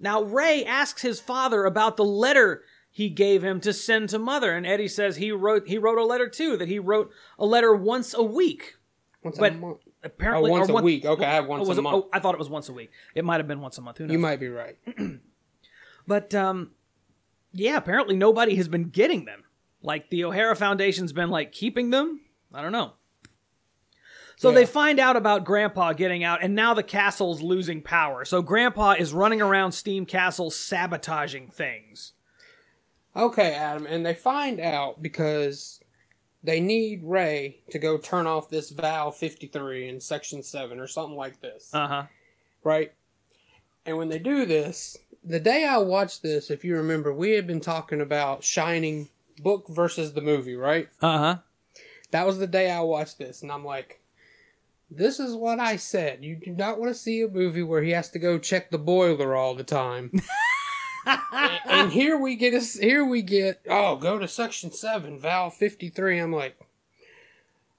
Now, 0.00 0.22
Ray 0.24 0.64
asks 0.64 1.02
his 1.02 1.20
father 1.20 1.64
about 1.64 1.96
the 1.96 2.04
letter 2.04 2.64
he 2.94 3.08
gave 3.08 3.42
him 3.42 3.58
to 3.62 3.72
send 3.72 4.10
to 4.10 4.18
mother, 4.18 4.52
and 4.52 4.64
Eddie 4.66 4.86
says 4.86 5.16
he 5.16 5.32
wrote 5.32 5.66
he 5.66 5.78
wrote 5.78 5.98
a 5.98 6.04
letter 6.04 6.28
too. 6.28 6.56
That 6.58 6.68
he 6.68 6.78
wrote 6.78 7.10
a 7.38 7.46
letter 7.46 7.74
once 7.74 8.14
a 8.14 8.22
week. 8.22 8.76
Once 9.24 9.38
But 9.38 9.52
a 9.52 9.56
month. 9.56 9.78
Oh, 9.84 9.88
Apparently, 10.04 10.50
once 10.50 10.68
or 10.68 10.72
a 10.72 10.74
one- 10.74 10.84
week. 10.84 11.04
Okay, 11.04 11.24
I 11.24 11.34
have 11.34 11.46
once 11.46 11.64
oh, 11.64 11.68
was 11.68 11.78
a 11.78 11.80
it- 11.80 11.84
month. 11.84 12.04
oh, 12.04 12.08
I 12.12 12.18
thought 12.20 12.34
it 12.34 12.38
was 12.38 12.50
once 12.50 12.68
a 12.68 12.72
week. 12.72 12.90
It 13.14 13.24
might 13.24 13.38
have 13.38 13.48
been 13.48 13.60
once 13.60 13.78
a 13.78 13.80
month. 13.80 13.98
Who 13.98 14.06
knows? 14.06 14.12
You 14.12 14.18
might 14.18 14.38
be 14.40 14.48
right. 14.48 14.76
But 16.06 16.34
um, 16.34 16.72
yeah, 17.52 17.76
apparently 17.76 18.16
nobody 18.16 18.56
has 18.56 18.68
been 18.68 18.88
getting 18.88 19.24
them. 19.24 19.44
Like 19.82 20.10
the 20.10 20.24
O'Hara 20.24 20.56
Foundation's 20.56 21.12
been 21.12 21.30
like 21.30 21.52
keeping 21.52 21.90
them. 21.90 22.20
I 22.52 22.62
don't 22.62 22.72
know. 22.72 22.92
So 24.36 24.48
Yeah. 24.48 24.56
they 24.56 24.66
find 24.66 24.98
out 24.98 25.14
about 25.16 25.44
Grandpa 25.44 25.92
getting 25.92 26.24
out, 26.24 26.42
and 26.42 26.54
now 26.56 26.74
the 26.74 26.82
castle's 26.82 27.40
losing 27.42 27.82
power. 27.82 28.24
So 28.24 28.42
Grandpa 28.42 28.96
is 28.98 29.12
running 29.12 29.40
around 29.40 29.72
Steam 29.72 30.04
Castle 30.06 30.50
sabotaging 30.50 31.50
things. 31.50 32.12
Okay, 33.14 33.52
Adam, 33.54 33.86
and 33.86 34.04
they 34.04 34.14
find 34.14 34.58
out 34.60 35.02
because 35.02 35.80
they 36.42 36.60
need 36.60 37.02
Ray 37.04 37.58
to 37.70 37.78
go 37.78 37.98
turn 37.98 38.26
off 38.26 38.48
this 38.48 38.70
valve 38.70 39.16
53 39.16 39.88
in 39.88 40.00
section 40.00 40.42
7 40.42 40.80
or 40.80 40.86
something 40.86 41.16
like 41.16 41.40
this. 41.40 41.70
Uh 41.72 41.86
huh. 41.86 42.02
right? 42.64 42.92
And 43.84 43.96
when 43.98 44.08
they 44.08 44.18
do 44.18 44.46
this, 44.46 44.96
the 45.24 45.40
day 45.40 45.64
I 45.66 45.78
watched 45.78 46.22
this, 46.22 46.50
if 46.50 46.64
you 46.64 46.76
remember, 46.76 47.12
we 47.12 47.32
had 47.32 47.46
been 47.46 47.60
talking 47.60 48.00
about 48.00 48.44
Shining 48.44 49.08
book 49.40 49.68
versus 49.68 50.12
the 50.12 50.20
movie, 50.20 50.56
right? 50.56 50.88
Uh 51.00 51.18
huh. 51.18 51.36
That 52.12 52.26
was 52.26 52.38
the 52.38 52.46
day 52.46 52.70
I 52.70 52.80
watched 52.80 53.18
this, 53.18 53.42
and 53.42 53.50
I'm 53.50 53.64
like, 53.64 54.00
this 54.90 55.18
is 55.18 55.34
what 55.34 55.58
I 55.58 55.76
said. 55.76 56.22
You 56.22 56.36
do 56.36 56.50
not 56.52 56.78
want 56.78 56.90
to 56.92 56.98
see 56.98 57.22
a 57.22 57.28
movie 57.28 57.62
where 57.62 57.82
he 57.82 57.90
has 57.92 58.10
to 58.10 58.18
go 58.18 58.38
check 58.38 58.70
the 58.70 58.78
boiler 58.78 59.34
all 59.34 59.54
the 59.54 59.64
time. 59.64 60.12
and, 61.66 61.90
here 61.92 62.18
we 62.18 62.36
get 62.36 62.54
us 62.54 62.74
here 62.74 63.04
we 63.04 63.22
get 63.22 63.60
oh 63.68 63.96
go 63.96 64.18
to 64.18 64.28
section 64.28 64.70
7 64.70 65.18
valve 65.18 65.54
53 65.54 66.18
i'm 66.18 66.32
like 66.32 66.56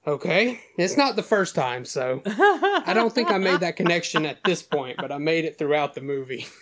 okay. 0.06 0.60
It's 0.76 0.98
not 0.98 1.16
the 1.16 1.22
first 1.22 1.54
time 1.54 1.84
so 1.84 2.20
i 2.26 2.92
don't 2.94 3.14
think 3.14 3.30
i 3.30 3.38
made 3.38 3.60
that 3.60 3.76
connection 3.76 4.26
at 4.26 4.38
this 4.44 4.62
point 4.62 4.98
but 4.98 5.10
i 5.10 5.18
made 5.18 5.44
it 5.44 5.58
throughout 5.58 5.94
the 5.94 6.02
movie. 6.02 6.46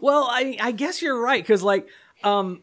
Well, 0.00 0.26
I 0.30 0.56
I 0.60 0.72
guess 0.72 1.02
you're 1.02 1.20
right 1.20 1.42
because 1.42 1.62
like 1.62 1.88
um, 2.22 2.62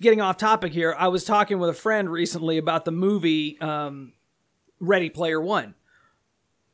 getting 0.00 0.20
off 0.20 0.36
topic 0.36 0.72
here, 0.72 0.94
I 0.96 1.08
was 1.08 1.24
talking 1.24 1.58
with 1.58 1.70
a 1.70 1.74
friend 1.74 2.10
recently 2.10 2.58
about 2.58 2.84
the 2.84 2.90
movie 2.90 3.58
um, 3.60 4.12
Ready 4.80 5.10
Player 5.10 5.40
One. 5.40 5.74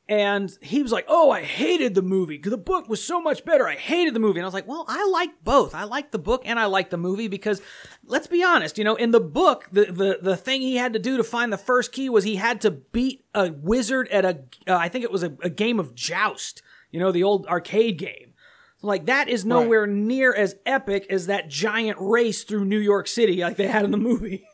And 0.08 0.50
he 0.62 0.82
was 0.82 0.90
like, 0.90 1.04
"Oh, 1.06 1.30
I 1.30 1.42
hated 1.42 1.94
the 1.94 2.00
movie. 2.02 2.38
The 2.38 2.56
book 2.56 2.88
was 2.88 3.04
so 3.04 3.20
much 3.20 3.44
better. 3.44 3.68
I 3.68 3.74
hated 3.74 4.14
the 4.14 4.20
movie." 4.20 4.38
And 4.38 4.44
I 4.44 4.48
was 4.48 4.54
like, 4.54 4.66
"Well, 4.66 4.86
I 4.88 5.06
like 5.08 5.44
both. 5.44 5.74
I 5.74 5.84
like 5.84 6.12
the 6.12 6.18
book 6.18 6.42
and 6.46 6.58
I 6.58 6.64
like 6.64 6.88
the 6.88 6.96
movie 6.96 7.28
because, 7.28 7.60
let's 8.04 8.26
be 8.26 8.42
honest, 8.42 8.78
you 8.78 8.84
know, 8.84 8.94
in 8.94 9.10
the 9.10 9.20
book, 9.20 9.68
the 9.70 9.84
the 9.84 10.18
the 10.22 10.36
thing 10.36 10.62
he 10.62 10.76
had 10.76 10.94
to 10.94 10.98
do 10.98 11.18
to 11.18 11.24
find 11.24 11.52
the 11.52 11.58
first 11.58 11.92
key 11.92 12.08
was 12.08 12.24
he 12.24 12.36
had 12.36 12.62
to 12.62 12.70
beat 12.70 13.26
a 13.34 13.52
wizard 13.52 14.08
at 14.08 14.24
a, 14.24 14.40
uh, 14.66 14.76
I 14.76 14.88
think 14.88 15.04
it 15.04 15.12
was 15.12 15.22
a, 15.22 15.36
a 15.42 15.50
game 15.50 15.78
of 15.78 15.94
joust. 15.94 16.62
You 16.90 17.00
know, 17.00 17.12
the 17.12 17.24
old 17.24 17.46
arcade 17.46 17.98
game. 17.98 18.32
Like 18.80 19.06
that 19.06 19.28
is 19.28 19.44
nowhere 19.44 19.86
near 19.86 20.32
as 20.32 20.54
epic 20.64 21.06
as 21.10 21.26
that 21.26 21.48
giant 21.48 21.98
race 22.00 22.44
through 22.44 22.64
New 22.64 22.78
York 22.78 23.08
City 23.08 23.40
like 23.42 23.56
they 23.56 23.66
had 23.66 23.84
in 23.84 23.90
the 23.90 23.96
movie. 23.98 24.46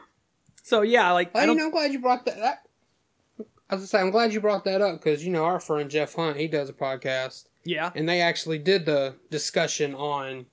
so 0.62 0.82
yeah, 0.82 1.10
like 1.12 1.34
I 1.36 1.40
I 1.42 1.46
don't. 1.46 1.60
am 1.60 1.70
glad 1.70 1.92
you 1.92 2.00
brought 2.00 2.24
that, 2.24 2.36
that 2.38 2.63
I 3.74 3.76
was 3.76 3.90
gonna 3.90 4.02
say, 4.02 4.06
I'm 4.06 4.12
glad 4.12 4.32
you 4.32 4.40
brought 4.40 4.64
that 4.64 4.80
up 4.80 5.00
because 5.02 5.24
you 5.26 5.32
know 5.32 5.44
our 5.44 5.58
friend 5.58 5.90
Jeff 5.90 6.14
Hunt, 6.14 6.36
he 6.36 6.46
does 6.46 6.68
a 6.68 6.72
podcast, 6.72 7.46
yeah, 7.64 7.90
and 7.96 8.08
they 8.08 8.20
actually 8.20 8.58
did 8.58 8.86
the 8.86 9.16
discussion 9.30 9.96
on 9.96 10.46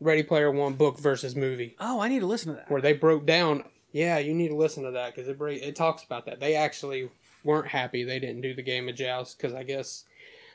Ready 0.00 0.22
Player 0.22 0.50
One 0.50 0.72
book 0.72 0.98
versus 0.98 1.36
movie. 1.36 1.76
Oh, 1.78 2.00
I 2.00 2.08
need 2.08 2.20
to 2.20 2.26
listen 2.26 2.52
to 2.52 2.56
that. 2.56 2.70
where 2.70 2.80
they 2.80 2.94
broke 2.94 3.26
down. 3.26 3.64
Yeah, 3.92 4.18
you 4.18 4.32
need 4.32 4.48
to 4.48 4.56
listen 4.56 4.84
to 4.84 4.90
that 4.92 5.14
because 5.14 5.28
it 5.28 5.36
it 5.40 5.76
talks 5.76 6.02
about 6.02 6.24
that. 6.26 6.40
They 6.40 6.54
actually 6.54 7.10
weren't 7.44 7.68
happy 7.68 8.04
they 8.04 8.18
didn't 8.18 8.40
do 8.40 8.54
the 8.54 8.62
game 8.62 8.88
of 8.88 8.94
joust 8.96 9.36
because 9.36 9.54
I 9.54 9.62
guess 9.62 10.04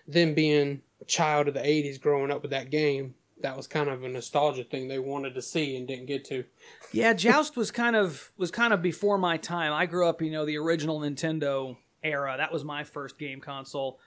them 0.08 0.34
being 0.34 0.82
a 1.02 1.06
child 1.06 1.48
of 1.50 1.54
the 1.54 1.60
'80s, 1.62 2.02
growing 2.02 2.32
up 2.32 2.42
with 2.42 2.52
that 2.52 2.72
game, 2.72 3.14
that 3.42 3.58
was 3.58 3.68
kind 3.68 3.90
of 3.90 4.04
a 4.04 4.10
nostalgia 4.10 4.64
thing 4.64 4.88
they 4.88 5.00
wanted 5.00 5.36
to 5.36 5.42
see 5.42 5.76
and 5.76 5.88
didn't 5.88 6.06
get 6.06 6.26
to. 6.26 6.44
Yeah, 6.92 7.14
Joust 7.14 7.56
was 7.56 7.72
kind 7.72 7.96
of 7.96 8.32
was 8.38 8.52
kind 8.52 8.74
of 8.74 8.82
before 8.82 9.18
my 9.18 9.38
time. 9.38 9.74
I 9.74 9.86
grew 9.86 10.08
up, 10.08 10.22
you 10.22 10.32
know, 10.32 10.46
the 10.46 10.58
original 10.58 11.00
Nintendo 11.00 11.78
era. 12.04 12.36
That 12.38 12.52
was 12.52 12.64
my 12.64 12.84
first 12.84 13.18
game 13.18 13.40
console. 13.42 14.00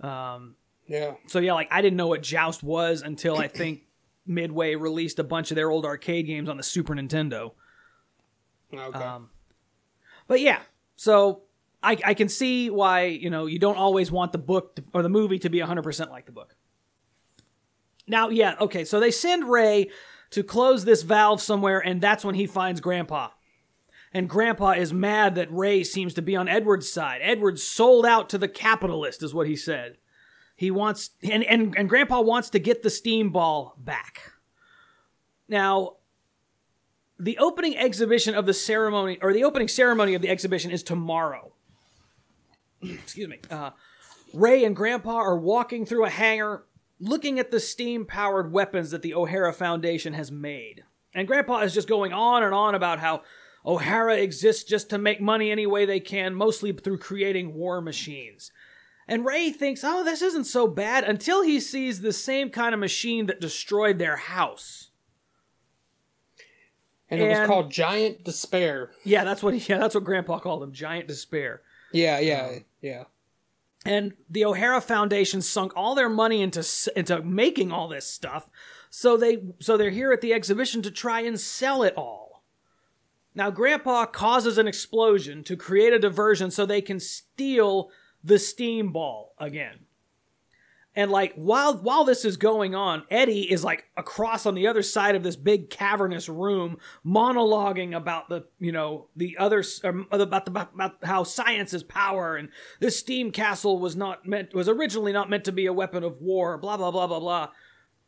Um, 0.00 0.56
Yeah, 0.86 1.14
so 1.26 1.38
yeah, 1.38 1.52
like 1.52 1.68
I 1.70 1.80
didn't 1.82 1.96
know 1.96 2.08
what 2.08 2.22
Joust 2.22 2.62
was 2.62 3.02
until 3.02 3.38
I 3.38 3.48
think 3.48 3.82
Midway 4.26 4.74
released 4.74 5.18
a 5.18 5.24
bunch 5.24 5.50
of 5.50 5.56
their 5.56 5.70
old 5.70 5.84
arcade 5.84 6.26
games 6.26 6.48
on 6.48 6.56
the 6.56 6.62
Super 6.62 6.94
Nintendo. 6.94 7.52
okay. 8.72 8.98
Um, 8.98 9.30
but 10.26 10.40
yeah, 10.40 10.60
so 10.96 11.42
I, 11.82 11.98
I 12.04 12.14
can 12.14 12.28
see 12.28 12.70
why 12.70 13.04
you 13.04 13.30
know 13.30 13.46
you 13.46 13.58
don't 13.58 13.76
always 13.76 14.10
want 14.10 14.32
the 14.32 14.38
book 14.38 14.76
to, 14.76 14.84
or 14.92 15.02
the 15.02 15.08
movie 15.08 15.38
to 15.40 15.50
be 15.50 15.58
100% 15.58 16.10
like 16.10 16.26
the 16.26 16.32
book. 16.32 16.54
Now, 18.06 18.30
yeah, 18.30 18.56
okay, 18.60 18.84
so 18.84 18.98
they 18.98 19.10
send 19.10 19.48
Ray 19.48 19.90
to 20.30 20.42
close 20.42 20.84
this 20.84 21.02
valve 21.02 21.40
somewhere, 21.40 21.78
and 21.78 22.00
that's 22.00 22.24
when 22.24 22.34
he 22.34 22.46
finds 22.46 22.80
Grandpa. 22.80 23.28
And 24.14 24.28
Grandpa 24.28 24.72
is 24.72 24.92
mad 24.92 25.36
that 25.36 25.52
Ray 25.52 25.84
seems 25.84 26.14
to 26.14 26.22
be 26.22 26.36
on 26.36 26.48
Edward's 26.48 26.90
side. 26.90 27.20
Edward's 27.22 27.62
sold 27.62 28.04
out 28.04 28.28
to 28.30 28.38
the 28.38 28.48
capitalist, 28.48 29.22
is 29.22 29.32
what 29.32 29.46
he 29.46 29.56
said. 29.56 29.96
He 30.54 30.70
wants, 30.70 31.10
and, 31.22 31.42
and, 31.44 31.74
and 31.76 31.88
Grandpa 31.88 32.20
wants 32.20 32.50
to 32.50 32.58
get 32.58 32.82
the 32.82 32.90
steam 32.90 33.30
ball 33.30 33.74
back. 33.78 34.32
Now, 35.48 35.96
the 37.18 37.38
opening 37.38 37.76
exhibition 37.76 38.34
of 38.34 38.46
the 38.46 38.54
ceremony, 38.54 39.18
or 39.22 39.32
the 39.32 39.44
opening 39.44 39.68
ceremony 39.68 40.14
of 40.14 40.22
the 40.22 40.28
exhibition 40.28 40.70
is 40.70 40.82
tomorrow. 40.82 41.52
Excuse 42.82 43.28
me. 43.28 43.38
Uh, 43.50 43.70
Ray 44.34 44.64
and 44.64 44.76
Grandpa 44.76 45.16
are 45.16 45.38
walking 45.38 45.86
through 45.86 46.04
a 46.04 46.10
hangar 46.10 46.64
looking 47.00 47.38
at 47.38 47.50
the 47.50 47.60
steam 47.60 48.06
powered 48.06 48.52
weapons 48.52 48.90
that 48.92 49.02
the 49.02 49.14
O'Hara 49.14 49.52
Foundation 49.52 50.14
has 50.14 50.30
made. 50.30 50.84
And 51.14 51.26
Grandpa 51.26 51.60
is 51.60 51.74
just 51.74 51.88
going 51.88 52.12
on 52.12 52.42
and 52.42 52.54
on 52.54 52.74
about 52.74 53.00
how, 53.00 53.22
O'Hara 53.64 54.16
exists 54.16 54.64
just 54.64 54.90
to 54.90 54.98
make 54.98 55.20
money 55.20 55.50
any 55.50 55.66
way 55.66 55.84
they 55.84 56.00
can, 56.00 56.34
mostly 56.34 56.72
through 56.72 56.98
creating 56.98 57.54
war 57.54 57.80
machines. 57.80 58.50
And 59.06 59.24
Ray 59.24 59.50
thinks, 59.50 59.82
oh, 59.84 60.04
this 60.04 60.22
isn't 60.22 60.44
so 60.44 60.66
bad 60.66 61.04
until 61.04 61.42
he 61.42 61.60
sees 61.60 62.00
the 62.00 62.12
same 62.12 62.50
kind 62.50 62.74
of 62.74 62.80
machine 62.80 63.26
that 63.26 63.40
destroyed 63.40 63.98
their 63.98 64.16
house. 64.16 64.90
And, 67.10 67.20
it 67.20 67.28
was 67.28 67.46
called 67.46 67.70
Giant 67.70 68.24
Despair. 68.24 68.90
Yeah, 69.04 69.24
that's 69.24 69.42
what 69.42 69.68
yeah, 69.68 69.76
that's 69.76 69.94
what 69.94 70.04
Grandpa 70.04 70.38
called 70.38 70.62
him, 70.62 70.72
Giant 70.72 71.08
Despair. 71.08 71.60
Yeah, 71.92 72.20
yeah, 72.20 72.46
um, 72.46 72.64
yeah. 72.80 73.04
and 73.84 74.14
the 74.30 74.46
O'Hara 74.46 74.80
Foundation 74.80 75.42
sunk 75.42 75.72
all 75.76 75.94
their 75.94 76.08
money 76.08 76.40
into 76.40 76.66
into 76.96 77.20
making 77.22 77.70
all 77.70 77.86
this 77.86 78.06
stuff. 78.06 78.48
So 78.88 79.18
they 79.18 79.42
so 79.58 79.76
they're 79.76 79.90
here 79.90 80.10
at 80.12 80.22
the 80.22 80.32
exhibition 80.32 80.80
to 80.82 80.90
try 80.90 81.20
and 81.20 81.38
sell 81.38 81.82
it 81.82 81.92
all. 81.98 82.21
Now 83.34 83.50
Grandpa 83.50 84.06
causes 84.06 84.58
an 84.58 84.66
explosion 84.66 85.42
to 85.44 85.56
create 85.56 85.92
a 85.92 85.98
diversion 85.98 86.50
so 86.50 86.66
they 86.66 86.82
can 86.82 87.00
steal 87.00 87.90
the 88.22 88.38
steam 88.38 88.92
ball 88.92 89.34
again. 89.38 89.86
And 90.94 91.10
like 91.10 91.32
while 91.34 91.78
while 91.78 92.04
this 92.04 92.26
is 92.26 92.36
going 92.36 92.74
on, 92.74 93.04
Eddie 93.10 93.50
is 93.50 93.64
like 93.64 93.84
across 93.96 94.44
on 94.44 94.54
the 94.54 94.66
other 94.66 94.82
side 94.82 95.14
of 95.14 95.22
this 95.22 95.36
big 95.36 95.70
cavernous 95.70 96.28
room, 96.28 96.76
monologuing 97.04 97.96
about 97.96 98.28
the 98.28 98.44
you 98.58 98.72
know 98.72 99.08
the 99.16 99.38
other 99.38 99.64
um, 99.84 100.06
about 100.10 100.44
the 100.44 100.50
about 100.50 100.96
how 101.02 101.24
science 101.24 101.72
is 101.72 101.82
power, 101.82 102.36
and 102.36 102.50
this 102.80 102.98
steam 102.98 103.30
castle 103.30 103.78
was 103.78 103.96
not 103.96 104.26
meant 104.26 104.54
was 104.54 104.68
originally 104.68 105.12
not 105.12 105.30
meant 105.30 105.44
to 105.44 105.52
be 105.52 105.64
a 105.64 105.72
weapon 105.72 106.04
of 106.04 106.20
war. 106.20 106.58
Blah 106.58 106.76
blah 106.76 106.90
blah 106.90 107.06
blah 107.06 107.20
blah. 107.20 107.48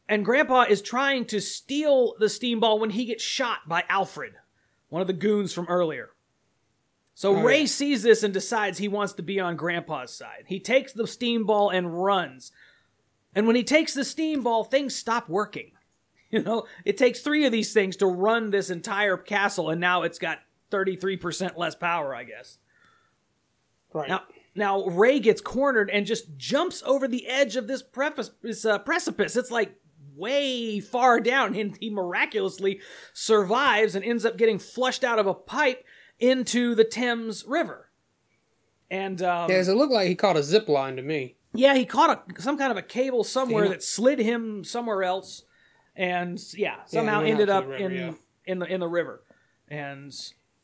And 0.07 0.23
Grandpa 0.23 0.67
is 0.69 0.83
trying 0.83 1.25
to 1.27 1.41
steal 1.41 2.15
the 2.19 2.29
steam 2.29 2.61
ball 2.61 2.79
when 2.79 2.91
he 2.91 3.07
gets 3.07 3.25
shot 3.25 3.61
by 3.67 3.85
Alfred, 3.89 4.35
one 4.95 5.01
of 5.01 5.09
the 5.09 5.13
goons 5.13 5.53
from 5.53 5.67
earlier. 5.67 6.11
So 7.15 7.35
Oh, 7.35 7.43
Ray 7.43 7.67
sees 7.67 8.05
this 8.05 8.23
and 8.23 8.33
decides 8.33 8.79
he 8.79 8.87
wants 8.87 9.15
to 9.15 9.25
be 9.25 9.41
on 9.41 9.57
Grandpa's 9.57 10.15
side. 10.15 10.45
He 10.47 10.61
takes 10.61 10.93
the 10.93 11.09
steam 11.09 11.47
ball 11.47 11.71
and 11.71 12.01
runs. 12.05 12.53
And 13.35 13.49
when 13.49 13.57
he 13.57 13.65
takes 13.65 13.93
the 13.93 14.05
steam 14.05 14.45
ball, 14.45 14.63
things 14.63 14.95
stop 14.95 15.29
working. 15.29 15.73
You 16.31 16.43
know, 16.43 16.67
it 16.85 16.97
takes 16.97 17.21
three 17.21 17.45
of 17.45 17.53
these 17.53 17.73
things 17.73 17.97
to 17.99 18.07
run 18.07 18.51
this 18.51 18.69
entire 18.69 19.17
castle, 19.17 19.71
and 19.71 19.81
now 19.81 20.03
it's 20.03 20.19
got 20.19 20.41
33% 20.73 21.57
less 21.57 21.77
power, 21.77 22.13
I 22.13 22.25
guess. 22.25 22.59
Right. 23.93 24.09
Now, 24.09 24.23
now 24.57 24.85
Ray 24.87 25.21
gets 25.21 25.41
cornered 25.41 25.91
and 25.91 26.05
just 26.05 26.37
jumps 26.37 26.83
over 26.85 27.07
the 27.07 27.29
edge 27.29 27.55
of 27.55 27.69
this, 27.69 27.85
preface, 27.85 28.33
this 28.43 28.65
uh, 28.65 28.81
precipice. 28.81 29.37
It's 29.37 29.53
like 29.53 29.77
way 30.17 30.81
far 30.81 31.21
down, 31.21 31.55
and 31.55 31.77
he 31.79 31.91
miraculously 31.91 32.81
survives 33.13 33.95
and 33.95 34.05
ends 34.05 34.25
up 34.25 34.37
getting 34.37 34.59
flushed 34.59 35.05
out 35.05 35.19
of 35.19 35.27
a 35.27 35.35
pipe 35.35 35.85
into 36.19 36.75
the 36.75 36.85
Thames 36.85 37.45
River. 37.47 37.91
And 38.91 39.21
um, 39.23 39.51
yeah, 39.51 39.57
does 39.57 39.69
it 39.69 39.77
look 39.77 39.91
like 39.91 40.09
he 40.09 40.15
caught 40.15 40.37
a 40.37 40.43
zip 40.43 40.69
line 40.69 40.97
to 40.97 41.03
me? 41.03 41.37
yeah, 41.55 41.75
he 41.75 41.85
caught 41.85 42.11
a, 42.11 42.43
some 42.43 42.59
kind 42.59 42.71
of 42.71 42.77
a 42.77 42.83
cable 42.83 43.25
somewhere 43.25 43.69
that 43.69 43.83
slid 43.83 44.19
him 44.19 44.65
somewhere 44.65 45.05
else, 45.05 45.45
and 45.95 46.41
yeah, 46.55 46.85
somehow 46.87 47.21
out 47.21 47.27
ended 47.27 47.49
up 47.49 47.67
river, 47.67 47.77
in 47.77 47.93
yeah. 47.93 48.13
in 48.47 48.59
the 48.59 48.67
in 48.67 48.81
the 48.81 48.89
river. 48.89 49.23
And 49.69 50.13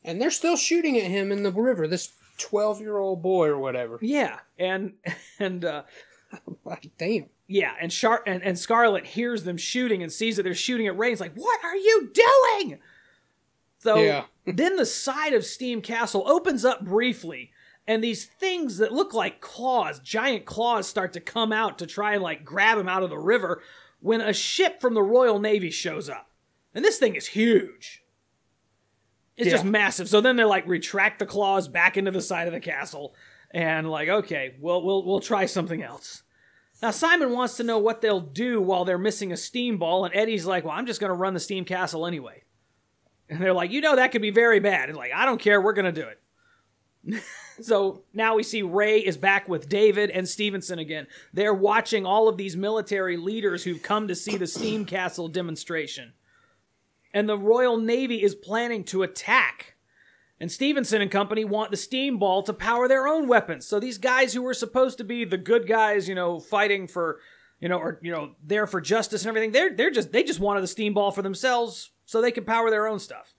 And 0.03 0.21
they're 0.21 0.31
still 0.31 0.57
shooting 0.57 0.97
at 0.97 1.05
him 1.05 1.31
in 1.31 1.43
the 1.43 1.51
river. 1.51 1.87
This 1.87 2.11
twelve-year-old 2.37 3.21
boy 3.21 3.47
or 3.47 3.57
whatever. 3.57 3.99
yeah, 4.01 4.39
and 4.59 4.93
and 5.39 5.63
uh, 5.65 5.83
Like, 6.65 6.91
damn. 6.97 7.25
Yeah, 7.51 7.73
and 7.81 7.91
Char- 7.91 8.23
and, 8.25 8.41
and 8.43 8.57
Scarlett 8.57 9.05
hears 9.05 9.43
them 9.43 9.57
shooting 9.57 10.01
and 10.01 10.09
sees 10.09 10.37
that 10.37 10.43
they're 10.43 10.55
shooting 10.55 10.87
at 10.87 10.97
Ray. 10.97 11.11
and 11.11 11.19
like, 11.19 11.35
"What 11.35 11.59
are 11.65 11.75
you 11.75 12.09
doing?" 12.13 12.79
So 13.79 13.97
Yeah. 13.97 14.23
then 14.45 14.77
the 14.77 14.85
side 14.85 15.33
of 15.33 15.43
Steam 15.43 15.81
Castle 15.81 16.23
opens 16.27 16.63
up 16.63 16.85
briefly, 16.85 17.51
and 17.85 18.01
these 18.01 18.23
things 18.25 18.77
that 18.77 18.93
look 18.93 19.13
like 19.13 19.41
claws, 19.41 19.99
giant 19.99 20.45
claws, 20.45 20.87
start 20.87 21.11
to 21.13 21.19
come 21.19 21.51
out 21.51 21.77
to 21.79 21.87
try 21.87 22.13
and 22.13 22.23
like 22.23 22.45
grab 22.45 22.77
him 22.77 22.87
out 22.87 23.03
of 23.03 23.09
the 23.09 23.17
river. 23.19 23.61
When 23.99 24.21
a 24.21 24.31
ship 24.31 24.79
from 24.79 24.93
the 24.93 25.03
Royal 25.03 25.39
Navy 25.39 25.71
shows 25.71 26.09
up, 26.09 26.29
and 26.73 26.85
this 26.85 26.97
thing 26.97 27.15
is 27.15 27.27
huge. 27.27 28.01
It's 29.35 29.51
just 29.51 29.65
massive. 29.65 30.07
So 30.07 30.21
then 30.21 30.37
they 30.37 30.43
like 30.45 30.67
retract 30.67 31.19
the 31.19 31.25
claws 31.25 31.67
back 31.67 31.97
into 31.97 32.11
the 32.11 32.21
side 32.21 32.47
of 32.47 32.53
the 32.53 32.59
castle, 32.61 33.13
and 33.51 33.89
like, 33.89 34.07
okay, 34.07 34.55
we'll 34.61 34.81
we'll 34.83 35.03
we'll 35.05 35.19
try 35.19 35.45
something 35.45 35.83
else. 35.83 36.23
Now 36.81 36.91
Simon 36.91 37.31
wants 37.31 37.57
to 37.57 37.63
know 37.63 37.77
what 37.77 38.01
they'll 38.01 38.19
do 38.19 38.61
while 38.61 38.85
they're 38.85 38.97
missing 38.97 39.31
a 39.31 39.37
steam 39.37 39.77
ball, 39.77 40.05
and 40.05 40.15
Eddie's 40.15 40.45
like, 40.45 40.63
"Well, 40.63 40.73
I'm 40.73 40.85
just 40.87 40.99
going 40.99 41.11
to 41.11 41.15
run 41.15 41.33
the 41.33 41.39
steam 41.39 41.63
castle 41.63 42.07
anyway." 42.07 42.43
And 43.29 43.39
they're 43.39 43.53
like, 43.53 43.71
"You 43.71 43.81
know 43.81 43.95
that 43.95 44.11
could 44.11 44.21
be 44.21 44.31
very 44.31 44.59
bad." 44.59 44.89
And 44.89 44.97
like, 44.97 45.13
"I 45.13 45.25
don't 45.25 45.39
care. 45.39 45.61
We're 45.61 45.73
going 45.73 45.93
to 45.93 46.01
do 46.01 46.07
it." 46.07 46.21
so 47.61 48.03
now 48.13 48.35
we 48.35 48.43
see 48.43 48.61
Ray 48.61 48.99
is 48.99 49.17
back 49.17 49.47
with 49.47 49.69
David 49.69 50.09
and 50.09 50.27
Stephenson 50.27 50.79
again. 50.79 51.07
They're 51.33 51.53
watching 51.53 52.05
all 52.05 52.27
of 52.27 52.37
these 52.37 52.55
military 52.55 53.17
leaders 53.17 53.63
who've 53.63 53.81
come 53.81 54.07
to 54.07 54.15
see 54.15 54.37
the 54.37 54.47
steam 54.47 54.85
castle 54.85 55.27
demonstration, 55.27 56.13
and 57.13 57.29
the 57.29 57.37
Royal 57.37 57.77
Navy 57.77 58.23
is 58.23 58.35
planning 58.35 58.83
to 58.85 59.03
attack. 59.03 59.75
And 60.41 60.51
Stephenson 60.51 61.03
and 61.03 61.11
company 61.11 61.45
want 61.45 61.69
the 61.69 61.77
steam 61.77 62.17
ball 62.17 62.41
to 62.41 62.51
power 62.51 62.87
their 62.87 63.07
own 63.07 63.27
weapons. 63.27 63.67
So 63.67 63.79
these 63.79 63.99
guys 63.99 64.33
who 64.33 64.41
were 64.41 64.55
supposed 64.55 64.97
to 64.97 65.03
be 65.03 65.23
the 65.23 65.37
good 65.37 65.67
guys, 65.67 66.09
you 66.09 66.15
know, 66.15 66.39
fighting 66.39 66.87
for, 66.87 67.19
you 67.59 67.69
know, 67.69 67.77
or 67.77 67.99
you 68.01 68.11
know, 68.11 68.31
there 68.43 68.65
for 68.65 68.81
justice 68.81 69.21
and 69.21 69.29
everything, 69.29 69.51
they're 69.51 69.71
they're 69.75 69.91
just 69.91 70.11
they 70.11 70.23
just 70.23 70.39
wanted 70.39 70.61
the 70.61 70.67
steam 70.67 70.95
ball 70.95 71.11
for 71.11 71.21
themselves 71.21 71.91
so 72.05 72.21
they 72.21 72.31
could 72.31 72.47
power 72.47 72.71
their 72.71 72.87
own 72.87 72.97
stuff. 72.97 73.35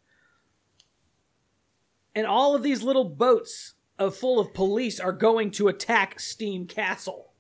And 2.15 2.25
all 2.25 2.55
of 2.55 2.63
these 2.63 2.85
little 2.85 3.05
boats 3.05 3.75
of 3.99 4.15
full 4.15 4.39
of 4.39 4.55
police 4.55 5.01
are 5.01 5.13
going 5.13 5.51
to 5.53 5.67
attack 5.67 6.21
Steam 6.21 6.69
Castle. 6.69 7.33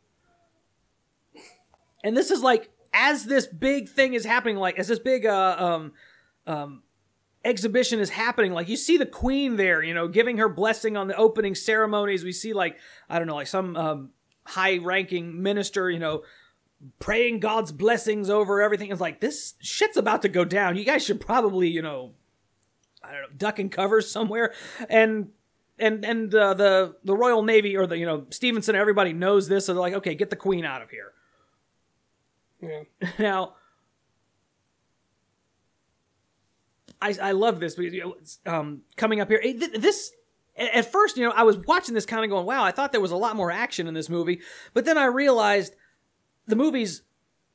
And 2.03 2.17
this 2.17 2.33
is 2.33 2.43
like 2.43 2.71
as 2.93 3.27
this 3.27 3.47
big 3.47 3.89
thing 3.89 4.15
is 4.15 4.25
happening, 4.25 4.57
like 4.57 4.81
as 4.81 4.89
this 4.89 4.99
big 4.99 5.25
uh 5.25 5.55
um 5.57 5.93
um 6.49 6.83
exhibition 7.45 8.01
is 8.01 8.11
happening. 8.11 8.53
Like 8.53 8.69
you 8.69 8.77
see 8.77 8.97
the 8.97 9.07
queen 9.07 9.57
there 9.57 9.83
you 9.83 9.95
know 9.95 10.09
giving 10.09 10.39
her 10.39 10.49
blessing 10.49 10.97
on 10.97 11.09
the 11.09 11.17
opening 11.17 11.55
ceremonies. 11.55 12.25
We 12.25 12.33
see 12.33 12.53
like 12.53 12.79
i 13.09 13.19
don't 13.19 13.27
know 13.27 13.35
like 13.35 13.47
some 13.47 13.77
um, 13.77 14.11
high 14.45 14.79
ranking 14.79 15.43
minister 15.43 15.91
you 15.91 15.99
know 15.99 16.23
praying 16.99 17.41
god's 17.41 17.73
blessings 17.73 18.31
over 18.31 18.63
everything. 18.63 18.91
It's 18.91 19.01
like 19.01 19.21
this 19.21 19.55
shit's 19.61 19.97
about 19.97 20.23
to 20.23 20.29
go 20.29 20.45
down. 20.45 20.77
You 20.77 20.85
guys 20.85 21.05
should 21.05 21.21
probably 21.21 21.69
you 21.69 21.83
know 21.83 22.13
i 23.03 23.13
don't 23.13 23.23
know 23.23 23.37
duck 23.37 23.59
and 23.59 23.71
cover 23.71 24.01
somewhere. 24.01 24.55
And 24.89 25.31
and 25.79 26.05
and 26.05 26.35
uh, 26.35 26.55
the 26.55 26.97
the 27.03 27.17
royal 27.17 27.43
navy 27.43 27.77
or 27.77 27.87
the 27.87 27.99
you 27.99 28.07
know 28.07 28.27
stephenson 28.31 28.77
everybody 28.77 29.13
knows 29.13 29.49
this. 29.49 29.67
So 29.67 29.75
they're 29.75 29.81
like 29.83 29.95
okay 29.95 30.15
get 30.15 30.31
the 30.31 30.37
queen 30.37 30.65
out 30.65 30.83
of 30.83 30.91
here. 30.91 31.13
Yeah. 32.63 33.09
now, 33.19 33.55
I 37.03 37.29
I 37.29 37.33
love 37.33 37.61
this 37.61 37.75
because 37.75 37.93
you 37.93 38.01
know, 38.01 38.15
it's, 38.21 38.39
um, 38.47 38.83
coming 38.97 39.21
up 39.21 39.29
here. 39.29 39.41
it- 39.43 39.81
This 39.81 40.13
at 40.57 40.91
first, 40.91 41.17
you 41.17 41.25
know, 41.25 41.33
I 41.33 41.43
was 41.43 41.57
watching 41.59 41.95
this 41.95 42.07
kind 42.07 42.25
of 42.25 42.31
going, 42.31 42.47
"Wow, 42.47 42.63
I 42.63 42.71
thought 42.73 42.93
there 42.93 43.01
was 43.01 43.11
a 43.11 43.17
lot 43.17 43.37
more 43.37 43.51
action 43.51 43.87
in 43.87 43.95
this 43.95 44.09
movie," 44.09 44.41
but 44.75 44.85
then 44.85 44.97
I 44.99 45.07
realized 45.07 45.75
the 46.47 46.57
movie's 46.57 47.03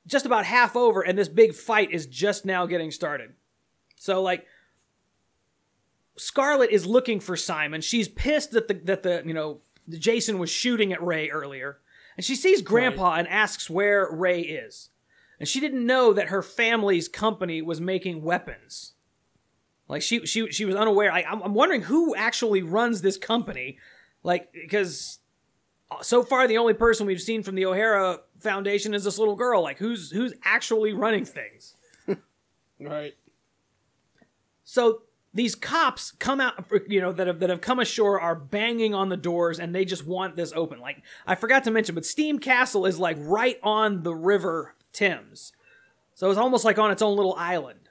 just 0.06 0.26
about 0.26 0.46
half 0.46 0.76
over, 0.76 1.02
and 1.02 1.18
this 1.18 1.28
big 1.30 1.54
fight 1.54 1.92
is 1.92 2.06
just 2.08 2.46
now 2.46 2.66
getting 2.66 2.92
started. 2.92 3.34
So 3.96 4.22
like. 4.22 4.46
Scarlett 6.20 6.72
is 6.72 6.86
looking 6.88 7.20
for 7.20 7.36
Simon. 7.38 7.82
She's 7.82 8.08
pissed 8.08 8.52
that 8.52 8.68
the 8.68 8.74
that 8.86 9.04
the 9.04 9.22
you 9.26 9.34
know 9.36 9.62
Jason 9.90 10.40
was 10.40 10.50
shooting 10.50 10.92
at 10.92 11.04
Ray 11.04 11.30
earlier, 11.30 11.78
and 12.16 12.26
she 12.26 12.36
sees 12.36 12.62
Grandpa 12.64 13.14
and 13.16 13.28
asks 13.28 13.70
where 13.70 14.10
Ray 14.12 14.42
is. 14.42 14.90
And 15.40 15.48
she 15.48 15.60
didn't 15.60 15.86
know 15.86 16.14
that 16.14 16.30
her 16.30 16.42
family's 16.42 17.08
company 17.08 17.62
was 17.62 17.80
making 17.80 18.24
weapons. 18.24 18.94
Like 19.88 20.02
she 20.02 20.26
she 20.26 20.52
she 20.52 20.66
was 20.66 20.76
unaware. 20.76 21.12
Like 21.12 21.26
I'm, 21.30 21.42
I'm 21.42 21.54
wondering 21.54 21.82
who 21.82 22.16
actually 22.16 22.62
runs 22.62 23.02
this 23.02 23.18
company, 23.18 23.78
like 24.24 24.52
because 24.52 25.20
uh, 25.90 26.02
so 26.02 26.24
far 26.24 26.48
the 26.48 26.58
only 26.58 26.74
person 26.74 27.08
we've 27.08 27.22
seen 27.22 27.44
from 27.44 27.56
the 27.56 27.66
O'Hara 27.66 28.20
Foundation 28.40 28.94
is 28.94 29.04
this 29.06 29.18
little 29.18 29.36
girl. 29.36 29.64
Like 29.64 29.78
who's 29.78 30.12
who's 30.12 30.34
actually 30.44 30.94
running 30.94 31.26
things? 31.26 31.76
Right. 32.80 33.16
So 34.64 35.02
these 35.34 35.56
cops 35.56 36.12
come 36.12 36.40
out, 36.42 36.66
you 36.88 37.02
know, 37.02 37.12
that 37.12 37.28
have 37.28 37.40
that 37.40 37.50
have 37.50 37.62
come 37.62 37.80
ashore 37.80 38.20
are 38.20 38.36
banging 38.36 38.94
on 38.94 39.10
the 39.10 39.18
doors, 39.18 39.60
and 39.60 39.74
they 39.74 39.86
just 39.86 40.06
want 40.06 40.36
this 40.36 40.54
open. 40.56 40.80
Like 40.80 41.02
I 41.26 41.36
forgot 41.36 41.64
to 41.64 41.72
mention, 41.72 41.96
but 41.96 42.06
Steam 42.06 42.38
Castle 42.38 42.86
is 42.86 43.00
like 43.00 43.18
right 43.20 43.60
on 43.64 44.04
the 44.04 44.14
River 44.14 44.76
Thames, 44.94 45.54
so 46.14 46.30
it's 46.30 46.40
almost 46.40 46.66
like 46.66 46.78
on 46.78 46.92
its 46.92 47.02
own 47.02 47.16
little 47.16 47.36
island. 47.36 47.87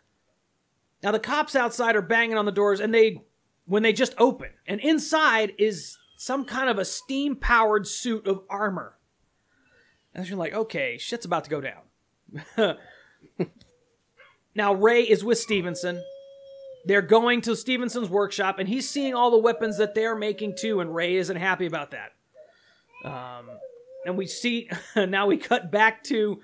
Now 1.02 1.12
the 1.12 1.18
cops 1.18 1.54
outside 1.54 1.96
are 1.96 2.02
banging 2.02 2.36
on 2.36 2.46
the 2.46 2.52
doors, 2.52 2.80
and 2.80 2.92
they, 2.92 3.20
when 3.66 3.82
they 3.82 3.92
just 3.92 4.14
open, 4.18 4.50
and 4.66 4.80
inside 4.80 5.52
is 5.58 5.98
some 6.16 6.44
kind 6.44 6.70
of 6.70 6.78
a 6.78 6.84
steam 6.84 7.36
powered 7.36 7.86
suit 7.86 8.26
of 8.26 8.42
armor. 8.48 8.96
And 10.14 10.26
you're 10.26 10.38
like, 10.38 10.54
okay, 10.54 10.96
shit's 10.98 11.26
about 11.26 11.44
to 11.44 11.50
go 11.50 11.60
down. 11.60 12.76
now 14.54 14.72
Ray 14.72 15.02
is 15.02 15.22
with 15.22 15.38
Stephenson. 15.38 16.02
they're 16.86 17.02
going 17.02 17.42
to 17.42 17.54
Stephenson's 17.54 18.08
workshop, 18.08 18.58
and 18.58 18.68
he's 18.68 18.88
seeing 18.88 19.14
all 19.14 19.30
the 19.30 19.38
weapons 19.38 19.76
that 19.78 19.94
they're 19.94 20.16
making 20.16 20.56
too, 20.56 20.80
and 20.80 20.94
Ray 20.94 21.16
isn't 21.16 21.36
happy 21.36 21.66
about 21.66 21.90
that. 21.90 22.12
Um, 23.04 23.50
and 24.06 24.16
we 24.16 24.26
see 24.26 24.70
now 24.96 25.26
we 25.26 25.36
cut 25.36 25.70
back 25.70 26.02
to 26.04 26.40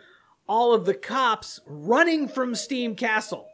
all 0.47 0.75
of 0.75 0.85
the 0.85 0.95
cops 0.95 1.61
running 1.67 2.29
from 2.29 2.55
Steam 2.55 2.95
Castle. 2.95 3.49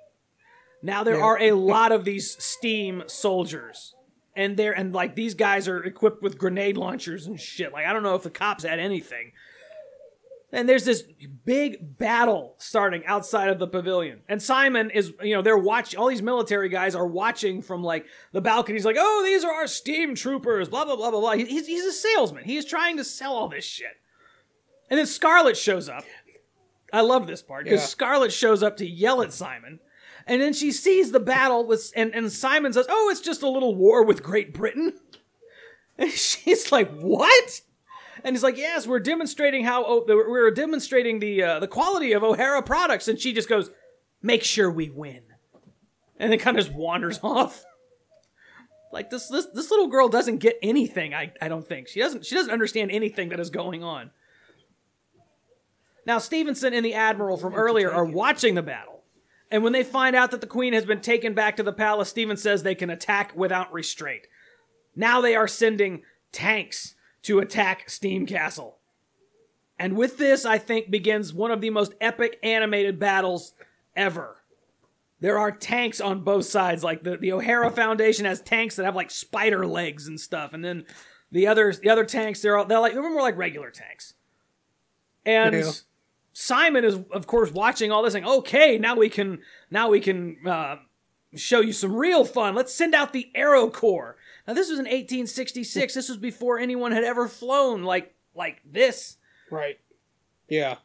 Now 0.82 1.02
there 1.04 1.16
Yeah. 1.16 1.22
are 1.24 1.38
a 1.40 1.52
lot 1.74 1.92
of 1.92 2.04
these 2.04 2.42
Steam 2.42 3.02
soldiers. 3.06 3.94
And 4.36 4.56
they're 4.56 4.72
and 4.72 4.92
like 4.94 5.16
these 5.16 5.34
guys 5.34 5.66
are 5.66 5.82
equipped 5.82 6.22
with 6.22 6.38
grenade 6.38 6.76
launchers 6.76 7.26
and 7.26 7.40
shit. 7.40 7.72
Like 7.72 7.86
I 7.86 7.92
don't 7.92 8.04
know 8.04 8.14
if 8.14 8.22
the 8.22 8.30
cops 8.30 8.62
had 8.64 8.78
anything. 8.78 9.32
And 10.50 10.66
there's 10.66 10.84
this 10.86 11.02
big 11.44 11.98
battle 11.98 12.54
starting 12.56 13.04
outside 13.04 13.50
of 13.50 13.58
the 13.58 13.66
pavilion. 13.66 14.20
And 14.30 14.40
Simon 14.42 14.90
is, 14.90 15.12
you 15.22 15.34
know, 15.34 15.42
they're 15.42 15.58
watching, 15.58 16.00
all 16.00 16.08
these 16.08 16.22
military 16.22 16.70
guys 16.70 16.94
are 16.94 17.06
watching 17.06 17.60
from 17.60 17.82
like 17.82 18.06
the 18.32 18.40
balconies, 18.40 18.86
like, 18.86 18.96
oh, 18.98 19.22
these 19.26 19.44
are 19.44 19.52
our 19.52 19.66
steam 19.66 20.14
troopers, 20.14 20.70
blah, 20.70 20.86
blah, 20.86 20.96
blah, 20.96 21.10
blah, 21.10 21.20
blah. 21.20 21.32
He's, 21.32 21.66
he's 21.66 21.84
a 21.84 21.92
salesman. 21.92 22.44
He 22.44 22.56
is 22.56 22.64
trying 22.64 22.96
to 22.96 23.04
sell 23.04 23.34
all 23.34 23.48
this 23.48 23.64
shit. 23.66 23.92
And 24.88 24.96
then 24.98 25.04
Scarlett 25.06 25.58
shows 25.58 25.86
up. 25.90 26.04
I 26.94 27.02
love 27.02 27.26
this 27.26 27.42
part 27.42 27.64
because 27.64 27.80
Yeah. 27.80 27.86
Scarlett 27.86 28.32
shows 28.32 28.62
up 28.62 28.78
to 28.78 28.86
yell 28.86 29.20
at 29.20 29.34
Simon. 29.34 29.80
And 30.28 30.40
then 30.40 30.52
she 30.52 30.70
sees 30.72 31.10
the 31.10 31.20
battle 31.20 31.66
with, 31.66 31.90
and, 31.96 32.14
and 32.14 32.30
Simon 32.30 32.72
says, 32.72 32.86
oh, 32.88 33.08
it's 33.10 33.20
just 33.20 33.42
a 33.42 33.48
little 33.48 33.74
war 33.74 34.04
with 34.04 34.22
Great 34.22 34.54
Britain. 34.54 34.92
And 36.00 36.12
she's 36.12 36.70
like, 36.70 36.92
what? 36.92 37.60
And 38.24 38.34
he's 38.34 38.42
like, 38.42 38.56
"Yes, 38.56 38.86
we're 38.86 39.00
demonstrating 39.00 39.64
how 39.64 39.84
oh, 39.84 40.04
the- 40.06 40.16
we're 40.16 40.50
demonstrating 40.50 41.18
the 41.18 41.42
uh, 41.42 41.60
the 41.60 41.68
quality 41.68 42.12
of 42.12 42.22
O'Hara 42.22 42.62
products." 42.62 43.08
And 43.08 43.18
she 43.18 43.32
just 43.32 43.48
goes, 43.48 43.70
"Make 44.22 44.44
sure 44.44 44.70
we 44.70 44.90
win," 44.90 45.22
and 46.18 46.30
then 46.32 46.38
kind 46.38 46.58
of 46.58 46.64
just 46.64 46.76
wanders 46.76 47.20
off. 47.22 47.64
Like 48.92 49.10
this, 49.10 49.28
this 49.28 49.46
this 49.46 49.70
little 49.70 49.88
girl 49.88 50.08
doesn't 50.08 50.38
get 50.38 50.56
anything. 50.62 51.14
I 51.14 51.32
I 51.40 51.48
don't 51.48 51.66
think 51.66 51.88
she 51.88 52.00
doesn't 52.00 52.24
she 52.24 52.34
doesn't 52.34 52.52
understand 52.52 52.90
anything 52.90 53.28
that 53.30 53.40
is 53.40 53.50
going 53.50 53.84
on. 53.84 54.10
Now 56.06 56.18
Stephenson 56.18 56.72
and 56.72 56.84
the 56.84 56.94
admiral 56.94 57.36
from 57.36 57.54
earlier 57.54 57.92
are 57.92 58.04
watching 58.04 58.54
the 58.54 58.62
battle, 58.62 58.97
and 59.50 59.62
when 59.62 59.72
they 59.72 59.82
find 59.82 60.14
out 60.14 60.30
that 60.30 60.40
the 60.40 60.46
queen 60.46 60.72
has 60.72 60.84
been 60.84 61.00
taken 61.00 61.34
back 61.34 61.56
to 61.56 61.62
the 61.62 61.72
palace, 61.72 62.08
Stephen 62.08 62.36
says 62.36 62.62
they 62.62 62.74
can 62.74 62.90
attack 62.90 63.34
without 63.34 63.72
restraint. 63.72 64.26
Now 64.94 65.20
they 65.20 65.34
are 65.34 65.48
sending 65.48 66.02
tanks 66.32 66.94
to 67.22 67.38
attack 67.38 67.88
Steam 67.88 68.26
Castle. 68.26 68.78
And 69.78 69.96
with 69.96 70.18
this, 70.18 70.44
I 70.44 70.58
think, 70.58 70.90
begins 70.90 71.32
one 71.32 71.50
of 71.50 71.60
the 71.60 71.70
most 71.70 71.94
epic 72.00 72.38
animated 72.42 72.98
battles 72.98 73.54
ever. 73.96 74.42
There 75.20 75.38
are 75.38 75.50
tanks 75.52 76.00
on 76.00 76.24
both 76.24 76.46
sides. 76.46 76.84
Like 76.84 77.02
the, 77.02 77.16
the 77.16 77.32
O'Hara 77.32 77.70
Foundation 77.70 78.24
has 78.24 78.40
tanks 78.40 78.76
that 78.76 78.84
have 78.84 78.96
like 78.96 79.10
spider 79.10 79.66
legs 79.66 80.08
and 80.08 80.20
stuff, 80.20 80.52
and 80.52 80.64
then 80.64 80.84
the 81.32 81.46
other 81.46 81.72
the 81.72 81.90
other 81.90 82.04
tanks 82.04 82.40
they're 82.40 82.56
all, 82.56 82.64
they're 82.64 82.80
like 82.80 82.92
they're 82.92 83.02
more 83.02 83.22
like 83.22 83.36
regular 83.36 83.70
tanks. 83.70 84.14
And. 85.24 85.82
Simon 86.40 86.84
is 86.84 86.96
of 87.10 87.26
course 87.26 87.50
watching 87.50 87.90
all 87.90 88.04
this, 88.04 88.12
saying, 88.12 88.24
"Okay, 88.24 88.78
now 88.78 88.94
we 88.94 89.08
can 89.08 89.40
now 89.72 89.90
we 89.90 89.98
can 89.98 90.36
uh, 90.46 90.76
show 91.34 91.60
you 91.60 91.72
some 91.72 91.96
real 91.96 92.24
fun. 92.24 92.54
Let's 92.54 92.72
send 92.72 92.94
out 92.94 93.12
the 93.12 93.28
Aero 93.34 93.68
Corps." 93.68 94.16
Now 94.46 94.54
this 94.54 94.70
was 94.70 94.78
in 94.78 94.84
1866. 94.84 95.94
This 95.94 96.08
was 96.08 96.16
before 96.16 96.60
anyone 96.60 96.92
had 96.92 97.02
ever 97.02 97.26
flown 97.26 97.82
like 97.82 98.14
like 98.36 98.60
this. 98.64 99.16
Right. 99.50 99.80
Yeah. 100.48 100.76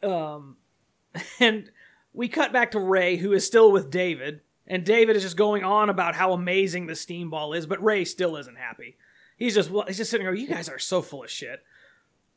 Um, 0.00 0.58
and 1.40 1.72
we 2.12 2.28
cut 2.28 2.52
back 2.52 2.70
to 2.70 2.78
Ray, 2.78 3.16
who 3.16 3.32
is 3.32 3.44
still 3.44 3.72
with 3.72 3.90
David, 3.90 4.42
and 4.68 4.84
David 4.84 5.16
is 5.16 5.24
just 5.24 5.36
going 5.36 5.64
on 5.64 5.90
about 5.90 6.14
how 6.14 6.34
amazing 6.34 6.86
the 6.86 6.94
steam 6.94 7.30
ball 7.30 7.52
is, 7.52 7.66
but 7.66 7.82
Ray 7.82 8.04
still 8.04 8.36
isn't 8.36 8.58
happy. 8.58 8.96
He's 9.36 9.56
just 9.56 9.70
he's 9.88 9.96
just 9.96 10.12
sitting 10.12 10.24
there. 10.24 10.34
You 10.34 10.46
guys 10.46 10.68
are 10.68 10.78
so 10.78 11.02
full 11.02 11.24
of 11.24 11.30
shit. 11.30 11.64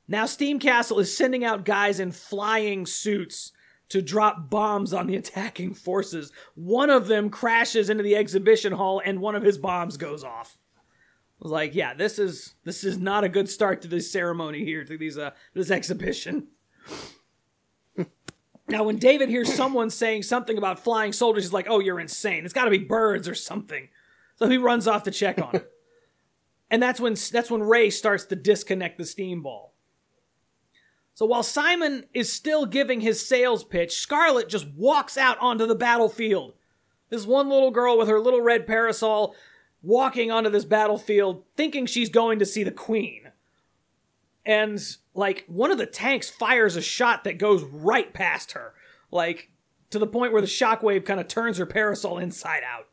Now 0.07 0.25
Steam 0.25 0.59
Castle 0.59 0.99
is 0.99 1.15
sending 1.15 1.43
out 1.43 1.65
guys 1.65 1.99
in 1.99 2.11
flying 2.11 2.85
suits 2.85 3.51
to 3.89 4.01
drop 4.01 4.49
bombs 4.49 4.93
on 4.93 5.07
the 5.07 5.15
attacking 5.17 5.73
forces. 5.73 6.31
One 6.55 6.89
of 6.89 7.07
them 7.07 7.29
crashes 7.29 7.89
into 7.89 8.03
the 8.03 8.15
exhibition 8.15 8.73
hall, 8.73 9.01
and 9.03 9.21
one 9.21 9.35
of 9.35 9.43
his 9.43 9.57
bombs 9.57 9.97
goes 9.97 10.23
off. 10.23 10.57
I 11.39 11.43
was 11.43 11.51
like, 11.51 11.75
yeah, 11.75 11.93
this 11.93 12.19
is 12.19 12.55
this 12.63 12.83
is 12.83 12.97
not 12.97 13.23
a 13.23 13.29
good 13.29 13.49
start 13.49 13.81
to 13.81 13.87
this 13.87 14.11
ceremony 14.11 14.63
here, 14.63 14.83
to 14.85 14.97
these 14.97 15.17
uh 15.17 15.31
this 15.53 15.71
exhibition. 15.71 16.47
Now, 18.67 18.83
when 18.83 18.97
David 18.97 19.29
hears 19.29 19.53
someone 19.55 19.89
saying 19.89 20.23
something 20.23 20.57
about 20.57 20.79
flying 20.79 21.13
soldiers, 21.13 21.43
he's 21.43 21.53
like, 21.53 21.67
"Oh, 21.69 21.79
you're 21.79 21.99
insane! 21.99 22.45
It's 22.45 22.53
got 22.53 22.65
to 22.65 22.71
be 22.71 22.79
birds 22.79 23.27
or 23.27 23.35
something." 23.35 23.89
So 24.37 24.49
he 24.49 24.57
runs 24.57 24.87
off 24.87 25.03
to 25.03 25.11
check 25.11 25.39
on 25.39 25.55
it, 25.55 25.71
and 26.71 26.81
that's 26.81 26.99
when 26.99 27.15
that's 27.31 27.51
when 27.51 27.61
Ray 27.61 27.89
starts 27.89 28.25
to 28.25 28.35
disconnect 28.35 28.97
the 28.97 29.05
steam 29.05 29.43
ball. 29.43 29.72
So 31.13 31.25
while 31.25 31.43
Simon 31.43 32.05
is 32.13 32.31
still 32.31 32.65
giving 32.65 33.01
his 33.01 33.25
sales 33.25 33.63
pitch, 33.63 33.99
Scarlett 33.99 34.49
just 34.49 34.67
walks 34.69 35.17
out 35.17 35.37
onto 35.39 35.65
the 35.67 35.75
battlefield. 35.75 36.53
This 37.09 37.27
one 37.27 37.49
little 37.49 37.71
girl 37.71 37.97
with 37.97 38.07
her 38.07 38.19
little 38.19 38.41
red 38.41 38.65
parasol 38.65 39.35
walking 39.83 40.31
onto 40.31 40.49
this 40.49 40.65
battlefield, 40.65 41.43
thinking 41.55 41.85
she's 41.85 42.09
going 42.09 42.39
to 42.39 42.45
see 42.45 42.63
the 42.63 42.71
Queen. 42.71 43.29
And 44.45 44.79
like 45.13 45.45
one 45.47 45.71
of 45.71 45.77
the 45.77 45.85
tanks 45.85 46.29
fires 46.29 46.75
a 46.75 46.81
shot 46.81 47.23
that 47.25 47.37
goes 47.37 47.63
right 47.63 48.11
past 48.13 48.53
her 48.53 48.73
like 49.11 49.51
to 49.91 49.99
the 49.99 50.07
point 50.07 50.33
where 50.33 50.41
the 50.41 50.47
shockwave 50.47 51.05
kind 51.05 51.19
of 51.19 51.27
turns 51.27 51.57
her 51.57 51.65
parasol 51.65 52.17
inside 52.17 52.63
out. 52.63 52.87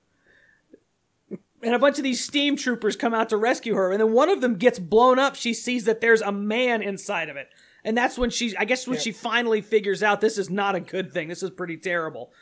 And 1.63 1.75
a 1.75 1.79
bunch 1.79 1.99
of 1.99 2.05
these 2.05 2.23
steam 2.25 2.57
troopers 2.57 2.97
come 2.97 3.15
out 3.15 3.31
to 3.31 3.37
rescue 3.37 3.75
her 3.75 3.91
and 3.91 4.01
then 4.01 4.13
one 4.13 4.29
of 4.29 4.41
them 4.43 4.57
gets 4.57 4.79
blown 4.79 5.19
up. 5.19 5.35
She 5.35 5.55
sees 5.55 5.85
that 5.85 6.01
there's 6.01 6.21
a 6.21 6.31
man 6.31 6.83
inside 6.83 7.31
of 7.31 7.37
it 7.37 7.49
and 7.85 7.97
that's 7.97 8.19
when 8.19 8.31
she 8.31 8.57
i 8.57 8.65
guess 8.65 8.87
when 8.87 8.99
she 8.99 9.13
finally 9.13 9.61
figures 9.61 10.03
out 10.03 10.21
this 10.21 10.39
is 10.39 10.51
not 10.51 10.75
a 10.75 10.81
good 10.81 11.13
thing 11.13 11.29
this 11.29 11.43
is 11.43 11.51
pretty 11.51 11.77
terrible 11.77 12.33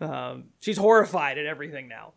um, 0.00 0.44
she's 0.60 0.78
horrified 0.78 1.38
at 1.38 1.46
everything 1.46 1.88
now 1.88 2.12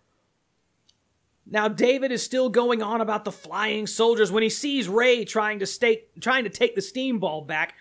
now 1.45 1.67
David 1.67 2.11
is 2.11 2.24
still 2.24 2.49
going 2.49 2.82
on 2.82 3.01
about 3.01 3.26
the 3.26 3.32
flying 3.32 3.88
soldiers 3.88 4.32
when 4.32 4.43
he 4.43 4.49
sees 4.49 4.88
Ray 4.88 5.26
trying 5.26 5.59
to 5.59 5.65
stake, 5.65 6.09
trying 6.22 6.45
to 6.45 6.49
take 6.49 6.76
the 6.76 6.82
steam 6.82 7.19
ball 7.19 7.41
back. 7.41 7.76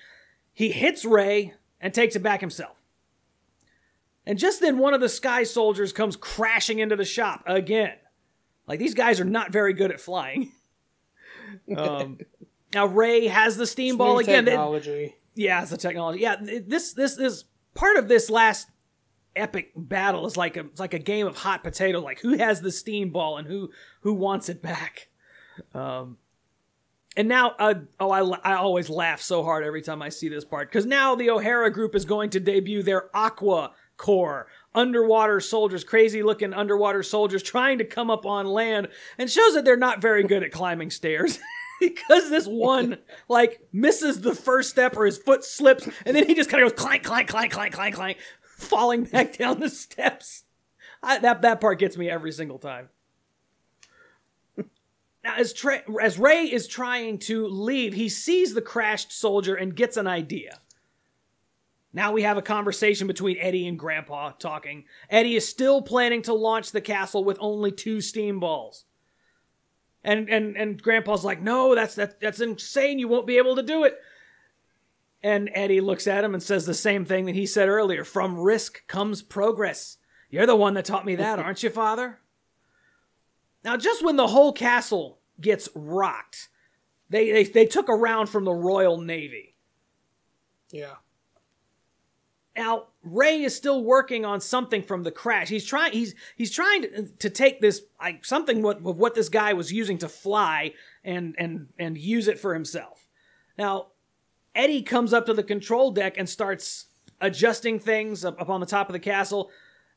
He 0.52 0.72
hits 0.72 1.04
Ray 1.04 1.54
and 1.80 1.94
takes 1.94 2.16
it 2.16 2.22
back 2.22 2.40
himself. 2.40 2.76
And 4.26 4.38
just 4.38 4.60
then 4.60 4.78
one 4.78 4.94
of 4.94 5.00
the 5.00 5.08
sky 5.08 5.44
soldiers 5.44 5.92
comes 5.92 6.16
crashing 6.16 6.78
into 6.78 6.96
the 6.96 7.04
shop 7.04 7.42
again. 7.46 7.94
Like 8.66 8.78
these 8.78 8.94
guys 8.94 9.20
are 9.20 9.24
not 9.24 9.52
very 9.52 9.72
good 9.72 9.90
at 9.90 10.00
flying. 10.00 10.52
Um, 11.76 12.18
now 12.74 12.86
Ray 12.86 13.26
has 13.26 13.56
the 13.56 13.66
steam 13.66 13.96
ball 13.96 14.14
New 14.14 14.20
again. 14.20 14.48
It- 14.48 14.54
yeah, 15.34 15.62
it's 15.62 15.70
the 15.70 15.76
technology. 15.76 16.20
Yeah, 16.20 16.36
th- 16.36 16.64
this 16.66 16.92
this 16.92 17.18
is 17.18 17.44
part 17.74 17.96
of 17.96 18.08
this 18.08 18.30
last 18.30 18.68
epic 19.36 19.70
battle 19.76 20.26
is 20.26 20.36
like 20.36 20.56
a 20.56 20.60
it's 20.60 20.80
like 20.80 20.94
a 20.94 20.98
game 20.98 21.26
of 21.26 21.36
hot 21.36 21.62
potato. 21.62 22.00
Like 22.00 22.20
who 22.20 22.36
has 22.36 22.60
the 22.60 22.72
steam 22.72 23.10
ball 23.10 23.38
and 23.38 23.46
who 23.46 23.70
who 24.00 24.14
wants 24.14 24.48
it 24.48 24.60
back. 24.62 25.08
Um, 25.74 26.18
and 27.16 27.28
now, 27.28 27.54
uh, 27.58 27.74
oh, 27.98 28.10
I, 28.10 28.20
I 28.52 28.54
always 28.54 28.88
laugh 28.88 29.20
so 29.20 29.42
hard 29.42 29.64
every 29.64 29.82
time 29.82 30.00
I 30.00 30.10
see 30.10 30.28
this 30.28 30.44
part 30.44 30.68
because 30.70 30.86
now 30.86 31.16
the 31.16 31.30
O'Hara 31.30 31.70
group 31.70 31.94
is 31.96 32.04
going 32.04 32.30
to 32.30 32.40
debut 32.40 32.82
their 32.82 33.14
Aqua 33.16 33.72
Corps, 33.96 34.46
underwater 34.74 35.40
soldiers, 35.40 35.84
crazy 35.84 36.22
looking 36.22 36.54
underwater 36.54 37.02
soldiers 37.02 37.42
trying 37.42 37.78
to 37.78 37.84
come 37.84 38.10
up 38.10 38.24
on 38.24 38.46
land, 38.46 38.88
and 39.18 39.28
shows 39.28 39.54
that 39.54 39.64
they're 39.64 39.76
not 39.76 40.00
very 40.00 40.22
good 40.22 40.42
at 40.42 40.52
climbing 40.52 40.90
stairs. 40.90 41.38
because 41.90 42.30
this 42.30 42.46
one 42.46 42.98
like 43.28 43.60
misses 43.72 44.20
the 44.20 44.34
first 44.34 44.70
step 44.70 44.96
or 44.96 45.06
his 45.06 45.18
foot 45.18 45.44
slips 45.44 45.88
and 46.04 46.14
then 46.14 46.26
he 46.26 46.34
just 46.34 46.50
kind 46.50 46.62
of 46.62 46.70
goes 46.70 46.78
clank 46.78 47.02
clank 47.02 47.28
clank 47.28 47.52
clank 47.52 47.72
clank 47.72 47.94
clank 47.94 48.18
falling 48.42 49.04
back 49.04 49.36
down 49.38 49.58
the 49.58 49.68
steps 49.68 50.44
I, 51.02 51.18
that 51.18 51.42
that 51.42 51.60
part 51.60 51.78
gets 51.78 51.96
me 51.96 52.10
every 52.10 52.32
single 52.32 52.58
time 52.58 52.90
now 54.58 55.34
as 55.36 55.52
Tra- 55.52 55.82
as 56.00 56.18
ray 56.18 56.44
is 56.44 56.68
trying 56.68 57.18
to 57.20 57.46
leave 57.46 57.94
he 57.94 58.08
sees 58.08 58.54
the 58.54 58.62
crashed 58.62 59.12
soldier 59.12 59.54
and 59.54 59.74
gets 59.74 59.96
an 59.96 60.06
idea 60.06 60.60
now 61.92 62.12
we 62.12 62.22
have 62.22 62.36
a 62.36 62.42
conversation 62.42 63.08
between 63.08 63.36
Eddie 63.38 63.66
and 63.66 63.76
Grandpa 63.76 64.30
talking. 64.30 64.84
Eddie 65.08 65.34
is 65.34 65.48
still 65.48 65.82
planning 65.82 66.22
to 66.22 66.32
launch 66.32 66.70
the 66.70 66.80
castle 66.80 67.24
with 67.24 67.36
only 67.40 67.72
two 67.72 68.00
steam 68.00 68.38
balls. 68.38 68.84
And 70.02 70.30
and 70.30 70.56
and 70.56 70.82
Grandpa's 70.82 71.24
like, 71.24 71.40
"No, 71.40 71.74
that's 71.74 71.94
that, 71.96 72.20
that's 72.20 72.40
insane. 72.40 72.98
You 72.98 73.08
won't 73.08 73.26
be 73.26 73.38
able 73.38 73.56
to 73.56 73.62
do 73.62 73.84
it." 73.84 73.98
And 75.22 75.50
Eddie 75.54 75.82
looks 75.82 76.06
at 76.06 76.24
him 76.24 76.32
and 76.32 76.42
says 76.42 76.64
the 76.64 76.72
same 76.72 77.04
thing 77.04 77.26
that 77.26 77.34
he 77.34 77.44
said 77.44 77.68
earlier: 77.68 78.04
"From 78.04 78.38
risk 78.38 78.86
comes 78.86 79.20
progress." 79.22 79.98
You're 80.30 80.46
the 80.46 80.56
one 80.56 80.74
that 80.74 80.84
taught 80.84 81.04
me 81.04 81.16
that, 81.16 81.38
aren't 81.38 81.62
you, 81.62 81.70
Father? 81.70 82.20
Now, 83.64 83.76
just 83.76 84.04
when 84.04 84.16
the 84.16 84.28
whole 84.28 84.52
castle 84.52 85.18
gets 85.40 85.68
rocked, 85.74 86.48
they 87.10 87.30
they, 87.30 87.44
they 87.44 87.66
took 87.66 87.88
a 87.88 87.94
round 87.94 88.28
from 88.28 88.44
the 88.44 88.54
Royal 88.54 89.00
Navy. 89.00 89.54
Yeah. 90.70 90.94
Now 92.56 92.88
Ray 93.02 93.42
is 93.42 93.54
still 93.54 93.84
working 93.84 94.24
on 94.24 94.40
something 94.40 94.82
from 94.82 95.02
the 95.02 95.10
crash. 95.10 95.48
He's 95.48 95.64
trying. 95.64 95.92
He's 95.92 96.14
he's 96.36 96.50
trying 96.50 96.82
to, 96.82 97.06
to 97.18 97.30
take 97.30 97.60
this 97.60 97.82
like 98.00 98.24
something 98.24 98.62
what, 98.62 98.78
of 98.78 98.98
what 98.98 99.14
this 99.14 99.28
guy 99.28 99.52
was 99.52 99.72
using 99.72 99.98
to 99.98 100.08
fly 100.08 100.74
and 101.04 101.34
and 101.38 101.68
and 101.78 101.96
use 101.96 102.28
it 102.28 102.38
for 102.38 102.54
himself. 102.54 103.06
Now 103.56 103.88
Eddie 104.54 104.82
comes 104.82 105.12
up 105.12 105.26
to 105.26 105.34
the 105.34 105.44
control 105.44 105.92
deck 105.92 106.14
and 106.18 106.28
starts 106.28 106.86
adjusting 107.20 107.78
things 107.78 108.24
up, 108.24 108.40
up 108.40 108.48
on 108.48 108.60
the 108.60 108.66
top 108.66 108.88
of 108.88 108.94
the 108.94 109.00
castle. 109.00 109.50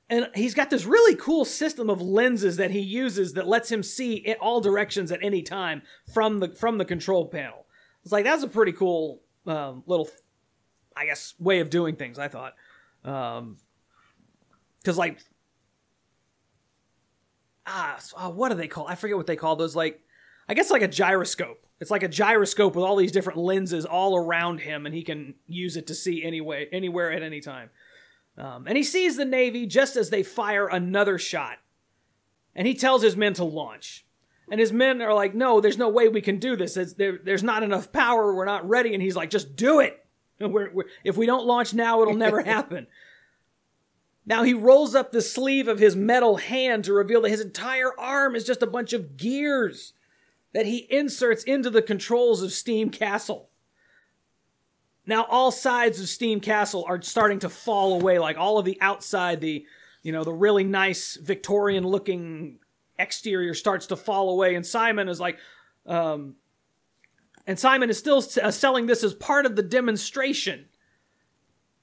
And 0.09 0.29
he's 0.35 0.53
got 0.53 0.69
this 0.69 0.85
really 0.85 1.15
cool 1.15 1.45
system 1.45 1.89
of 1.89 2.01
lenses 2.01 2.57
that 2.57 2.71
he 2.71 2.81
uses 2.81 3.33
that 3.33 3.47
lets 3.47 3.71
him 3.71 3.81
see 3.81 4.15
in 4.15 4.35
all 4.35 4.61
directions 4.61 5.11
at 5.11 5.23
any 5.23 5.41
time 5.41 5.81
from 6.13 6.39
the 6.39 6.49
from 6.49 6.77
the 6.77 6.85
control 6.85 7.25
panel. 7.27 7.65
It's 8.03 8.11
like 8.11 8.25
that's 8.25 8.43
a 8.43 8.47
pretty 8.47 8.73
cool 8.73 9.21
um, 9.47 9.83
little, 9.85 10.09
I 10.95 11.05
guess, 11.05 11.33
way 11.39 11.59
of 11.59 11.69
doing 11.69 11.95
things. 11.95 12.19
I 12.19 12.27
thought, 12.27 12.53
because 13.01 14.97
like, 14.97 15.19
ah, 17.65 17.99
ah, 18.15 18.29
what 18.29 18.49
do 18.49 18.55
they 18.55 18.67
call? 18.67 18.87
I 18.87 18.95
forget 18.95 19.17
what 19.17 19.27
they 19.27 19.35
call 19.35 19.55
those. 19.55 19.75
Like, 19.75 20.01
I 20.47 20.53
guess 20.53 20.71
like 20.71 20.81
a 20.81 20.87
gyroscope. 20.87 21.65
It's 21.79 21.91
like 21.91 22.03
a 22.03 22.07
gyroscope 22.07 22.75
with 22.75 22.85
all 22.85 22.95
these 22.95 23.11
different 23.11 23.39
lenses 23.39 23.85
all 23.85 24.15
around 24.15 24.59
him, 24.59 24.85
and 24.85 24.95
he 24.95 25.03
can 25.03 25.35
use 25.47 25.75
it 25.75 25.87
to 25.87 25.95
see 25.95 26.23
anyway, 26.23 26.69
anywhere 26.71 27.11
at 27.11 27.23
any 27.23 27.41
time. 27.41 27.71
Um, 28.37 28.65
and 28.67 28.77
he 28.77 28.83
sees 28.83 29.17
the 29.17 29.25
Navy 29.25 29.65
just 29.65 29.95
as 29.95 30.09
they 30.09 30.23
fire 30.23 30.67
another 30.67 31.17
shot. 31.17 31.57
And 32.55 32.65
he 32.67 32.73
tells 32.73 33.01
his 33.01 33.17
men 33.17 33.33
to 33.33 33.43
launch. 33.43 34.05
And 34.49 34.59
his 34.59 34.71
men 34.71 35.01
are 35.01 35.13
like, 35.13 35.33
no, 35.33 35.61
there's 35.61 35.77
no 35.77 35.89
way 35.89 36.07
we 36.07 36.21
can 36.21 36.37
do 36.37 36.55
this. 36.55 36.73
There, 36.97 37.19
there's 37.23 37.43
not 37.43 37.63
enough 37.63 37.91
power. 37.91 38.33
We're 38.33 38.45
not 38.45 38.67
ready. 38.67 38.93
And 38.93 39.01
he's 39.01 39.15
like, 39.15 39.29
just 39.29 39.55
do 39.55 39.79
it. 39.79 40.02
We're, 40.39 40.71
we're, 40.73 40.85
if 41.03 41.15
we 41.15 41.25
don't 41.25 41.45
launch 41.45 41.73
now, 41.73 42.01
it'll 42.01 42.15
never 42.15 42.41
happen. 42.43 42.87
Now 44.25 44.43
he 44.43 44.53
rolls 44.53 44.95
up 44.95 45.11
the 45.11 45.21
sleeve 45.21 45.67
of 45.67 45.79
his 45.79 45.95
metal 45.95 46.37
hand 46.37 46.85
to 46.85 46.93
reveal 46.93 47.21
that 47.21 47.29
his 47.29 47.41
entire 47.41 47.97
arm 47.99 48.35
is 48.35 48.43
just 48.43 48.61
a 48.61 48.67
bunch 48.67 48.93
of 48.93 49.15
gears 49.15 49.93
that 50.53 50.65
he 50.65 50.87
inserts 50.89 51.43
into 51.43 51.69
the 51.69 51.81
controls 51.81 52.41
of 52.41 52.51
Steam 52.51 52.89
Castle. 52.89 53.49
Now 55.05 55.25
all 55.29 55.51
sides 55.51 55.99
of 55.99 56.07
Steam 56.07 56.39
Castle 56.39 56.85
are 56.87 57.01
starting 57.01 57.39
to 57.39 57.49
fall 57.49 57.99
away, 57.99 58.19
like 58.19 58.37
all 58.37 58.57
of 58.57 58.65
the 58.65 58.77
outside, 58.81 59.41
the 59.41 59.65
you 60.03 60.11
know, 60.11 60.23
the 60.23 60.33
really 60.33 60.65
nice 60.65 61.15
Victorian 61.15 61.85
looking 61.85 62.59
exterior 62.99 63.53
starts 63.53 63.87
to 63.87 63.95
fall 63.95 64.29
away, 64.29 64.55
and 64.55 64.65
Simon 64.65 65.09
is 65.09 65.19
like, 65.19 65.37
um, 65.85 66.35
and 67.45 67.59
Simon 67.59 67.89
is 67.89 67.97
still 67.97 68.23
uh, 68.41 68.51
selling 68.51 68.85
this 68.85 69.03
as 69.03 69.13
part 69.13 69.45
of 69.45 69.55
the 69.55 69.63
demonstration. 69.63 70.65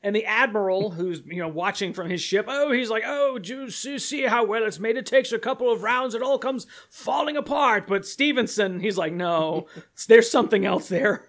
And 0.02 0.16
the 0.16 0.24
admiral, 0.24 0.92
who's 0.92 1.20
you 1.26 1.36
know 1.36 1.48
watching 1.48 1.92
from 1.92 2.08
his 2.08 2.22
ship, 2.22 2.46
oh, 2.48 2.72
he's 2.72 2.88
like, 2.88 3.02
oh, 3.06 3.38
do 3.38 3.68
you 3.68 3.98
see 3.98 4.22
how 4.22 4.46
well 4.46 4.64
it's 4.64 4.78
made? 4.78 4.96
It 4.96 5.04
takes 5.04 5.30
a 5.30 5.38
couple 5.38 5.70
of 5.70 5.82
rounds, 5.82 6.14
it 6.14 6.22
all 6.22 6.38
comes 6.38 6.66
falling 6.88 7.36
apart. 7.36 7.86
But 7.86 8.06
Stephenson, 8.06 8.80
he's 8.80 8.96
like, 8.96 9.12
no, 9.12 9.66
there's 10.08 10.30
something 10.30 10.64
else 10.64 10.88
there. 10.88 11.26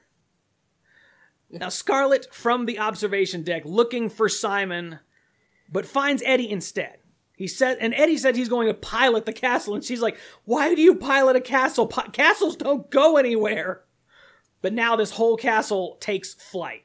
Now 1.49 1.67
Scarlett 1.67 2.33
from 2.33 2.65
the 2.65 2.79
observation 2.79 3.43
deck, 3.43 3.63
looking 3.65 4.09
for 4.09 4.29
Simon, 4.29 4.99
but 5.69 5.85
finds 5.85 6.23
Eddie 6.25 6.49
instead. 6.49 6.99
He 7.35 7.47
said, 7.47 7.77
and 7.81 7.93
Eddie 7.93 8.17
said 8.17 8.37
he's 8.37 8.47
going 8.47 8.67
to 8.67 8.73
pilot 8.73 9.25
the 9.25 9.33
castle, 9.33 9.75
and 9.75 9.83
she's 9.83 10.01
like, 10.01 10.17
"Why 10.45 10.75
do 10.75 10.81
you 10.81 10.95
pilot 10.95 11.35
a 11.35 11.41
castle? 11.41 11.87
Pi- 11.87 12.07
castles 12.09 12.55
don't 12.55 12.89
go 12.89 13.17
anywhere." 13.17 13.83
But 14.61 14.73
now 14.73 14.95
this 14.95 15.11
whole 15.11 15.37
castle 15.37 15.97
takes 15.99 16.33
flight. 16.33 16.83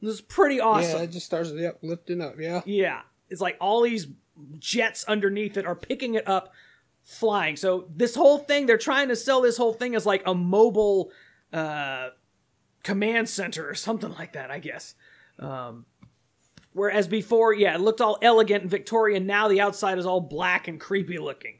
This 0.00 0.14
is 0.14 0.20
pretty 0.20 0.60
awesome. 0.60 0.98
Yeah, 0.98 1.04
it 1.04 1.10
just 1.10 1.26
starts 1.26 1.50
yep, 1.52 1.78
lifting 1.82 2.20
up. 2.20 2.36
Yeah. 2.38 2.62
Yeah. 2.64 3.02
It's 3.28 3.40
like 3.40 3.56
all 3.60 3.82
these 3.82 4.06
jets 4.58 5.04
underneath 5.04 5.56
it 5.56 5.66
are 5.66 5.74
picking 5.74 6.14
it 6.14 6.26
up, 6.26 6.52
flying. 7.02 7.56
So 7.56 7.88
this 7.94 8.14
whole 8.14 8.38
thing, 8.38 8.66
they're 8.66 8.78
trying 8.78 9.08
to 9.08 9.16
sell 9.16 9.42
this 9.42 9.56
whole 9.56 9.74
thing 9.74 9.94
as 9.94 10.06
like 10.06 10.22
a 10.26 10.34
mobile 10.34 11.10
uh, 11.52 12.08
command 12.82 13.28
center 13.28 13.68
or 13.68 13.74
something 13.74 14.12
like 14.12 14.32
that, 14.32 14.50
I 14.50 14.58
guess. 14.58 14.94
Um, 15.38 15.84
whereas 16.72 17.06
before, 17.06 17.52
yeah, 17.52 17.74
it 17.74 17.80
looked 17.80 18.00
all 18.00 18.18
elegant 18.22 18.62
and 18.62 18.70
Victorian. 18.70 19.26
Now 19.26 19.48
the 19.48 19.60
outside 19.60 19.98
is 19.98 20.06
all 20.06 20.20
black 20.20 20.66
and 20.66 20.80
creepy 20.80 21.18
looking. 21.18 21.58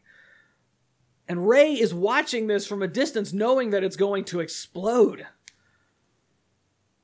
And 1.28 1.46
Ray 1.46 1.74
is 1.74 1.94
watching 1.94 2.46
this 2.46 2.66
from 2.66 2.82
a 2.82 2.88
distance, 2.88 3.32
knowing 3.32 3.70
that 3.70 3.84
it's 3.84 3.96
going 3.96 4.24
to 4.24 4.40
explode 4.40 5.26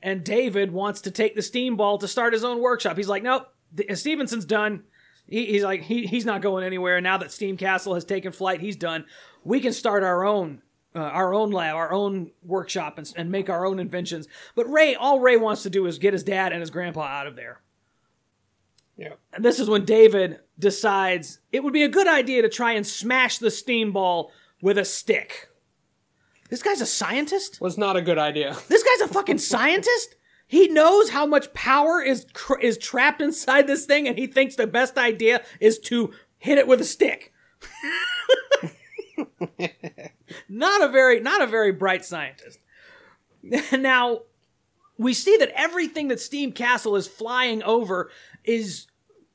and 0.02 0.24
David 0.24 0.72
wants 0.72 1.00
to 1.02 1.10
take 1.10 1.34
the 1.34 1.42
steam 1.42 1.76
ball 1.76 1.98
to 1.98 2.08
start 2.08 2.32
his 2.32 2.44
own 2.44 2.60
workshop. 2.60 2.96
He's 2.96 3.08
like, 3.08 3.22
nope, 3.22 3.48
Stephenson's 3.94 4.44
done. 4.44 4.84
He, 5.26 5.46
he's 5.46 5.64
like, 5.64 5.82
he, 5.82 6.06
he's 6.06 6.24
not 6.24 6.42
going 6.42 6.64
anywhere. 6.64 7.00
Now 7.00 7.18
that 7.18 7.32
Steam 7.32 7.56
Castle 7.56 7.94
has 7.94 8.04
taken 8.04 8.32
flight, 8.32 8.60
he's 8.60 8.76
done. 8.76 9.06
We 9.44 9.60
can 9.60 9.72
start 9.72 10.02
our 10.04 10.24
own, 10.24 10.62
uh, 10.94 11.00
our 11.00 11.34
own 11.34 11.50
lab, 11.50 11.74
our 11.74 11.92
own 11.92 12.30
workshop, 12.44 12.98
and, 12.98 13.12
and 13.16 13.30
make 13.30 13.50
our 13.50 13.66
own 13.66 13.78
inventions. 13.80 14.28
But 14.54 14.70
Ray, 14.70 14.94
all 14.94 15.20
Ray 15.20 15.36
wants 15.36 15.62
to 15.64 15.70
do 15.70 15.86
is 15.86 15.98
get 15.98 16.12
his 16.12 16.22
dad 16.22 16.52
and 16.52 16.60
his 16.60 16.70
grandpa 16.70 17.02
out 17.02 17.26
of 17.26 17.36
there. 17.36 17.60
Yeah. 18.96 19.14
And 19.32 19.44
this 19.44 19.58
is 19.58 19.68
when 19.68 19.84
David 19.84 20.40
decides 20.58 21.40
it 21.52 21.62
would 21.62 21.72
be 21.72 21.82
a 21.82 21.88
good 21.88 22.08
idea 22.08 22.42
to 22.42 22.48
try 22.48 22.72
and 22.72 22.86
smash 22.86 23.38
the 23.38 23.50
steam 23.50 23.92
ball 23.92 24.32
with 24.62 24.78
a 24.78 24.84
stick. 24.84 25.48
This 26.48 26.62
guy's 26.62 26.80
a 26.80 26.86
scientist? 26.86 27.60
Was 27.60 27.78
not 27.78 27.96
a 27.96 28.02
good 28.02 28.18
idea. 28.18 28.56
This 28.68 28.82
guy's 28.82 29.08
a 29.08 29.12
fucking 29.12 29.38
scientist. 29.38 30.16
He 30.46 30.68
knows 30.68 31.10
how 31.10 31.26
much 31.26 31.52
power 31.54 32.00
is 32.00 32.26
cr- 32.32 32.60
is 32.60 32.78
trapped 32.78 33.20
inside 33.20 33.66
this 33.66 33.84
thing, 33.84 34.06
and 34.06 34.16
he 34.16 34.26
thinks 34.26 34.54
the 34.54 34.66
best 34.66 34.96
idea 34.96 35.42
is 35.60 35.78
to 35.80 36.12
hit 36.38 36.58
it 36.58 36.68
with 36.68 36.80
a 36.80 36.84
stick. 36.84 37.32
not 40.48 40.82
a 40.82 40.88
very 40.88 41.20
not 41.20 41.42
a 41.42 41.46
very 41.46 41.72
bright 41.72 42.04
scientist. 42.04 42.60
now 43.72 44.20
we 44.98 45.12
see 45.14 45.36
that 45.38 45.50
everything 45.54 46.08
that 46.08 46.20
Steam 46.20 46.52
Castle 46.52 46.96
is 46.96 47.08
flying 47.08 47.62
over 47.62 48.10
is 48.44 48.86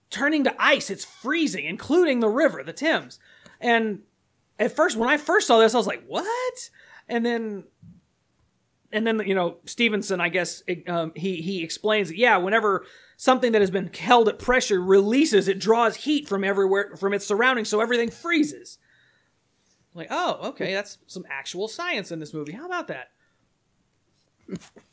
turning 0.09 0.43
to 0.45 0.55
ice. 0.62 0.89
It's 0.89 1.05
freezing, 1.05 1.66
including 1.66 2.20
the 2.20 2.30
river, 2.30 2.64
the 2.64 2.74
Thames. 2.74 3.20
And 3.59 4.01
at 4.57 4.76
first, 4.76 4.97
when 4.97 5.09
I 5.09 5.18
first 5.18 5.47
saw 5.47 5.59
this, 5.59 5.74
I 5.74 5.78
was 5.78 5.88
like, 5.88 6.05
"What?" 6.05 6.70
And 7.12 7.26
then 7.26 7.66
and 8.93 9.05
then 9.05 9.22
you 9.26 9.36
know 9.36 9.57
Stephenson, 9.66 10.22
I 10.22 10.30
guess 10.30 10.64
um, 10.88 11.12
he 11.16 11.41
he 11.41 11.64
explains 11.64 12.07
that 12.07 12.18
yeah, 12.18 12.38
whenever 12.38 12.86
something 13.18 13.51
that 13.51 13.62
has 13.62 13.70
been 13.70 13.91
held 13.93 14.30
at 14.30 14.39
pressure 14.39 14.82
releases, 14.82 15.47
it 15.47 15.59
draws 15.59 15.97
heat 15.97 16.28
from 16.28 16.43
everywhere 16.43 16.95
from 16.95 17.14
its 17.14 17.26
surroundings, 17.26 17.70
so 17.70 17.82
everything 17.82 18.09
freezes. 18.09 18.78
Like, 19.93 20.07
oh, 20.09 20.39
okay, 20.49 20.74
that's 20.74 20.99
some 21.07 21.26
actual 21.30 21.68
science 21.68 22.12
in 22.12 22.20
this 22.20 22.34
movie. 22.34 22.53
How 22.53 22.66
about 22.66 22.88
that? 22.88 23.12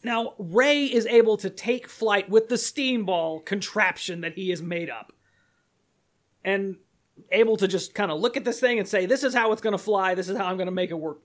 Now 0.02 0.34
Ray 0.38 0.86
is 0.86 1.06
able 1.06 1.36
to 1.38 1.50
take 1.50 1.88
flight 1.88 2.28
with 2.28 2.48
the 2.48 2.58
steam 2.58 3.04
ball 3.04 3.40
contraption 3.40 4.22
that 4.22 4.34
he 4.34 4.50
has 4.50 4.60
made 4.60 4.90
up, 4.90 5.12
and 6.44 6.76
able 7.30 7.56
to 7.56 7.68
just 7.68 7.94
kind 7.94 8.10
of 8.10 8.20
look 8.20 8.36
at 8.36 8.44
this 8.44 8.58
thing 8.58 8.80
and 8.80 8.88
say, 8.88 9.06
"This 9.06 9.22
is 9.22 9.34
how 9.34 9.52
it's 9.52 9.62
going 9.62 9.72
to 9.72 9.78
fly. 9.78 10.14
This 10.14 10.28
is 10.28 10.36
how 10.36 10.46
I'm 10.46 10.56
going 10.56 10.66
to 10.66 10.72
make 10.72 10.90
it 10.90 10.98
work. 10.98 11.20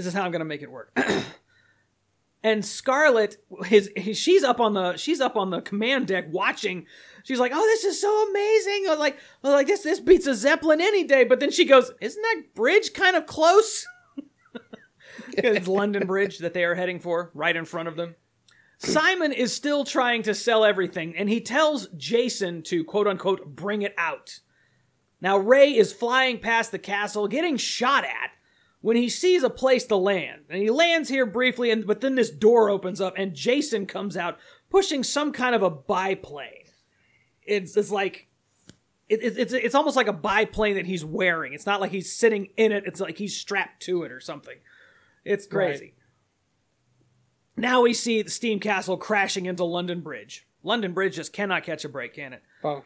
This 0.00 0.06
is 0.06 0.14
how 0.14 0.24
I'm 0.24 0.32
going 0.32 0.40
to 0.40 0.46
make 0.46 0.62
it 0.62 0.70
work." 0.70 0.96
and 2.42 2.64
Scarlett, 2.64 3.36
his, 3.66 3.90
his 3.94 4.16
she's 4.16 4.42
up 4.42 4.60
on 4.60 4.72
the 4.72 4.96
she's 4.96 5.20
up 5.20 5.36
on 5.36 5.50
the 5.50 5.60
command 5.60 6.06
deck 6.06 6.24
watching. 6.30 6.86
She's 7.24 7.38
like, 7.38 7.52
"Oh, 7.54 7.60
this 7.60 7.84
is 7.84 8.00
so 8.00 8.30
amazing!" 8.30 8.86
I 8.86 8.90
was 8.90 8.98
like, 8.98 9.18
well, 9.42 9.52
like 9.52 9.66
this 9.66 9.82
this 9.82 10.00
beats 10.00 10.26
a 10.26 10.34
zeppelin 10.34 10.80
any 10.80 11.04
day. 11.04 11.24
But 11.24 11.38
then 11.38 11.50
she 11.50 11.66
goes, 11.66 11.92
"Isn't 12.00 12.22
that 12.22 12.54
bridge 12.54 12.94
kind 12.94 13.14
of 13.14 13.26
close?" 13.26 13.86
it's 15.36 15.68
London 15.68 16.06
Bridge 16.06 16.38
that 16.38 16.54
they 16.54 16.64
are 16.64 16.74
heading 16.74 16.98
for, 16.98 17.30
right 17.34 17.54
in 17.54 17.66
front 17.66 17.88
of 17.88 17.96
them. 17.96 18.16
Simon 18.78 19.32
is 19.32 19.52
still 19.52 19.84
trying 19.84 20.22
to 20.22 20.34
sell 20.34 20.64
everything, 20.64 21.14
and 21.14 21.28
he 21.28 21.42
tells 21.42 21.88
Jason 21.98 22.62
to 22.62 22.84
quote 22.84 23.06
unquote 23.06 23.54
bring 23.54 23.82
it 23.82 23.94
out. 23.98 24.40
Now 25.20 25.36
Ray 25.36 25.76
is 25.76 25.92
flying 25.92 26.38
past 26.38 26.72
the 26.72 26.78
castle, 26.78 27.28
getting 27.28 27.58
shot 27.58 28.04
at 28.04 28.30
when 28.80 28.96
he 28.96 29.08
sees 29.08 29.42
a 29.42 29.50
place 29.50 29.84
to 29.86 29.96
land. 29.96 30.42
And 30.48 30.62
he 30.62 30.70
lands 30.70 31.08
here 31.08 31.26
briefly, 31.26 31.70
and 31.70 31.86
but 31.86 32.00
then 32.00 32.14
this 32.14 32.30
door 32.30 32.70
opens 32.70 33.00
up, 33.00 33.14
and 33.16 33.34
Jason 33.34 33.86
comes 33.86 34.16
out 34.16 34.38
pushing 34.70 35.02
some 35.02 35.32
kind 35.32 35.54
of 35.54 35.62
a 35.62 35.70
biplane. 35.70 36.64
It's 37.42 37.76
it's 37.76 37.90
like 37.90 38.28
it, 39.08 39.22
it, 39.22 39.38
it's 39.38 39.52
it's 39.52 39.74
almost 39.74 39.96
like 39.96 40.08
a 40.08 40.12
biplane 40.12 40.76
that 40.76 40.86
he's 40.86 41.04
wearing. 41.04 41.52
It's 41.52 41.66
not 41.66 41.80
like 41.80 41.90
he's 41.90 42.12
sitting 42.12 42.48
in 42.56 42.72
it. 42.72 42.84
It's 42.86 43.00
like 43.00 43.18
he's 43.18 43.36
strapped 43.36 43.82
to 43.82 44.04
it 44.04 44.12
or 44.12 44.20
something. 44.20 44.56
It's 45.24 45.46
crazy. 45.46 45.94
Now 47.56 47.82
we 47.82 47.92
see 47.92 48.22
the 48.22 48.30
Steam 48.30 48.58
Castle 48.58 48.96
crashing 48.96 49.44
into 49.46 49.64
London 49.64 50.00
Bridge. 50.00 50.46
London 50.62 50.92
Bridge 50.94 51.16
just 51.16 51.32
cannot 51.32 51.62
catch 51.64 51.84
a 51.84 51.88
break, 51.88 52.14
can 52.14 52.32
it? 52.32 52.42
Oh, 52.64 52.84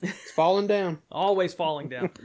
it's 0.00 0.30
falling 0.32 0.66
down. 0.66 1.00
Always 1.10 1.54
falling 1.54 1.88
down. 1.88 2.10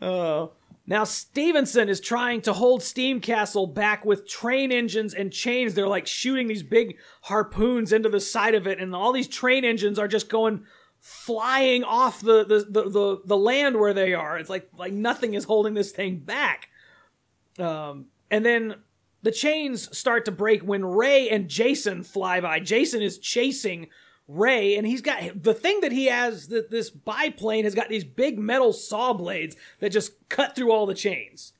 Oh. 0.00 0.52
Now 0.88 1.04
Stephenson 1.04 1.90
is 1.90 2.00
trying 2.00 2.40
to 2.42 2.54
hold 2.54 2.82
Steam 2.82 3.20
Castle 3.20 3.66
back 3.66 4.06
with 4.06 4.26
train 4.26 4.72
engines 4.72 5.12
and 5.12 5.30
chains. 5.30 5.74
They're 5.74 5.86
like 5.86 6.06
shooting 6.06 6.48
these 6.48 6.62
big 6.62 6.96
harpoons 7.20 7.92
into 7.92 8.08
the 8.08 8.20
side 8.20 8.54
of 8.54 8.66
it, 8.66 8.80
and 8.80 8.94
all 8.94 9.12
these 9.12 9.28
train 9.28 9.66
engines 9.66 9.98
are 9.98 10.08
just 10.08 10.30
going 10.30 10.64
flying 10.98 11.84
off 11.84 12.22
the 12.22 12.42
the, 12.42 12.66
the, 12.70 12.88
the, 12.88 13.20
the 13.26 13.36
land 13.36 13.78
where 13.78 13.92
they 13.92 14.14
are. 14.14 14.38
It's 14.38 14.48
like 14.48 14.70
like 14.78 14.94
nothing 14.94 15.34
is 15.34 15.44
holding 15.44 15.74
this 15.74 15.92
thing 15.92 16.20
back. 16.20 16.68
Um, 17.58 18.06
and 18.30 18.42
then 18.42 18.76
the 19.22 19.30
chains 19.30 19.94
start 19.96 20.24
to 20.24 20.32
break 20.32 20.62
when 20.62 20.82
Ray 20.86 21.28
and 21.28 21.48
Jason 21.48 22.02
fly 22.02 22.40
by. 22.40 22.60
Jason 22.60 23.02
is 23.02 23.18
chasing 23.18 23.88
Ray, 24.28 24.76
and 24.76 24.86
he's 24.86 25.00
got 25.00 25.42
the 25.42 25.54
thing 25.54 25.80
that 25.80 25.90
he 25.90 26.06
has. 26.06 26.48
That 26.48 26.70
this 26.70 26.90
biplane 26.90 27.64
has 27.64 27.74
got 27.74 27.88
these 27.88 28.04
big 28.04 28.38
metal 28.38 28.74
saw 28.74 29.14
blades 29.14 29.56
that 29.80 29.90
just 29.90 30.28
cut 30.28 30.54
through 30.54 30.70
all 30.70 30.84
the 30.84 30.94
chains. 30.94 31.54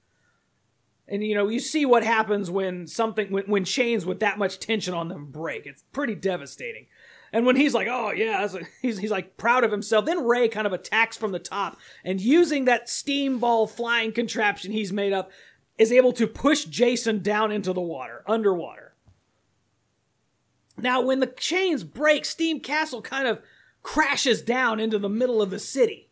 And 1.09 1.25
you 1.25 1.35
know, 1.35 1.49
you 1.49 1.61
see 1.61 1.87
what 1.87 2.05
happens 2.05 2.51
when 2.51 2.87
something 2.87 3.33
when, 3.33 3.45
when 3.45 3.64
chains 3.64 4.05
with 4.05 4.21
that 4.21 4.39
much 4.39 4.61
tension 4.61 4.93
on 4.93 5.09
them 5.09 5.31
break. 5.31 5.66
It's 5.66 5.83
pretty 5.93 6.14
devastating. 6.14 6.87
And 7.33 7.47
when 7.47 7.57
he's 7.57 7.75
like, 7.75 7.89
"Oh 7.91 8.12
yeah," 8.12 8.47
he's 8.83 8.99
he's 8.99 9.11
like 9.11 9.39
proud 9.39 9.64
of 9.64 9.73
himself. 9.73 10.05
Then 10.05 10.27
Ray 10.27 10.49
kind 10.49 10.66
of 10.66 10.75
attacks 10.75 11.16
from 11.16 11.33
the 11.33 11.39
top, 11.39 11.79
and 12.05 12.21
using 12.21 12.66
that 12.66 12.91
steam 12.91 13.39
ball 13.39 13.66
flying 13.66 14.12
contraption 14.12 14.73
he's 14.73 14.93
made 14.93 15.14
up, 15.14 15.31
is 15.79 15.93
able 15.93 16.12
to 16.12 16.27
push 16.27 16.64
Jason 16.64 17.23
down 17.23 17.51
into 17.51 17.73
the 17.73 17.81
water, 17.81 18.23
underwater. 18.27 18.88
Now, 20.81 21.01
when 21.01 21.20
the 21.20 21.26
chains 21.26 21.85
break, 21.85 22.24
Steam 22.24 22.61
Castle 22.61 23.03
kind 23.03 23.26
of 23.26 23.41
crashes 23.83 24.43
down 24.43 24.81
into 24.81 24.99
the 24.99 25.09
middle 25.09 25.43
of 25.43 25.51
the 25.51 25.59
city. 25.59 26.09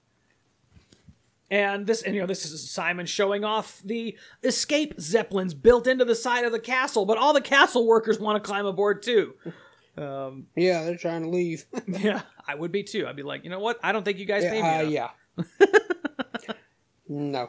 And 1.51 1.87
this, 1.87 2.03
and 2.03 2.15
you 2.15 2.21
know, 2.21 2.27
this 2.27 2.45
is 2.45 2.69
Simon 2.69 3.07
showing 3.07 3.45
off 3.45 3.81
the 3.85 4.17
escape 4.43 4.95
zeppelins 4.99 5.55
built 5.55 5.87
into 5.87 6.05
the 6.05 6.17
side 6.17 6.45
of 6.45 6.51
the 6.51 6.59
castle, 6.59 7.05
but 7.07 7.19
all 7.19 7.33
the 7.33 7.41
castle 7.41 7.87
workers 7.87 8.19
want 8.19 8.43
to 8.43 8.47
climb 8.47 8.67
aboard 8.67 9.03
too. 9.03 9.35
Yeah, 9.99 10.85
they're 10.85 10.99
trying 10.99 11.23
to 11.23 11.31
leave. 11.31 11.65
Yeah, 11.89 12.21
I 12.47 12.55
would 12.55 12.71
be 12.71 12.83
too. 12.83 13.07
I'd 13.07 13.17
be 13.17 13.23
like, 13.23 13.45
you 13.45 13.49
know 13.51 13.61
what? 13.61 13.79
I 13.83 13.93
don't 13.93 14.05
think 14.05 14.19
you 14.19 14.27
guys 14.27 14.45
pay 14.45 14.61
me. 14.61 14.69
uh, 14.69 14.83
yeah. 14.83 15.09
no. 17.09 17.49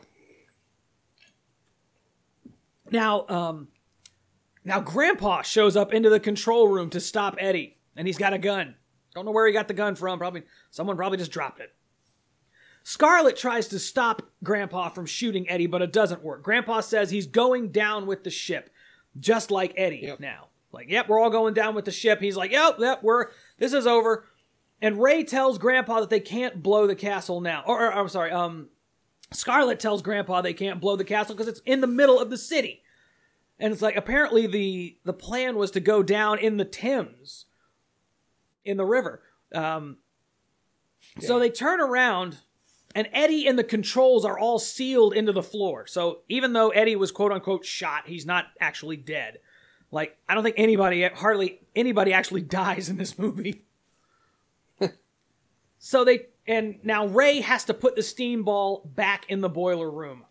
Now, 2.89 3.25
um, 3.27 3.67
now 4.67 4.79
Grandpa 4.81 5.41
shows 5.41 5.75
up 5.75 5.93
into 5.93 6.09
the 6.09 6.19
control 6.19 6.67
room 6.67 6.89
to 6.91 6.99
stop 6.99 7.35
Eddie, 7.39 7.77
and 7.95 8.05
he's 8.05 8.17
got 8.17 8.33
a 8.33 8.37
gun. 8.37 8.75
Don't 9.15 9.25
know 9.25 9.31
where 9.31 9.47
he 9.47 9.53
got 9.53 9.67
the 9.67 9.73
gun 9.73 9.95
from. 9.95 10.19
Probably 10.19 10.43
someone 10.69 10.95
probably 10.97 11.17
just 11.17 11.31
dropped 11.31 11.59
it. 11.59 11.73
Scarlett 12.83 13.35
tries 13.35 13.67
to 13.69 13.79
stop 13.79 14.21
Grandpa 14.43 14.89
from 14.89 15.05
shooting 15.05 15.49
Eddie, 15.49 15.67
but 15.67 15.81
it 15.81 15.91
doesn't 15.91 16.23
work. 16.23 16.43
Grandpa 16.43 16.81
says 16.81 17.09
he's 17.09 17.27
going 17.27 17.71
down 17.71 18.05
with 18.05 18.23
the 18.23 18.29
ship, 18.29 18.69
just 19.19 19.51
like 19.51 19.73
Eddie 19.75 20.01
Yep. 20.03 20.19
now. 20.19 20.47
Like, 20.71 20.89
yep, 20.89 21.07
we're 21.09 21.19
all 21.19 21.29
going 21.29 21.53
down 21.53 21.75
with 21.75 21.85
the 21.85 21.91
ship. 21.91 22.19
He's 22.21 22.37
like, 22.37 22.51
yep, 22.51 22.75
yep, 22.79 23.01
we're 23.03 23.27
this 23.57 23.73
is 23.73 23.87
over. 23.87 24.25
And 24.81 25.01
Ray 25.01 25.23
tells 25.23 25.57
Grandpa 25.57 26.01
that 26.01 26.09
they 26.09 26.19
can't 26.19 26.61
blow 26.61 26.85
the 26.87 26.95
castle 26.95 27.41
now. 27.41 27.63
Or, 27.65 27.87
or 27.87 27.93
I'm 27.93 28.09
sorry, 28.09 28.31
um, 28.31 28.67
Scarlett 29.33 29.79
tells 29.79 30.01
Grandpa 30.01 30.41
they 30.41 30.53
can't 30.53 30.79
blow 30.79 30.95
the 30.95 31.03
castle 31.03 31.35
because 31.35 31.47
it's 31.47 31.61
in 31.65 31.81
the 31.81 31.87
middle 31.87 32.19
of 32.19 32.29
the 32.29 32.37
city. 32.37 32.83
And 33.59 33.73
it's 33.73 33.81
like 33.81 33.95
apparently 33.95 34.45
the 34.47 34.97
the 35.03 35.13
plan 35.13 35.55
was 35.55 35.71
to 35.71 35.79
go 35.79 36.03
down 36.03 36.39
in 36.39 36.57
the 36.57 36.65
Thames, 36.65 37.45
in 38.63 38.77
the 38.77 38.85
river. 38.85 39.21
Um, 39.53 39.97
So 41.19 41.39
they 41.39 41.49
turn 41.49 41.79
around, 41.81 42.37
and 42.93 43.07
Eddie 43.13 43.47
and 43.47 43.57
the 43.57 43.63
controls 43.63 44.25
are 44.25 44.37
all 44.37 44.59
sealed 44.59 45.13
into 45.13 45.31
the 45.31 45.41
floor. 45.41 45.87
So 45.87 46.19
even 46.29 46.53
though 46.53 46.69
Eddie 46.69 46.95
was 46.95 47.11
quote 47.11 47.31
unquote 47.31 47.65
shot, 47.65 48.07
he's 48.07 48.25
not 48.25 48.45
actually 48.59 48.97
dead. 48.97 49.39
Like 49.91 50.17
I 50.29 50.35
don't 50.35 50.43
think 50.43 50.59
anybody, 50.59 51.03
hardly 51.07 51.61
anybody, 51.75 52.13
actually 52.13 52.41
dies 52.61 52.89
in 52.89 52.97
this 52.97 53.17
movie. 53.17 53.63
so 55.79 56.03
they 56.03 56.27
and 56.45 56.79
now 56.83 57.07
Ray 57.07 57.41
has 57.41 57.65
to 57.65 57.73
put 57.73 57.95
the 57.95 58.03
steam 58.03 58.43
ball 58.43 58.83
back 58.95 59.25
in 59.29 59.41
the 59.41 59.49
boiler 59.49 59.89
room. 59.89 60.25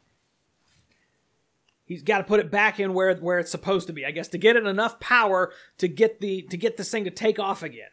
He's 1.86 2.02
got 2.02 2.18
to 2.18 2.24
put 2.24 2.40
it 2.40 2.50
back 2.50 2.80
in 2.80 2.94
where 2.94 3.14
where 3.14 3.38
it's 3.38 3.50
supposed 3.50 3.86
to 3.86 3.92
be, 3.92 4.04
I 4.04 4.10
guess, 4.10 4.28
to 4.28 4.38
get 4.38 4.56
it 4.56 4.66
enough 4.66 4.98
power 4.98 5.52
to 5.78 5.88
get 5.88 6.20
the 6.20 6.42
to 6.42 6.56
get 6.56 6.76
this 6.76 6.90
thing 6.90 7.04
to 7.04 7.10
take 7.10 7.38
off 7.38 7.62
again. 7.62 7.88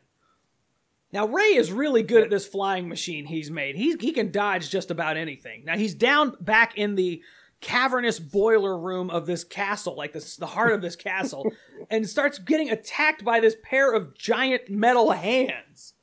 Now 1.11 1.27
Ray 1.27 1.55
is 1.55 1.71
really 1.71 2.01
good 2.01 2.23
at 2.23 2.31
this 2.31 2.47
flying 2.47 2.89
machine 2.89 3.25
he's 3.25 3.51
made. 3.51 3.75
He 3.75 3.95
he 3.99 4.11
can 4.11 4.31
dodge 4.31 4.71
just 4.71 4.89
about 4.89 5.15
anything. 5.15 5.63
Now 5.63 5.77
he's 5.77 5.93
down 5.93 6.35
back 6.41 6.75
in 6.75 6.95
the 6.95 7.21
cavernous 7.61 8.19
boiler 8.19 8.77
room 8.77 9.11
of 9.11 9.27
this 9.27 9.43
castle, 9.43 9.95
like 9.95 10.11
this 10.11 10.37
the 10.37 10.47
heart 10.47 10.73
of 10.73 10.81
this 10.81 10.95
castle, 10.95 11.51
and 11.91 12.09
starts 12.09 12.39
getting 12.39 12.71
attacked 12.71 13.23
by 13.23 13.39
this 13.39 13.55
pair 13.61 13.93
of 13.93 14.17
giant 14.17 14.69
metal 14.69 15.11
hands, 15.11 15.93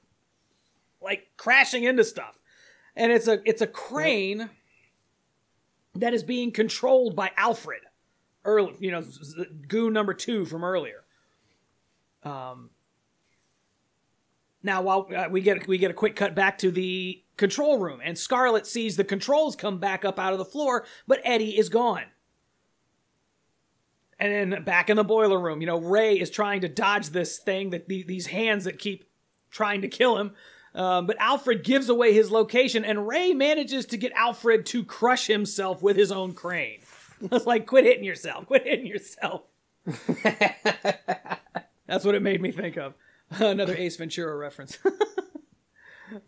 like 1.03 1.27
crashing 1.37 1.83
into 1.83 2.05
stuff. 2.05 2.39
And 2.95 3.11
it's 3.11 3.27
a 3.27 3.41
it's 3.45 3.63
a 3.63 3.67
crane 3.67 4.49
that 5.95 6.15
is 6.15 6.23
being 6.23 6.53
controlled 6.53 7.17
by 7.17 7.31
Alfred, 7.37 7.83
early, 8.45 8.75
you 8.79 8.91
know, 8.91 9.03
goon 9.69 9.93
number 9.93 10.15
two 10.15 10.45
from 10.45 10.65
earlier. 10.65 11.05
Um. 12.23 12.71
Now, 14.63 14.83
while 14.83 15.09
uh, 15.17 15.29
we 15.31 15.41
get 15.41 15.67
we 15.67 15.79
get 15.79 15.91
a 15.91 15.95
quick 15.95 16.17
cut 16.17 16.35
back 16.35 16.59
to 16.59 16.71
the 16.71 17.23
control 17.39 17.79
room, 17.79 18.01
and 18.05 18.19
Scarlett 18.19 18.67
sees 18.67 18.97
the 18.97 19.05
controls 19.05 19.57
come 19.57 19.79
back 19.79 20.05
up 20.05 20.19
out 20.19 20.35
of 20.35 20.39
the 20.39 20.45
floor, 20.45 20.85
but 21.07 21.21
Eddie 21.25 21.59
is 21.59 21.71
gone. 21.71 22.05
And 24.19 24.53
then 24.53 24.65
back 24.65 24.91
in 24.91 24.99
the 24.99 25.05
boiler 25.05 25.41
room, 25.41 25.63
you 25.63 25.67
know, 25.67 25.81
Ray 25.81 26.21
is 26.21 26.29
trying 26.29 26.61
to 26.61 26.69
dodge 26.69 27.09
this 27.09 27.39
thing 27.39 27.71
that 27.71 27.89
the, 27.89 28.03
these 28.03 28.27
hands 28.27 28.65
that 28.65 28.79
keep 28.79 29.09
trying 29.51 29.81
to 29.81 29.89
kill 29.89 30.19
him. 30.19 30.33
Um, 30.75 31.07
but 31.07 31.17
Alfred 31.19 31.65
gives 31.65 31.89
away 31.89 32.13
his 32.13 32.31
location, 32.31 32.85
and 32.85 33.09
Ray 33.09 33.33
manages 33.33 33.87
to 33.87 33.97
get 33.97 34.13
Alfred 34.13 34.67
to 34.67 34.85
crush 34.85 35.27
himself 35.27 35.83
with 35.83 35.97
his 35.97 36.13
own 36.13 36.33
crane. 36.33 36.81
It's 37.33 37.45
like, 37.45 37.67
quit 37.67 37.85
hitting 37.85 38.03
yourself, 38.05 38.47
quit 38.47 38.65
hitting 38.65 38.87
yourself. 38.87 39.43
That's 41.87 42.03
what 42.03 42.15
it 42.15 42.23
made 42.23 42.41
me 42.41 42.51
think 42.51 42.79
of. 42.79 42.95
Another 43.31 43.77
Ace 43.77 43.97
Ventura 43.97 44.35
reference. 44.35 44.79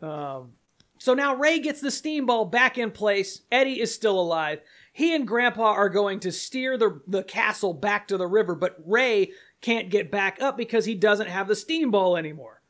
um, 0.02 0.52
so 0.98 1.14
now 1.14 1.34
Ray 1.34 1.60
gets 1.60 1.80
the 1.80 1.90
steam 1.90 2.26
ball 2.26 2.44
back 2.44 2.78
in 2.78 2.90
place. 2.90 3.40
Eddie 3.50 3.80
is 3.80 3.94
still 3.94 4.20
alive. 4.20 4.60
He 4.92 5.14
and 5.14 5.26
Grandpa 5.26 5.72
are 5.72 5.88
going 5.88 6.20
to 6.20 6.30
steer 6.30 6.76
the, 6.76 7.00
the 7.08 7.24
castle 7.24 7.72
back 7.72 8.08
to 8.08 8.16
the 8.16 8.26
river, 8.26 8.54
but 8.54 8.76
Ray 8.84 9.32
can't 9.62 9.90
get 9.90 10.10
back 10.10 10.42
up 10.42 10.56
because 10.56 10.84
he 10.84 10.94
doesn't 10.94 11.28
have 11.28 11.48
the 11.48 11.56
steam 11.56 11.90
ball 11.90 12.16
anymore. 12.16 12.61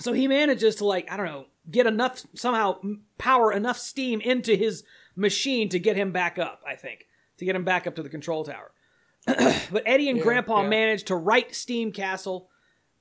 So 0.00 0.12
he 0.12 0.26
manages 0.26 0.76
to, 0.76 0.86
like, 0.86 1.10
I 1.10 1.16
don't 1.16 1.26
know, 1.26 1.46
get 1.70 1.86
enough, 1.86 2.24
somehow 2.34 2.80
power 3.18 3.52
enough 3.52 3.78
steam 3.78 4.20
into 4.20 4.54
his 4.54 4.84
machine 5.16 5.68
to 5.70 5.78
get 5.78 5.96
him 5.96 6.12
back 6.12 6.38
up, 6.38 6.62
I 6.66 6.76
think, 6.76 7.06
to 7.38 7.44
get 7.44 7.54
him 7.56 7.64
back 7.64 7.86
up 7.86 7.94
to 7.96 8.02
the 8.02 8.08
control 8.08 8.44
tower. 8.44 8.72
but 9.26 9.82
Eddie 9.86 10.10
and 10.10 10.20
Grandpa 10.20 10.62
yeah. 10.62 10.68
manage 10.68 11.04
to 11.04 11.16
right 11.16 11.54
Steam 11.54 11.92
Castle. 11.92 12.48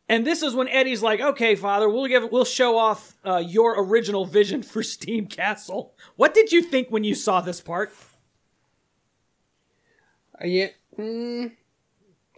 And 0.07 0.27
this 0.27 0.43
is 0.43 0.53
when 0.53 0.67
Eddie's 0.67 1.01
like, 1.01 1.21
"Okay, 1.21 1.55
Father, 1.55 1.89
we'll 1.89 2.07
give, 2.07 2.31
we'll 2.31 2.45
show 2.45 2.77
off 2.77 3.15
uh, 3.25 3.37
your 3.37 3.81
original 3.81 4.25
vision 4.25 4.61
for 4.61 4.83
Steam 4.83 5.25
Castle." 5.25 5.93
What 6.17 6.33
did 6.33 6.51
you 6.51 6.61
think 6.61 6.89
when 6.89 7.03
you 7.03 7.15
saw 7.15 7.41
this 7.41 7.61
part? 7.61 7.93
Uh, 10.39 10.45
yeah. 10.45 10.67
Mm, 10.99 11.53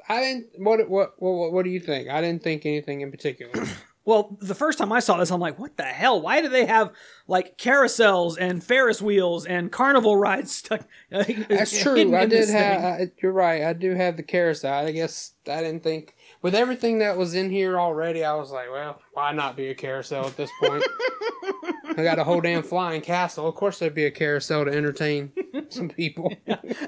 I 0.08 0.20
didn't. 0.22 0.48
What, 0.58 0.88
what 0.88 1.22
what 1.22 1.52
what 1.52 1.66
do 1.66 1.72
you 1.72 1.80
think? 1.80 2.10
I 2.10 2.22
didn't 2.22 2.44
think 2.44 2.66
anything 2.66 3.02
in 3.02 3.12
particular. 3.12 3.52
Well, 4.06 4.38
the 4.42 4.56
first 4.56 4.80
time 4.80 4.92
I 4.92 5.00
saw 5.00 5.18
this, 5.18 5.32
I'm 5.32 5.40
like, 5.40 5.58
"What 5.58 5.78
the 5.78 5.84
hell? 5.84 6.22
Why 6.22 6.42
do 6.42 6.50
they 6.50 6.66
have 6.66 6.92
like 7.28 7.58
carousels 7.58 8.38
and 8.38 8.64
Ferris 8.64 9.02
wheels 9.02 9.46
and 9.46 9.72
carnival 9.72 10.18
rides 10.18 10.52
stuck?" 10.54 10.82
That's 11.10 11.82
true. 11.82 12.16
I 12.16 12.26
did 12.26 12.50
have. 12.50 12.84
I, 12.84 13.12
you're 13.22 13.32
right. 13.32 13.64
I 13.64 13.74
do 13.74 13.96
have 13.96 14.18
the 14.18 14.24
carousel. 14.24 14.74
I 14.74 14.92
guess 14.92 15.34
I 15.48 15.62
didn't 15.62 15.84
think 15.84 16.16
with 16.44 16.54
everything 16.54 17.00
that 17.00 17.18
was 17.18 17.34
in 17.34 17.50
here 17.50 17.80
already. 17.80 18.24
I 18.24 18.36
was 18.36 18.52
like, 18.52 18.70
well, 18.70 19.02
why 19.14 19.32
not 19.32 19.56
be 19.56 19.70
a 19.70 19.76
carousel 19.76 20.28
at 20.28 20.38
this 20.38 20.52
point? 20.62 20.84
I 21.98 22.04
got 22.04 22.20
a 22.20 22.24
whole 22.24 22.42
damn 22.42 22.64
flying 22.64 23.02
castle. 23.02 23.48
Of 23.48 23.56
course, 23.56 23.80
there'd 23.80 23.96
be 23.96 24.06
a 24.06 24.12
carousel 24.12 24.66
to 24.66 24.72
entertain 24.72 25.32
some 25.70 25.90
people. 25.90 26.34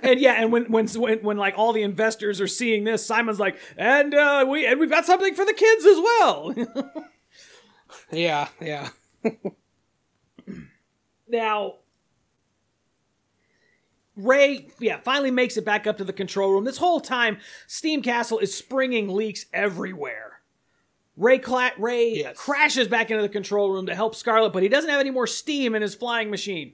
and 0.04 0.20
yeah, 0.20 0.34
and 0.34 0.52
when, 0.52 0.66
when 0.72 0.88
when 0.88 1.20
when 1.20 1.38
like 1.38 1.56
all 1.58 1.74
the 1.74 1.84
investors 1.84 2.42
are 2.42 2.48
seeing 2.48 2.84
this, 2.84 3.06
Simon's 3.06 3.40
like, 3.40 3.58
"And 3.78 4.14
uh, 4.14 4.46
we 4.48 4.68
and 4.68 4.80
we've 4.80 4.90
got 4.90 5.06
something 5.06 5.34
for 5.34 5.46
the 5.46 5.54
kids 5.54 5.86
as 5.86 5.98
well." 5.98 6.56
yeah, 8.12 8.48
yeah. 8.62 8.90
Now, 11.28 11.76
Ray, 14.16 14.68
yeah, 14.80 15.00
finally 15.04 15.32
makes 15.32 15.58
it 15.58 15.66
back 15.66 15.88
up 15.88 15.98
to 15.98 16.04
the 16.04 16.14
control 16.14 16.52
room. 16.52 16.64
This 16.64 16.78
whole 16.78 17.02
time, 17.02 17.38
Steam 17.68 18.02
Castle 18.02 18.40
is 18.40 18.56
springing 18.56 19.10
leaks 19.10 19.46
everywhere. 19.52 20.40
Ray, 21.18 21.40
cla- 21.40 21.74
Ray 21.78 22.16
Yes. 22.18 22.38
crashes 22.38 22.88
back 22.88 23.10
into 23.12 23.22
the 23.22 23.30
control 23.30 23.72
room 23.72 23.86
to 23.88 23.96
help 23.96 24.16
Scarlett, 24.16 24.54
but 24.54 24.64
he 24.64 24.70
doesn't 24.70 24.90
have 24.90 25.00
any 25.00 25.12
more 25.12 25.28
steam 25.28 25.76
in 25.76 25.82
his 25.82 25.96
flying 25.96 26.30
machine. 26.30 26.74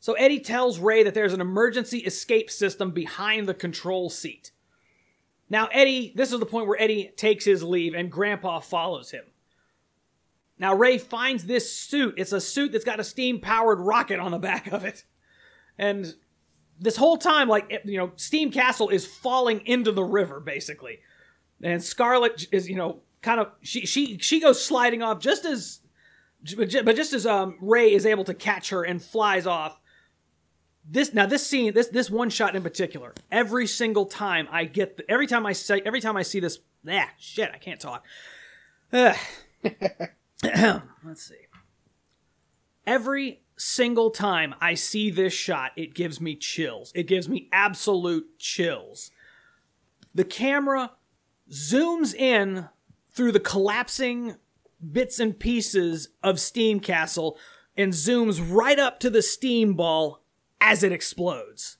So 0.00 0.12
Eddie 0.14 0.40
tells 0.40 0.78
Ray 0.78 1.02
that 1.02 1.14
there's 1.14 1.32
an 1.32 1.40
emergency 1.40 1.98
escape 1.98 2.50
system 2.50 2.92
behind 2.92 3.48
the 3.48 3.54
control 3.54 4.10
seat. 4.10 4.52
Now, 5.50 5.66
Eddie, 5.72 6.12
this 6.14 6.32
is 6.32 6.38
the 6.38 6.46
point 6.46 6.68
where 6.68 6.80
Eddie 6.80 7.12
takes 7.16 7.44
his 7.44 7.62
leave 7.64 7.94
and 7.94 8.10
Grandpa 8.12 8.60
follows 8.60 9.10
him. 9.10 9.24
Now, 10.58 10.74
Ray 10.74 10.98
finds 10.98 11.46
this 11.46 11.72
suit. 11.72 12.14
It's 12.16 12.32
a 12.32 12.40
suit 12.40 12.72
that's 12.72 12.84
got 12.84 13.00
a 13.00 13.04
steam 13.04 13.40
powered 13.40 13.80
rocket 13.80 14.18
on 14.20 14.30
the 14.32 14.38
back 14.38 14.66
of 14.68 14.84
it. 14.84 15.04
And 15.78 16.14
this 16.80 16.96
whole 16.96 17.16
time, 17.16 17.48
like, 17.48 17.82
you 17.84 17.98
know, 17.98 18.12
Steam 18.16 18.50
Castle 18.50 18.88
is 18.88 19.06
falling 19.06 19.66
into 19.66 19.92
the 19.92 20.04
river, 20.04 20.40
basically. 20.40 21.00
And 21.62 21.82
Scarlett 21.82 22.46
is, 22.52 22.68
you 22.68 22.76
know, 22.76 23.00
kind 23.22 23.40
of, 23.40 23.48
she, 23.62 23.86
she, 23.86 24.18
she 24.18 24.40
goes 24.40 24.64
sliding 24.64 25.02
off 25.02 25.20
just 25.20 25.44
as, 25.44 25.80
but 26.56 26.96
just 26.96 27.12
as 27.12 27.26
um, 27.26 27.56
Ray 27.60 27.92
is 27.92 28.06
able 28.06 28.24
to 28.24 28.34
catch 28.34 28.70
her 28.70 28.84
and 28.84 29.02
flies 29.02 29.46
off. 29.46 29.78
This 30.90 31.12
now 31.12 31.26
this 31.26 31.46
scene 31.46 31.74
this 31.74 31.88
this 31.88 32.08
one 32.08 32.30
shot 32.30 32.56
in 32.56 32.62
particular 32.62 33.12
every 33.30 33.66
single 33.66 34.06
time 34.06 34.48
I 34.50 34.64
get 34.64 34.96
the, 34.96 35.10
every 35.10 35.26
time 35.26 35.44
I 35.44 35.52
say 35.52 35.82
every 35.84 36.00
time 36.00 36.16
I 36.16 36.22
see 36.22 36.40
this 36.40 36.60
ah 36.88 37.10
shit 37.18 37.50
I 37.52 37.58
can't 37.58 37.78
talk. 37.78 38.06
Let's 40.42 41.22
see. 41.22 41.34
Every 42.86 43.42
single 43.58 44.10
time 44.10 44.54
I 44.60 44.74
see 44.74 45.10
this 45.10 45.32
shot, 45.32 45.72
it 45.76 45.94
gives 45.94 46.20
me 46.20 46.36
chills. 46.36 46.92
It 46.94 47.06
gives 47.06 47.28
me 47.28 47.48
absolute 47.52 48.38
chills. 48.38 49.10
The 50.14 50.24
camera 50.24 50.92
zooms 51.50 52.14
in 52.14 52.68
through 53.10 53.32
the 53.32 53.40
collapsing 53.40 54.36
bits 54.92 55.18
and 55.18 55.38
pieces 55.38 56.08
of 56.22 56.40
Steam 56.40 56.80
Castle 56.80 57.38
and 57.76 57.92
zooms 57.92 58.44
right 58.48 58.78
up 58.78 59.00
to 59.00 59.10
the 59.10 59.22
steam 59.22 59.74
ball 59.74 60.22
as 60.60 60.82
it 60.82 60.92
explodes. 60.92 61.78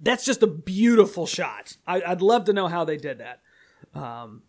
That's 0.00 0.24
just 0.24 0.42
a 0.42 0.48
beautiful 0.48 1.26
shot. 1.26 1.76
I, 1.86 2.02
would 2.08 2.22
love 2.22 2.44
to 2.46 2.52
know 2.52 2.66
how 2.66 2.84
they 2.84 2.96
did 2.96 3.18
that. 3.18 3.40
Um, 3.94 4.42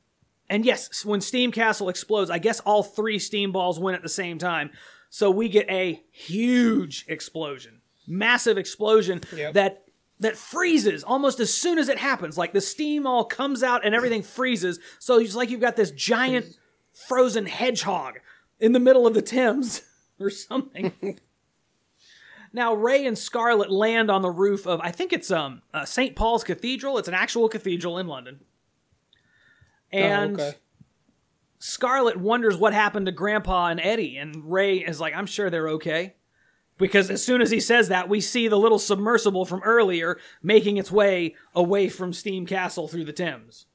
and 0.49 0.65
yes, 0.65 1.05
when 1.05 1.21
Steam 1.21 1.51
Castle 1.51 1.89
explodes, 1.89 2.29
I 2.29 2.39
guess 2.39 2.59
all 2.61 2.83
three 2.83 3.19
steam 3.19 3.51
balls 3.51 3.79
went 3.79 3.95
at 3.95 4.03
the 4.03 4.09
same 4.09 4.37
time. 4.37 4.71
So 5.13 5.29
we 5.29 5.47
get 5.47 5.69
a 5.69 6.01
huge 6.09 7.05
explosion, 7.07 7.81
massive 8.07 8.57
explosion 8.57 9.21
Yep. 9.31 9.53
that 9.53 9.83
that 10.19 10.35
freezes 10.35 11.03
almost 11.03 11.39
as 11.39 11.53
soon 11.53 11.77
as 11.77 11.87
it 11.87 11.99
happens. 11.99 12.35
Like 12.35 12.51
the 12.51 12.59
steam 12.59 13.05
all 13.05 13.23
comes 13.23 13.61
out 13.61 13.85
and 13.85 13.93
everything 13.93 14.23
freezes. 14.23 14.79
So 14.97 15.19
it's 15.19 15.35
like 15.35 15.51
you've 15.51 15.61
got 15.61 15.75
this 15.75 15.91
giant 15.91 16.57
frozen 17.07 17.45
hedgehog 17.45 18.21
in 18.59 18.71
the 18.71 18.79
middle 18.79 19.05
of 19.05 19.13
the 19.13 19.21
Thames 19.21 19.83
or 20.19 20.31
something. 20.31 20.91
now 22.51 22.73
Ray 22.73 23.05
and 23.05 23.15
Scarlett 23.15 23.69
land 23.69 24.09
on 24.09 24.23
the 24.23 24.31
roof 24.31 24.65
of 24.65 24.81
I 24.81 24.89
think 24.89 25.13
it's 25.13 25.29
um 25.29 25.61
uh, 25.75 25.85
St. 25.85 26.15
Paul's 26.15 26.43
Cathedral. 26.43 26.97
It's 26.97 27.07
an 27.07 27.13
actual 27.13 27.49
cathedral 27.49 27.99
in 27.99 28.07
London. 28.07 28.39
And 29.91 30.41
oh, 30.41 30.43
okay. 30.43 30.57
Scarlett 31.65 32.17
wonders 32.17 32.57
what 32.57 32.73
happened 32.73 33.05
to 33.05 33.13
Grandpa 33.13 33.67
and 33.67 33.79
Eddie, 33.79 34.17
and 34.17 34.51
Ray 34.51 34.79
is 34.79 34.99
like, 34.99 35.15
I'm 35.15 35.25
sure 35.25 35.49
they're 35.49 35.69
okay. 35.69 36.15
Because 36.77 37.09
as 37.09 37.23
soon 37.23 37.41
as 37.41 37.51
he 37.51 37.61
says 37.61 37.87
that, 37.87 38.09
we 38.09 38.19
see 38.19 38.49
the 38.49 38.57
little 38.57 38.79
submersible 38.79 39.45
from 39.45 39.61
earlier 39.63 40.19
making 40.41 40.75
its 40.75 40.91
way 40.91 41.35
away 41.55 41.87
from 41.87 42.11
Steam 42.11 42.45
Castle 42.45 42.89
through 42.89 43.05
the 43.05 43.13
Thames. 43.13 43.65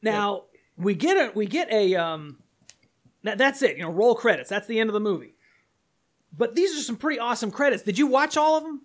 Now 0.00 0.44
we 0.78 0.94
get 0.94 1.18
a 1.18 1.32
we 1.34 1.44
get 1.44 1.70
a 1.70 1.96
um 1.96 2.38
that, 3.24 3.36
that's 3.36 3.60
it, 3.60 3.76
you 3.76 3.82
know, 3.82 3.90
roll 3.90 4.14
credits. 4.14 4.48
That's 4.48 4.66
the 4.66 4.80
end 4.80 4.88
of 4.88 4.94
the 4.94 5.00
movie. 5.00 5.34
But 6.34 6.54
these 6.54 6.74
are 6.74 6.80
some 6.82 6.96
pretty 6.96 7.18
awesome 7.20 7.50
credits. 7.50 7.82
Did 7.82 7.98
you 7.98 8.06
watch 8.06 8.38
all 8.38 8.56
of 8.56 8.62
them? 8.64 8.80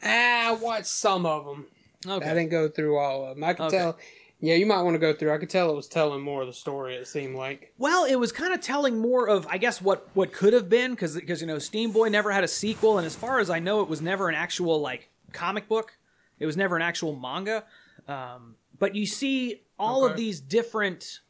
Ah, 0.00 0.50
I 0.50 0.52
watched 0.52 0.86
some 0.86 1.26
of 1.26 1.44
them. 1.44 1.66
Okay. 2.06 2.24
I 2.30 2.34
didn't 2.34 2.50
go 2.50 2.68
through 2.68 2.98
all 2.98 3.24
of 3.24 3.34
them. 3.34 3.42
I 3.42 3.54
can 3.54 3.66
Okay. 3.66 3.78
tell. 3.78 3.98
Yeah, 4.44 4.56
you 4.56 4.66
might 4.66 4.82
want 4.82 4.94
to 4.94 4.98
go 4.98 5.14
through. 5.14 5.32
I 5.32 5.38
could 5.38 5.48
tell 5.48 5.70
it 5.70 5.74
was 5.74 5.88
telling 5.88 6.20
more 6.20 6.42
of 6.42 6.46
the 6.46 6.52
story. 6.52 6.96
It 6.96 7.08
seemed 7.08 7.34
like. 7.34 7.72
Well, 7.78 8.04
it 8.04 8.16
was 8.16 8.30
kind 8.30 8.52
of 8.52 8.60
telling 8.60 8.98
more 8.98 9.26
of, 9.26 9.46
I 9.46 9.56
guess, 9.56 9.80
what 9.80 10.06
what 10.12 10.34
could 10.34 10.52
have 10.52 10.68
been, 10.68 10.90
because 10.90 11.14
because 11.14 11.40
you 11.40 11.46
know, 11.46 11.58
Steam 11.58 11.92
Boy 11.92 12.10
never 12.10 12.30
had 12.30 12.44
a 12.44 12.48
sequel, 12.48 12.98
and 12.98 13.06
as 13.06 13.16
far 13.16 13.38
as 13.38 13.48
I 13.48 13.58
know, 13.58 13.80
it 13.80 13.88
was 13.88 14.02
never 14.02 14.28
an 14.28 14.34
actual 14.34 14.82
like 14.82 15.08
comic 15.32 15.66
book. 15.66 15.96
It 16.38 16.44
was 16.44 16.58
never 16.58 16.76
an 16.76 16.82
actual 16.82 17.16
manga. 17.16 17.64
Um, 18.06 18.56
but 18.78 18.94
you 18.94 19.06
see 19.06 19.62
all 19.78 20.04
of 20.04 20.14
these 20.14 20.40
different 20.40 21.20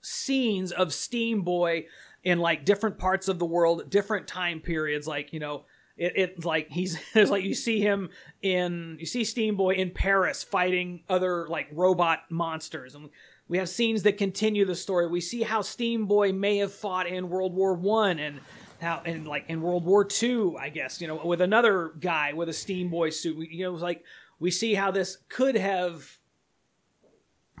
scenes 0.00 0.72
of 0.72 0.92
Steam 0.92 1.42
Boy 1.42 1.86
in 2.24 2.40
like 2.40 2.64
different 2.64 2.98
parts 2.98 3.28
of 3.28 3.38
the 3.38 3.46
world, 3.46 3.88
different 3.90 4.26
time 4.26 4.58
periods. 4.58 5.06
Like 5.06 5.32
you 5.32 5.38
know, 5.38 5.66
it, 5.98 6.12
it's 6.16 6.44
like 6.44 6.70
he's 6.70 6.98
it's 7.14 7.30
like 7.30 7.44
you 7.44 7.54
see 7.54 7.80
him 7.80 8.10
in 8.42 8.96
you 8.98 9.06
see 9.06 9.24
Steam 9.24 9.56
Boy 9.56 9.74
in 9.74 9.90
Paris 9.90 10.42
fighting 10.42 11.02
other 11.08 11.46
like 11.48 11.68
robot 11.72 12.20
monsters, 12.30 12.94
and 12.94 13.10
we 13.48 13.58
have 13.58 13.68
scenes 13.68 14.02
that 14.04 14.16
continue 14.16 14.64
the 14.64 14.74
story. 14.74 15.06
We 15.06 15.20
see 15.20 15.42
how 15.42 15.62
Steam 15.62 16.06
Boy 16.06 16.32
may 16.32 16.58
have 16.58 16.72
fought 16.72 17.06
in 17.06 17.28
World 17.28 17.54
War 17.54 17.74
One 17.74 18.18
and. 18.18 18.40
How 18.80 19.02
and 19.04 19.26
like 19.26 19.46
in 19.48 19.60
World 19.60 19.84
War 19.84 20.04
Two, 20.04 20.56
I 20.56 20.68
guess 20.68 21.00
you 21.00 21.08
know, 21.08 21.20
with 21.24 21.40
another 21.40 21.94
guy 21.98 22.32
with 22.32 22.48
a 22.48 22.52
Steam 22.52 22.90
Boy 22.90 23.10
suit, 23.10 23.36
we, 23.36 23.48
you 23.48 23.64
know, 23.64 23.72
like 23.72 24.04
we 24.38 24.52
see 24.52 24.72
how 24.72 24.92
this 24.92 25.18
could 25.28 25.56
have 25.56 26.18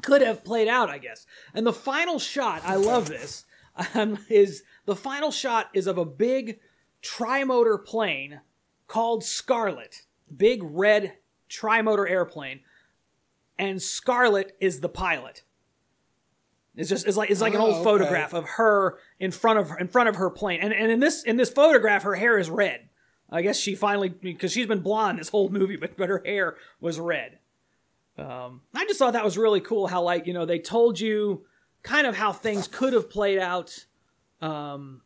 could 0.02 0.22
have 0.22 0.44
played 0.44 0.68
out, 0.68 0.88
I 0.88 0.98
guess. 0.98 1.26
And 1.54 1.66
the 1.66 1.72
final 1.72 2.18
shot, 2.18 2.62
I 2.64 2.76
love 2.76 3.08
this, 3.08 3.44
um, 3.94 4.18
is 4.28 4.62
the 4.86 4.96
final 4.96 5.30
shot 5.30 5.70
is 5.74 5.86
of 5.86 5.98
a 5.98 6.04
big 6.04 6.60
trimotor 7.02 7.82
plane 7.84 8.40
called 8.86 9.24
Scarlett, 9.24 10.02
big 10.34 10.60
red 10.62 11.14
trimotor 11.48 12.08
airplane, 12.08 12.60
and 13.58 13.80
Scarlett 13.82 14.56
is 14.60 14.80
the 14.80 14.88
pilot. 14.88 15.42
It's 16.76 16.88
just 16.88 17.06
it's 17.06 17.16
like 17.16 17.30
it's 17.30 17.40
like 17.40 17.54
an 17.54 17.60
Oh, 17.60 17.66
old 17.66 17.74
okay. 17.76 17.84
photograph 17.84 18.32
of 18.32 18.44
her 18.44 18.98
in 19.18 19.32
front 19.32 19.58
of 19.58 19.72
in 19.80 19.88
front 19.88 20.08
of 20.08 20.16
her 20.16 20.30
plane, 20.30 20.60
and 20.60 20.72
and 20.72 20.90
in 20.92 21.00
this 21.00 21.24
in 21.24 21.36
this 21.36 21.50
photograph, 21.50 22.04
her 22.04 22.14
hair 22.14 22.38
is 22.38 22.48
red. 22.50 22.88
I 23.30 23.42
guess 23.42 23.58
she 23.58 23.74
finally 23.74 24.08
because 24.08 24.52
she's 24.52 24.66
been 24.66 24.80
blonde 24.80 25.18
this 25.18 25.28
whole 25.28 25.48
movie, 25.48 25.76
but 25.80 25.96
but 25.96 26.08
her 26.08 26.22
hair 26.24 26.56
was 26.80 27.00
red. 27.00 27.38
Um, 28.16 28.62
I 28.74 28.84
just 28.84 28.98
thought 28.98 29.12
that 29.12 29.24
was 29.24 29.36
really 29.38 29.60
cool 29.60 29.86
how 29.88 30.02
like 30.02 30.26
you 30.26 30.32
know 30.34 30.46
they 30.46 30.58
told 30.60 31.00
you 31.00 31.44
kind 31.82 32.06
of 32.06 32.16
how 32.16 32.32
things 32.32 32.66
could 32.68 32.92
have 32.92 33.10
played 33.10 33.38
out 33.38 33.86
um, 34.40 35.02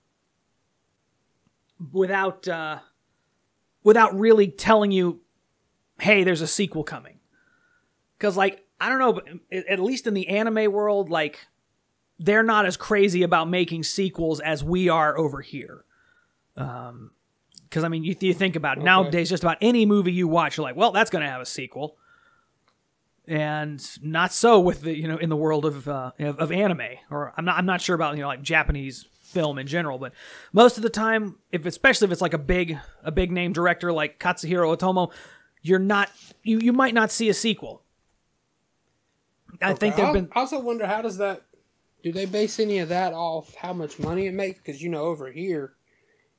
without 1.91 2.47
uh, 2.47 2.79
without 3.83 4.19
really 4.19 4.49
telling 4.49 4.93
you, 4.93 5.21
hey, 6.01 6.25
there's 6.25 6.41
a 6.41 6.47
sequel 6.47 6.85
coming. 6.85 7.19
Because 8.19 8.37
like 8.37 8.65
I 8.81 8.89
don't 8.89 8.99
know, 8.99 9.13
but 9.15 9.25
at 9.69 9.79
least 9.81 10.07
in 10.07 10.15
the 10.15 10.29
anime 10.29 10.73
world, 10.73 11.11
like 11.11 11.41
they're 12.19 12.43
not 12.43 12.67
as 12.67 12.77
crazy 12.77 13.23
about 13.23 13.49
making 13.49 13.83
sequels 13.83 14.41
as 14.41 14.63
we 14.63 14.89
are 14.89 15.17
over 15.17 15.41
here. 15.41 15.85
Um, 16.57 17.13
because 17.69 17.85
I 17.85 17.89
mean, 17.89 18.05
you, 18.05 18.15
you 18.21 18.35
think 18.35 18.55
about 18.55 18.79
it, 18.79 18.85
nowadays, 18.85 19.31
just 19.31 19.43
about 19.43 19.57
any 19.63 19.87
movie 19.87 20.13
you 20.13 20.29
watch, 20.29 20.59
you're 20.59 20.65
like, 20.65 20.77
well, 20.77 20.93
that's 20.93 21.09
going 21.09 21.25
to 21.25 21.31
have 21.31 21.41
a 21.41 21.47
sequel 21.47 21.97
and 23.27 23.87
not 24.03 24.33
so 24.33 24.59
with 24.59 24.83
the 24.83 24.97
you 24.97 25.07
know 25.07 25.17
in 25.17 25.29
the 25.29 25.37
world 25.37 25.65
of 25.65 25.89
uh, 25.89 26.11
of, 26.19 26.39
of 26.39 26.53
anime 26.53 26.97
or 27.11 27.33
I'm 27.37 27.45
not 27.45 27.57
I'm 27.57 27.67
not 27.67 27.81
sure 27.81 27.95
about 27.95 28.17
you 28.17 28.23
know 28.23 28.29
like 28.29 28.43
Japanese 28.43 29.07
film 29.33 29.59
in 29.59 29.67
general 29.67 29.99
but 29.99 30.13
most 30.53 30.77
of 30.77 30.83
the 30.83 30.91
time 30.91 31.37
if 31.51 31.67
especially 31.67 32.05
if 32.07 32.13
it's 32.13 32.21
like 32.21 32.35
a 32.35 32.39
big 32.39 32.79
a 33.03 33.11
big 33.11 33.33
name 33.33 33.53
director 33.53 33.93
like 33.93 34.19
Katsuhiro 34.21 34.77
Otomo 34.77 35.11
you're 35.63 35.79
not 35.79 36.11
you 36.43 36.59
you 36.59 36.73
might 36.73 36.95
not 36.95 37.11
see 37.11 37.29
a 37.29 37.35
sequel 37.35 37.83
I 39.61 39.75
think 39.75 39.95
Okay. 39.95 40.03
there've 40.03 40.09
I 40.09 40.13
been 40.13 40.29
I 40.35 40.41
also 40.41 40.61
wonder 40.61 40.87
how 40.87 41.03
does 41.03 41.19
that? 41.19 41.43
Do 42.03 42.11
they 42.11 42.27
base 42.27 42.59
any 42.59 42.79
of 42.79 42.89
that 42.89 43.13
off 43.13 43.55
how 43.55 43.73
much 43.73 43.99
money 43.99 44.27
it 44.27 44.35
makes? 44.35 44.59
Because 44.59 44.83
you 44.83 44.89
know 44.89 45.03
over 45.03 45.31
here, 45.31 45.75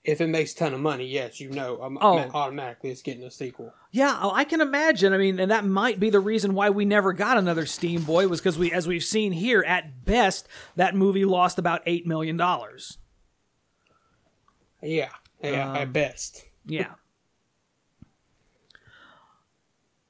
if 0.04 0.20
it 0.20 0.28
makes 0.28 0.52
a 0.54 0.56
ton 0.58 0.74
of 0.74 0.80
money, 0.82 1.06
yes, 1.06 1.40
you 1.40 1.50
know 1.50 1.82
um, 1.82 1.98
Oh. 2.02 2.18
automatically 2.34 2.90
it's 2.92 3.02
getting 3.02 3.24
a 3.24 3.32
sequel. 3.32 3.74
Yeah, 3.92 4.20
oh, 4.22 4.32
I 4.32 4.44
can 4.44 4.60
imagine. 4.60 5.14
I 5.14 5.18
mean, 5.18 5.40
and 5.40 5.50
that 5.52 5.66
might 5.66 6.00
be 6.00 6.10
the 6.10 6.20
reason 6.20 6.54
why 6.56 6.70
we 6.72 6.84
never 6.84 7.14
got 7.14 7.38
another 7.38 7.66
Steam 7.66 8.04
Boy 8.04 8.28
was 8.28 8.40
because 8.42 8.58
we, 8.58 8.72
as 8.72 8.88
we've 8.88 9.04
seen 9.04 9.32
here, 9.32 9.64
at 9.66 10.04
best, 10.04 10.48
that 10.76 10.96
movie 10.96 11.24
lost 11.26 11.58
about 11.58 11.82
eight 11.86 12.06
million 12.06 12.36
dollars. 12.36 12.98
Yeah, 14.82 15.10
yeah, 15.42 15.70
Um, 15.72 15.76
at 15.78 15.94
best. 15.94 16.44
Yeah. 16.66 16.96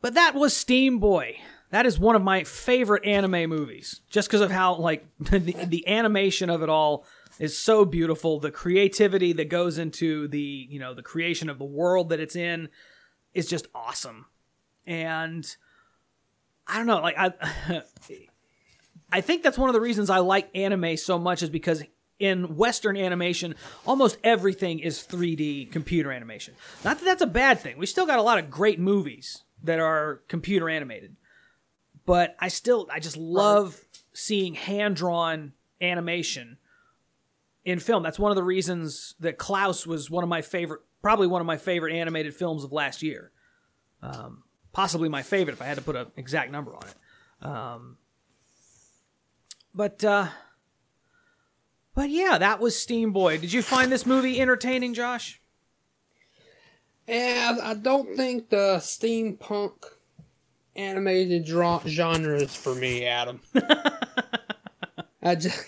but 0.02 0.14
that 0.16 0.36
was 0.36 0.56
Steam 0.56 1.00
Boy. 1.00 1.38
That 1.72 1.86
is 1.86 1.98
one 2.00 2.16
of 2.16 2.22
my 2.22 2.44
favorite 2.44 3.06
anime 3.06 3.50
movies, 3.50 4.02
just 4.10 4.28
because 4.28 4.42
of 4.42 4.52
how 4.52 4.76
like 4.76 5.06
the, 5.20 5.40
the 5.40 5.88
animation 5.88 6.50
of 6.50 6.62
it 6.64 6.70
all 6.70 7.06
is 7.40 7.58
so 7.58 7.86
beautiful. 7.86 8.40
The 8.40 8.52
creativity 8.52 9.34
that 9.34 9.50
goes 9.50 9.78
into 9.78 10.28
the 10.28 10.68
you 10.70 10.80
know 10.80 10.94
the 10.94 11.04
creation 11.04 11.50
of 11.50 11.58
the 11.60 11.66
world 11.66 12.10
that 12.10 12.20
it's 12.20 12.36
in 12.36 12.70
is 13.34 13.48
just 13.48 13.68
awesome, 13.74 14.26
and 14.86 15.46
I 16.68 16.78
don't 16.78 16.88
know, 16.88 17.02
like 17.02 17.16
I. 17.18 17.84
I 19.12 19.22
think 19.22 19.44
that's 19.44 19.60
one 19.60 19.70
of 19.70 19.74
the 19.74 19.82
reasons 19.82 20.10
I 20.10 20.18
like 20.20 20.50
anime 20.56 20.98
so 20.98 21.20
much 21.20 21.44
is 21.44 21.50
because 21.52 21.84
in 22.18 22.56
Western 22.56 22.98
animation, 22.98 23.54
almost 23.86 24.18
everything 24.24 24.80
is 24.80 25.06
3D 25.08 25.72
computer 25.72 26.12
animation. 26.12 26.56
Not 26.84 26.98
that 26.98 27.06
that's 27.06 27.22
a 27.22 27.28
bad 27.28 27.60
thing. 27.60 27.78
We 27.78 27.86
still 27.86 28.08
got 28.08 28.18
a 28.18 28.24
lot 28.24 28.40
of 28.40 28.50
great 28.50 28.80
movies 28.80 29.44
that 29.62 29.80
are 29.80 30.22
computer 30.28 30.68
animated, 30.68 31.16
but 32.08 32.36
I 32.40 32.48
still 32.48 32.88
I 32.92 33.00
just 33.00 33.16
love 33.16 33.80
seeing 34.14 34.56
hand 34.56 34.96
drawn 34.96 35.54
animation 35.80 36.58
in 37.66 37.80
film. 37.80 38.04
That's 38.04 38.20
one 38.20 38.32
of 38.32 38.36
the 38.36 38.44
reasons 38.44 39.16
that 39.20 39.38
Klaus 39.38 39.88
was 39.88 40.10
one 40.10 40.24
of 40.24 40.30
my 40.30 40.42
favorite, 40.42 40.82
probably 41.02 41.28
one 41.28 41.42
of 41.42 41.48
my 41.48 41.58
favorite 41.58 41.96
animated 41.96 42.34
films 42.34 42.64
of 42.64 42.72
last 42.72 43.02
year. 43.02 43.32
Um, 44.02 44.44
possibly 44.74 45.10
my 45.10 45.22
favorite 45.22 45.54
if 45.54 45.62
I 45.62 45.66
had 45.66 45.78
to 45.78 45.84
put 45.84 45.96
an 45.96 46.08
exact 46.18 46.52
number 46.52 46.76
on 46.76 46.84
it. 46.84 47.46
Um, 47.46 47.98
but 49.74 50.04
uh, 50.04 50.28
but 51.96 52.10
yeah, 52.10 52.38
that 52.38 52.60
was 52.60 52.78
Steam 52.78 53.12
Boy. 53.12 53.38
Did 53.38 53.54
you 53.54 53.62
find 53.62 53.92
this 53.92 54.06
movie 54.06 54.40
entertaining, 54.40 54.94
Josh? 54.94 55.42
Yeah, 57.08 57.58
I 57.62 57.74
don't 57.74 58.16
think 58.16 58.50
the 58.50 58.78
steampunk 58.80 59.74
animated 60.76 61.46
genre 61.48 62.42
is 62.42 62.56
for 62.56 62.74
me, 62.76 63.06
Adam. 63.06 63.42
I 65.22 65.36
just 65.36 65.66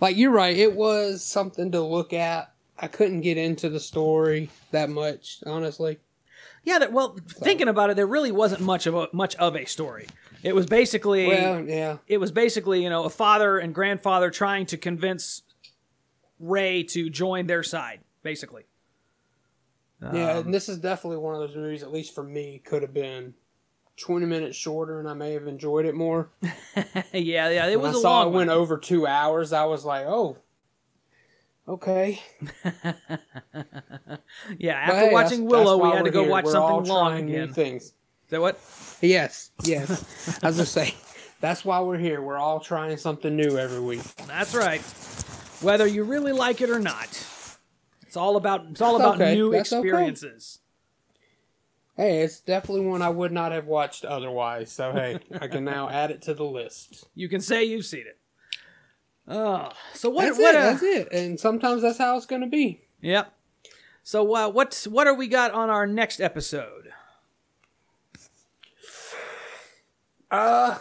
like 0.00 0.16
you're 0.16 0.30
right. 0.30 0.56
It 0.56 0.74
was 0.74 1.22
something 1.24 1.72
to 1.72 1.80
look 1.80 2.12
at. 2.12 2.52
I 2.78 2.88
couldn't 2.88 3.20
get 3.20 3.36
into 3.38 3.68
the 3.68 3.80
story 3.80 4.50
that 4.72 4.90
much, 4.90 5.38
honestly. 5.46 5.98
Yeah, 6.64 6.78
that 6.78 6.92
well, 6.92 7.16
thinking 7.28 7.68
about 7.68 7.90
it, 7.90 7.96
there 7.96 8.06
really 8.06 8.32
wasn't 8.32 8.62
much 8.62 8.86
of 8.86 8.94
a 8.94 9.08
much 9.12 9.36
of 9.36 9.54
a 9.54 9.64
story. 9.66 10.06
It 10.42 10.54
was 10.54 10.66
basically 10.66 11.26
Well, 11.26 11.64
yeah, 11.64 11.98
it 12.06 12.18
was 12.18 12.32
basically 12.32 12.82
you 12.82 12.90
know 12.90 13.04
a 13.04 13.10
father 13.10 13.58
and 13.58 13.74
grandfather 13.74 14.30
trying 14.30 14.66
to 14.66 14.76
convince 14.76 15.42
Ray 16.38 16.82
to 16.84 17.10
join 17.10 17.46
their 17.46 17.62
side, 17.62 18.00
basically. 18.22 18.64
yeah. 20.02 20.38
And 20.38 20.46
um, 20.46 20.52
this 20.52 20.68
is 20.68 20.78
definitely 20.78 21.18
one 21.18 21.34
of 21.34 21.40
those 21.40 21.56
movies. 21.56 21.82
At 21.82 21.92
least 21.92 22.14
for 22.14 22.24
me, 22.24 22.60
could 22.64 22.82
have 22.82 22.94
been 22.94 23.34
twenty 23.96 24.26
minutes 24.26 24.56
shorter, 24.56 24.98
and 25.00 25.08
I 25.08 25.14
may 25.14 25.32
have 25.32 25.46
enjoyed 25.46 25.86
it 25.86 25.94
more. 25.94 26.30
yeah, 26.42 26.50
yeah, 27.12 27.66
it 27.66 27.80
When 27.80 27.88
was 27.88 27.96
I 27.96 27.98
a 27.98 28.02
saw 28.02 28.18
long 28.20 28.28
it 28.28 28.36
went 28.36 28.50
over 28.50 28.78
two 28.78 29.06
hours, 29.06 29.52
I 29.52 29.64
was 29.64 29.84
like, 29.84 30.06
oh, 30.06 30.38
okay. 31.68 32.20
Yeah, 34.58 34.74
after 34.74 34.96
hey, 34.96 35.12
watching 35.12 35.44
that's- 35.44 35.64
Willow, 35.64 35.78
that's 35.78 35.90
we 35.90 35.96
had 35.96 36.04
to 36.04 36.10
go 36.10 36.22
here. 36.22 36.30
watch 36.30 36.44
We're 36.44 36.56
all 36.56 36.84
something 36.84 36.92
long 36.92 37.30
again. 37.30 37.48
Is 37.56 37.92
that 38.28 38.40
what? 38.40 38.58
Yes, 39.00 39.50
yes. 39.64 40.38
I 40.42 40.48
was 40.48 40.56
gonna 40.56 40.66
say 40.66 40.94
that's 41.40 41.64
why 41.64 41.80
we're 41.80 41.98
here. 41.98 42.20
We're 42.20 42.38
all 42.38 42.60
trying 42.60 42.96
something 42.96 43.34
new 43.34 43.58
every 43.58 43.80
week. 43.80 44.02
That's 44.26 44.54
right. 44.54 44.80
Whether 45.62 45.86
you 45.86 46.04
really 46.04 46.32
like 46.32 46.60
it 46.60 46.70
or 46.70 46.78
not, 46.78 47.08
it's 48.02 48.16
all 48.16 48.36
about 48.36 48.66
it's 48.70 48.80
all 48.80 48.96
about 48.96 49.16
okay. 49.16 49.34
new 49.34 49.52
That's 49.52 49.72
okay. 49.72 50.12
Hey, 51.96 52.22
it's 52.22 52.40
definitely 52.40 52.86
one 52.86 53.02
I 53.02 53.08
would 53.08 53.30
not 53.32 53.52
have 53.52 53.66
watched 53.66 54.04
otherwise. 54.04 54.72
So 54.72 54.92
hey, 54.92 55.20
I 55.40 55.46
can 55.46 55.64
now 55.64 55.88
add 55.88 56.10
it 56.10 56.22
to 56.22 56.34
the 56.34 56.44
list. 56.44 57.06
You 57.14 57.28
can 57.28 57.40
say 57.40 57.62
you've 57.64 57.84
seen 57.86 58.04
it. 58.06 58.18
Oh, 59.28 59.70
so 59.94 60.10
what? 60.10 60.24
That's 60.24 60.38
what? 60.38 60.54
it. 60.54 60.58
uh, 60.60 60.64
That's 60.72 60.82
it. 60.82 61.08
And 61.12 61.38
sometimes 61.40 61.82
that's 61.82 61.98
how 61.98 62.16
it's 62.16 62.26
gonna 62.26 62.48
be. 62.48 62.82
Yep. 63.00 63.32
So 64.02 64.34
uh, 64.34 64.48
what? 64.50 64.86
What 64.90 65.06
are 65.06 65.14
we 65.14 65.28
got 65.28 65.52
on 65.52 65.70
our 65.70 65.86
next 65.86 66.20
episode? 66.20 66.88
Uh, 70.30 70.78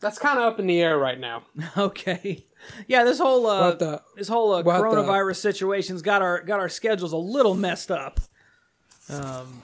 that's 0.00 0.18
kind 0.18 0.38
of 0.38 0.44
up 0.44 0.60
in 0.60 0.66
the 0.66 0.80
air 0.80 0.96
right 0.98 1.18
now. 1.18 1.42
Okay. 1.76 2.44
Yeah, 2.88 3.04
this 3.04 3.18
whole 3.18 3.46
uh, 3.46 3.74
the- 3.74 4.02
this 4.16 4.28
whole 4.28 4.52
uh, 4.52 4.62
the- 4.62 4.70
coronavirus 4.70 5.36
situation's 5.36 6.02
got 6.02 6.22
our 6.22 6.40
got 6.42 6.60
our 6.60 6.68
schedules 6.68 7.12
a 7.12 7.16
little 7.16 7.54
messed 7.54 7.90
up. 7.90 8.20
Um, 9.08 9.62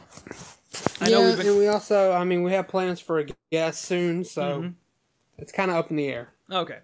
I 1.00 1.10
know 1.10 1.26
yeah, 1.28 1.36
been 1.36 1.46
and 1.48 1.58
we 1.58 1.66
also, 1.68 2.12
I 2.12 2.24
mean, 2.24 2.42
we 2.42 2.52
have 2.52 2.68
plans 2.68 3.00
for 3.00 3.18
a 3.18 3.26
guest 3.50 3.82
soon, 3.82 4.24
so 4.24 4.42
Mm-hmm. 4.42 4.68
it's 5.38 5.52
kind 5.52 5.70
of 5.70 5.76
up 5.76 5.90
in 5.90 5.96
the 5.96 6.06
air. 6.08 6.28
Okay. 6.50 6.78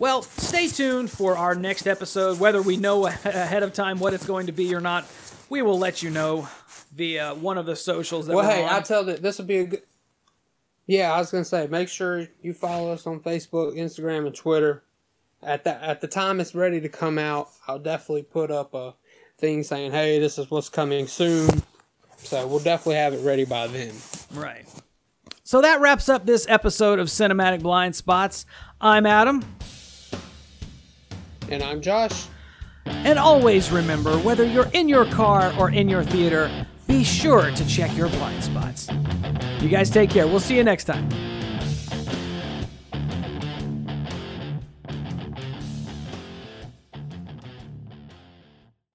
Well, 0.00 0.22
stay 0.22 0.68
tuned 0.68 1.10
for 1.10 1.36
our 1.36 1.54
next 1.54 1.86
episode. 1.86 2.40
Whether 2.40 2.62
we 2.62 2.76
know 2.76 3.06
ahead 3.24 3.62
of 3.62 3.72
time 3.72 3.98
what 3.98 4.14
it's 4.14 4.26
going 4.26 4.46
to 4.46 4.52
be 4.52 4.74
or 4.74 4.80
not, 4.80 5.06
we 5.50 5.62
will 5.62 5.78
let 5.78 6.02
you 6.02 6.10
know 6.10 6.48
via 6.94 7.34
one 7.34 7.58
of 7.58 7.66
the 7.66 7.76
socials 7.76 8.26
that 8.26 8.34
Well, 8.34 8.48
hey, 8.48 8.64
on. 8.64 8.70
I 8.70 8.80
tell 8.80 9.04
that 9.04 9.22
this 9.22 9.38
would 9.38 9.46
be 9.46 9.58
a 9.58 9.64
good. 9.66 9.82
Yeah, 10.86 11.12
I 11.12 11.18
was 11.18 11.30
gonna 11.30 11.44
say, 11.44 11.66
make 11.66 11.88
sure 11.90 12.26
you 12.40 12.54
follow 12.54 12.90
us 12.92 13.06
on 13.06 13.20
Facebook, 13.20 13.76
Instagram, 13.76 14.26
and 14.26 14.34
Twitter. 14.34 14.82
At 15.42 15.62
the 15.62 15.84
at 15.84 16.00
the 16.00 16.08
time 16.08 16.40
it's 16.40 16.54
ready 16.54 16.80
to 16.80 16.88
come 16.88 17.18
out, 17.18 17.50
I'll 17.68 17.78
definitely 17.78 18.22
put 18.22 18.50
up 18.50 18.72
a 18.72 18.94
thing 19.38 19.62
saying, 19.62 19.92
"Hey, 19.92 20.18
this 20.18 20.38
is 20.38 20.50
what's 20.50 20.68
coming 20.68 21.06
soon." 21.06 21.62
So 22.18 22.46
we'll 22.46 22.58
definitely 22.58 22.96
have 22.96 23.14
it 23.14 23.24
ready 23.24 23.44
by 23.44 23.66
then. 23.68 23.92
right. 24.34 24.66
So 25.44 25.62
that 25.62 25.80
wraps 25.80 26.08
up 26.10 26.26
this 26.26 26.46
episode 26.48 26.98
of 26.98 27.06
Cinematic 27.08 27.62
Blind 27.62 27.96
Spots. 27.96 28.44
I'm 28.82 29.06
Adam, 29.06 29.42
And 31.50 31.62
I'm 31.62 31.80
Josh. 31.80 32.26
and 32.84 33.18
always 33.18 33.70
remember 33.72 34.18
whether 34.18 34.44
you're 34.44 34.68
in 34.74 34.88
your 34.88 35.06
car 35.06 35.54
or 35.58 35.70
in 35.70 35.88
your 35.88 36.04
theater, 36.04 36.50
be 36.86 37.02
sure 37.02 37.50
to 37.52 37.66
check 37.68 37.96
your 37.96 38.08
blind 38.10 38.44
spots. 38.44 38.88
You 39.60 39.68
guys 39.70 39.88
take 39.88 40.10
care. 40.10 40.26
We'll 40.26 40.40
see 40.40 40.56
you 40.56 40.64
next 40.64 40.84
time. 40.84 41.08